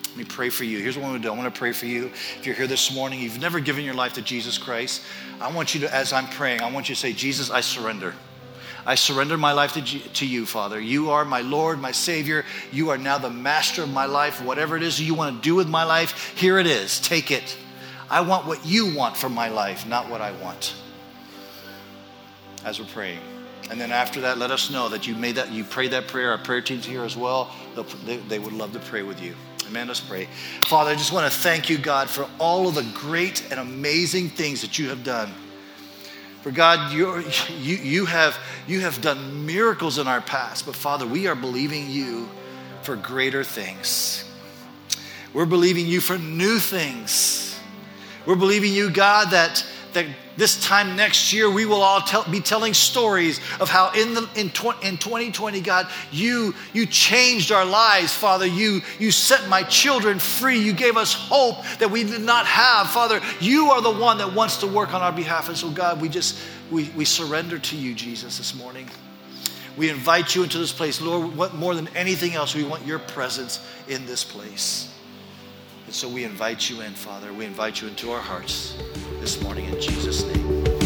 Let 0.06 0.16
me 0.16 0.24
pray 0.24 0.50
for 0.50 0.64
you. 0.64 0.78
Here's 0.78 0.96
what 0.96 1.04
I'm 1.04 1.10
going 1.10 1.22
to 1.22 1.28
do. 1.28 1.32
I 1.32 1.36
want 1.36 1.52
to 1.52 1.58
pray 1.58 1.72
for 1.72 1.86
you. 1.86 2.06
If 2.38 2.46
you're 2.46 2.54
here 2.54 2.66
this 2.66 2.94
morning, 2.94 3.20
you've 3.20 3.40
never 3.40 3.58
given 3.58 3.84
your 3.84 3.94
life 3.94 4.12
to 4.14 4.22
Jesus 4.22 4.58
Christ, 4.58 5.02
I 5.40 5.50
want 5.52 5.74
you 5.74 5.80
to, 5.80 5.94
as 5.94 6.12
I'm 6.12 6.28
praying, 6.28 6.60
I 6.60 6.70
want 6.70 6.88
you 6.88 6.94
to 6.94 7.00
say, 7.00 7.12
Jesus, 7.12 7.50
I 7.50 7.60
surrender. 7.60 8.14
I 8.88 8.94
surrender 8.94 9.36
my 9.36 9.52
life 9.52 9.74
to, 9.74 9.82
to 9.82 10.26
you, 10.26 10.46
Father. 10.46 10.80
You 10.80 11.10
are 11.10 11.22
my 11.22 11.42
Lord, 11.42 11.78
my 11.78 11.92
Savior. 11.92 12.46
You 12.72 12.88
are 12.88 12.96
now 12.96 13.18
the 13.18 13.28
master 13.28 13.82
of 13.82 13.92
my 13.92 14.06
life. 14.06 14.42
Whatever 14.42 14.78
it 14.78 14.82
is 14.82 14.98
you 14.98 15.12
want 15.12 15.36
to 15.36 15.42
do 15.42 15.54
with 15.54 15.68
my 15.68 15.84
life, 15.84 16.32
here 16.38 16.58
it 16.58 16.66
is. 16.66 16.98
Take 16.98 17.30
it. 17.30 17.54
I 18.08 18.22
want 18.22 18.46
what 18.46 18.64
you 18.64 18.96
want 18.96 19.14
for 19.14 19.28
my 19.28 19.50
life, 19.50 19.86
not 19.86 20.08
what 20.08 20.22
I 20.22 20.32
want 20.40 20.74
as 22.64 22.80
we're 22.80 22.86
praying. 22.86 23.20
And 23.70 23.78
then 23.78 23.92
after 23.92 24.22
that, 24.22 24.38
let 24.38 24.50
us 24.50 24.70
know 24.70 24.88
that 24.88 25.06
you 25.06 25.14
made 25.14 25.34
that, 25.34 25.52
you 25.52 25.64
prayed 25.64 25.90
that 25.90 26.08
prayer. 26.08 26.30
Our 26.30 26.38
prayer 26.38 26.62
team's 26.62 26.86
here 26.86 27.04
as 27.04 27.14
well. 27.14 27.50
They, 28.06 28.16
they 28.16 28.38
would 28.38 28.54
love 28.54 28.72
to 28.72 28.78
pray 28.78 29.02
with 29.02 29.22
you. 29.22 29.34
Amen. 29.66 29.88
Let's 29.88 30.00
pray. 30.00 30.28
Father, 30.62 30.92
I 30.92 30.94
just 30.94 31.12
want 31.12 31.30
to 31.30 31.38
thank 31.38 31.68
you, 31.68 31.76
God, 31.76 32.08
for 32.08 32.26
all 32.38 32.66
of 32.66 32.74
the 32.74 32.90
great 32.94 33.50
and 33.50 33.60
amazing 33.60 34.30
things 34.30 34.62
that 34.62 34.78
you 34.78 34.88
have 34.88 35.04
done. 35.04 35.30
For 36.48 36.54
God, 36.54 36.94
you 36.94 37.22
you, 37.60 38.06
have, 38.06 38.38
you 38.66 38.80
have 38.80 39.02
done 39.02 39.44
miracles 39.44 39.98
in 39.98 40.08
our 40.08 40.22
past, 40.22 40.64
but 40.64 40.74
Father, 40.74 41.06
we 41.06 41.26
are 41.26 41.34
believing 41.34 41.90
you 41.90 42.26
for 42.80 42.96
greater 42.96 43.44
things. 43.44 44.24
We're 45.34 45.44
believing 45.44 45.84
you 45.84 46.00
for 46.00 46.16
new 46.16 46.58
things. 46.58 47.60
We're 48.24 48.36
believing 48.36 48.72
you, 48.72 48.88
God, 48.88 49.32
that 49.32 49.62
that 49.98 50.06
this 50.36 50.64
time 50.64 50.94
next 50.94 51.32
year 51.32 51.50
we 51.50 51.66
will 51.66 51.82
all 51.82 52.00
tell, 52.00 52.24
be 52.30 52.40
telling 52.40 52.72
stories 52.72 53.40
of 53.58 53.68
how 53.68 53.90
in, 53.90 54.14
the, 54.14 54.28
in, 54.36 54.50
tw- 54.50 54.80
in 54.84 54.96
2020 54.96 55.60
god 55.60 55.88
you 56.12 56.54
you 56.72 56.86
changed 56.86 57.50
our 57.50 57.64
lives 57.64 58.14
father. 58.14 58.46
You 58.46 58.80
you 59.00 59.10
set 59.10 59.48
my 59.48 59.64
children 59.64 60.18
free. 60.20 60.60
You 60.60 60.72
gave 60.72 60.96
us 60.96 61.12
hope 61.12 61.64
that 61.80 61.90
we 61.90 62.04
did 62.04 62.20
not 62.20 62.46
have. 62.46 62.88
Father 62.90 63.20
you 63.40 63.66
are 63.66 63.82
the 63.82 63.90
one 63.90 64.18
that 64.18 64.32
wants 64.32 64.58
to 64.58 64.66
work 64.68 64.94
on 64.94 65.02
our 65.02 65.12
behalf. 65.12 65.48
And 65.48 65.58
so 65.58 65.70
god 65.70 66.00
we 66.00 66.08
just 66.08 66.38
we, 66.70 66.90
we 66.90 67.04
surrender 67.04 67.58
to 67.58 67.76
you 67.76 67.94
jesus 67.94 68.38
this 68.38 68.54
morning. 68.54 68.88
We 69.76 69.90
invite 69.90 70.34
you 70.34 70.42
into 70.42 70.58
this 70.58 70.72
place. 70.72 71.00
Lord 71.00 71.36
what 71.36 71.54
more 71.54 71.74
than 71.74 71.88
anything 71.96 72.34
else 72.34 72.54
we 72.54 72.62
want 72.62 72.86
your 72.86 73.00
presence 73.00 73.60
in 73.88 74.06
this 74.06 74.22
place 74.22 74.88
and 75.88 75.94
so 75.94 76.06
we 76.06 76.22
invite 76.22 76.68
you 76.68 76.82
in, 76.82 76.92
Father. 76.92 77.32
We 77.32 77.46
invite 77.46 77.80
you 77.80 77.88
into 77.88 78.10
our 78.10 78.20
hearts 78.20 78.76
this 79.20 79.40
morning 79.40 79.64
in 79.64 79.80
Jesus' 79.80 80.22
name. 80.22 80.77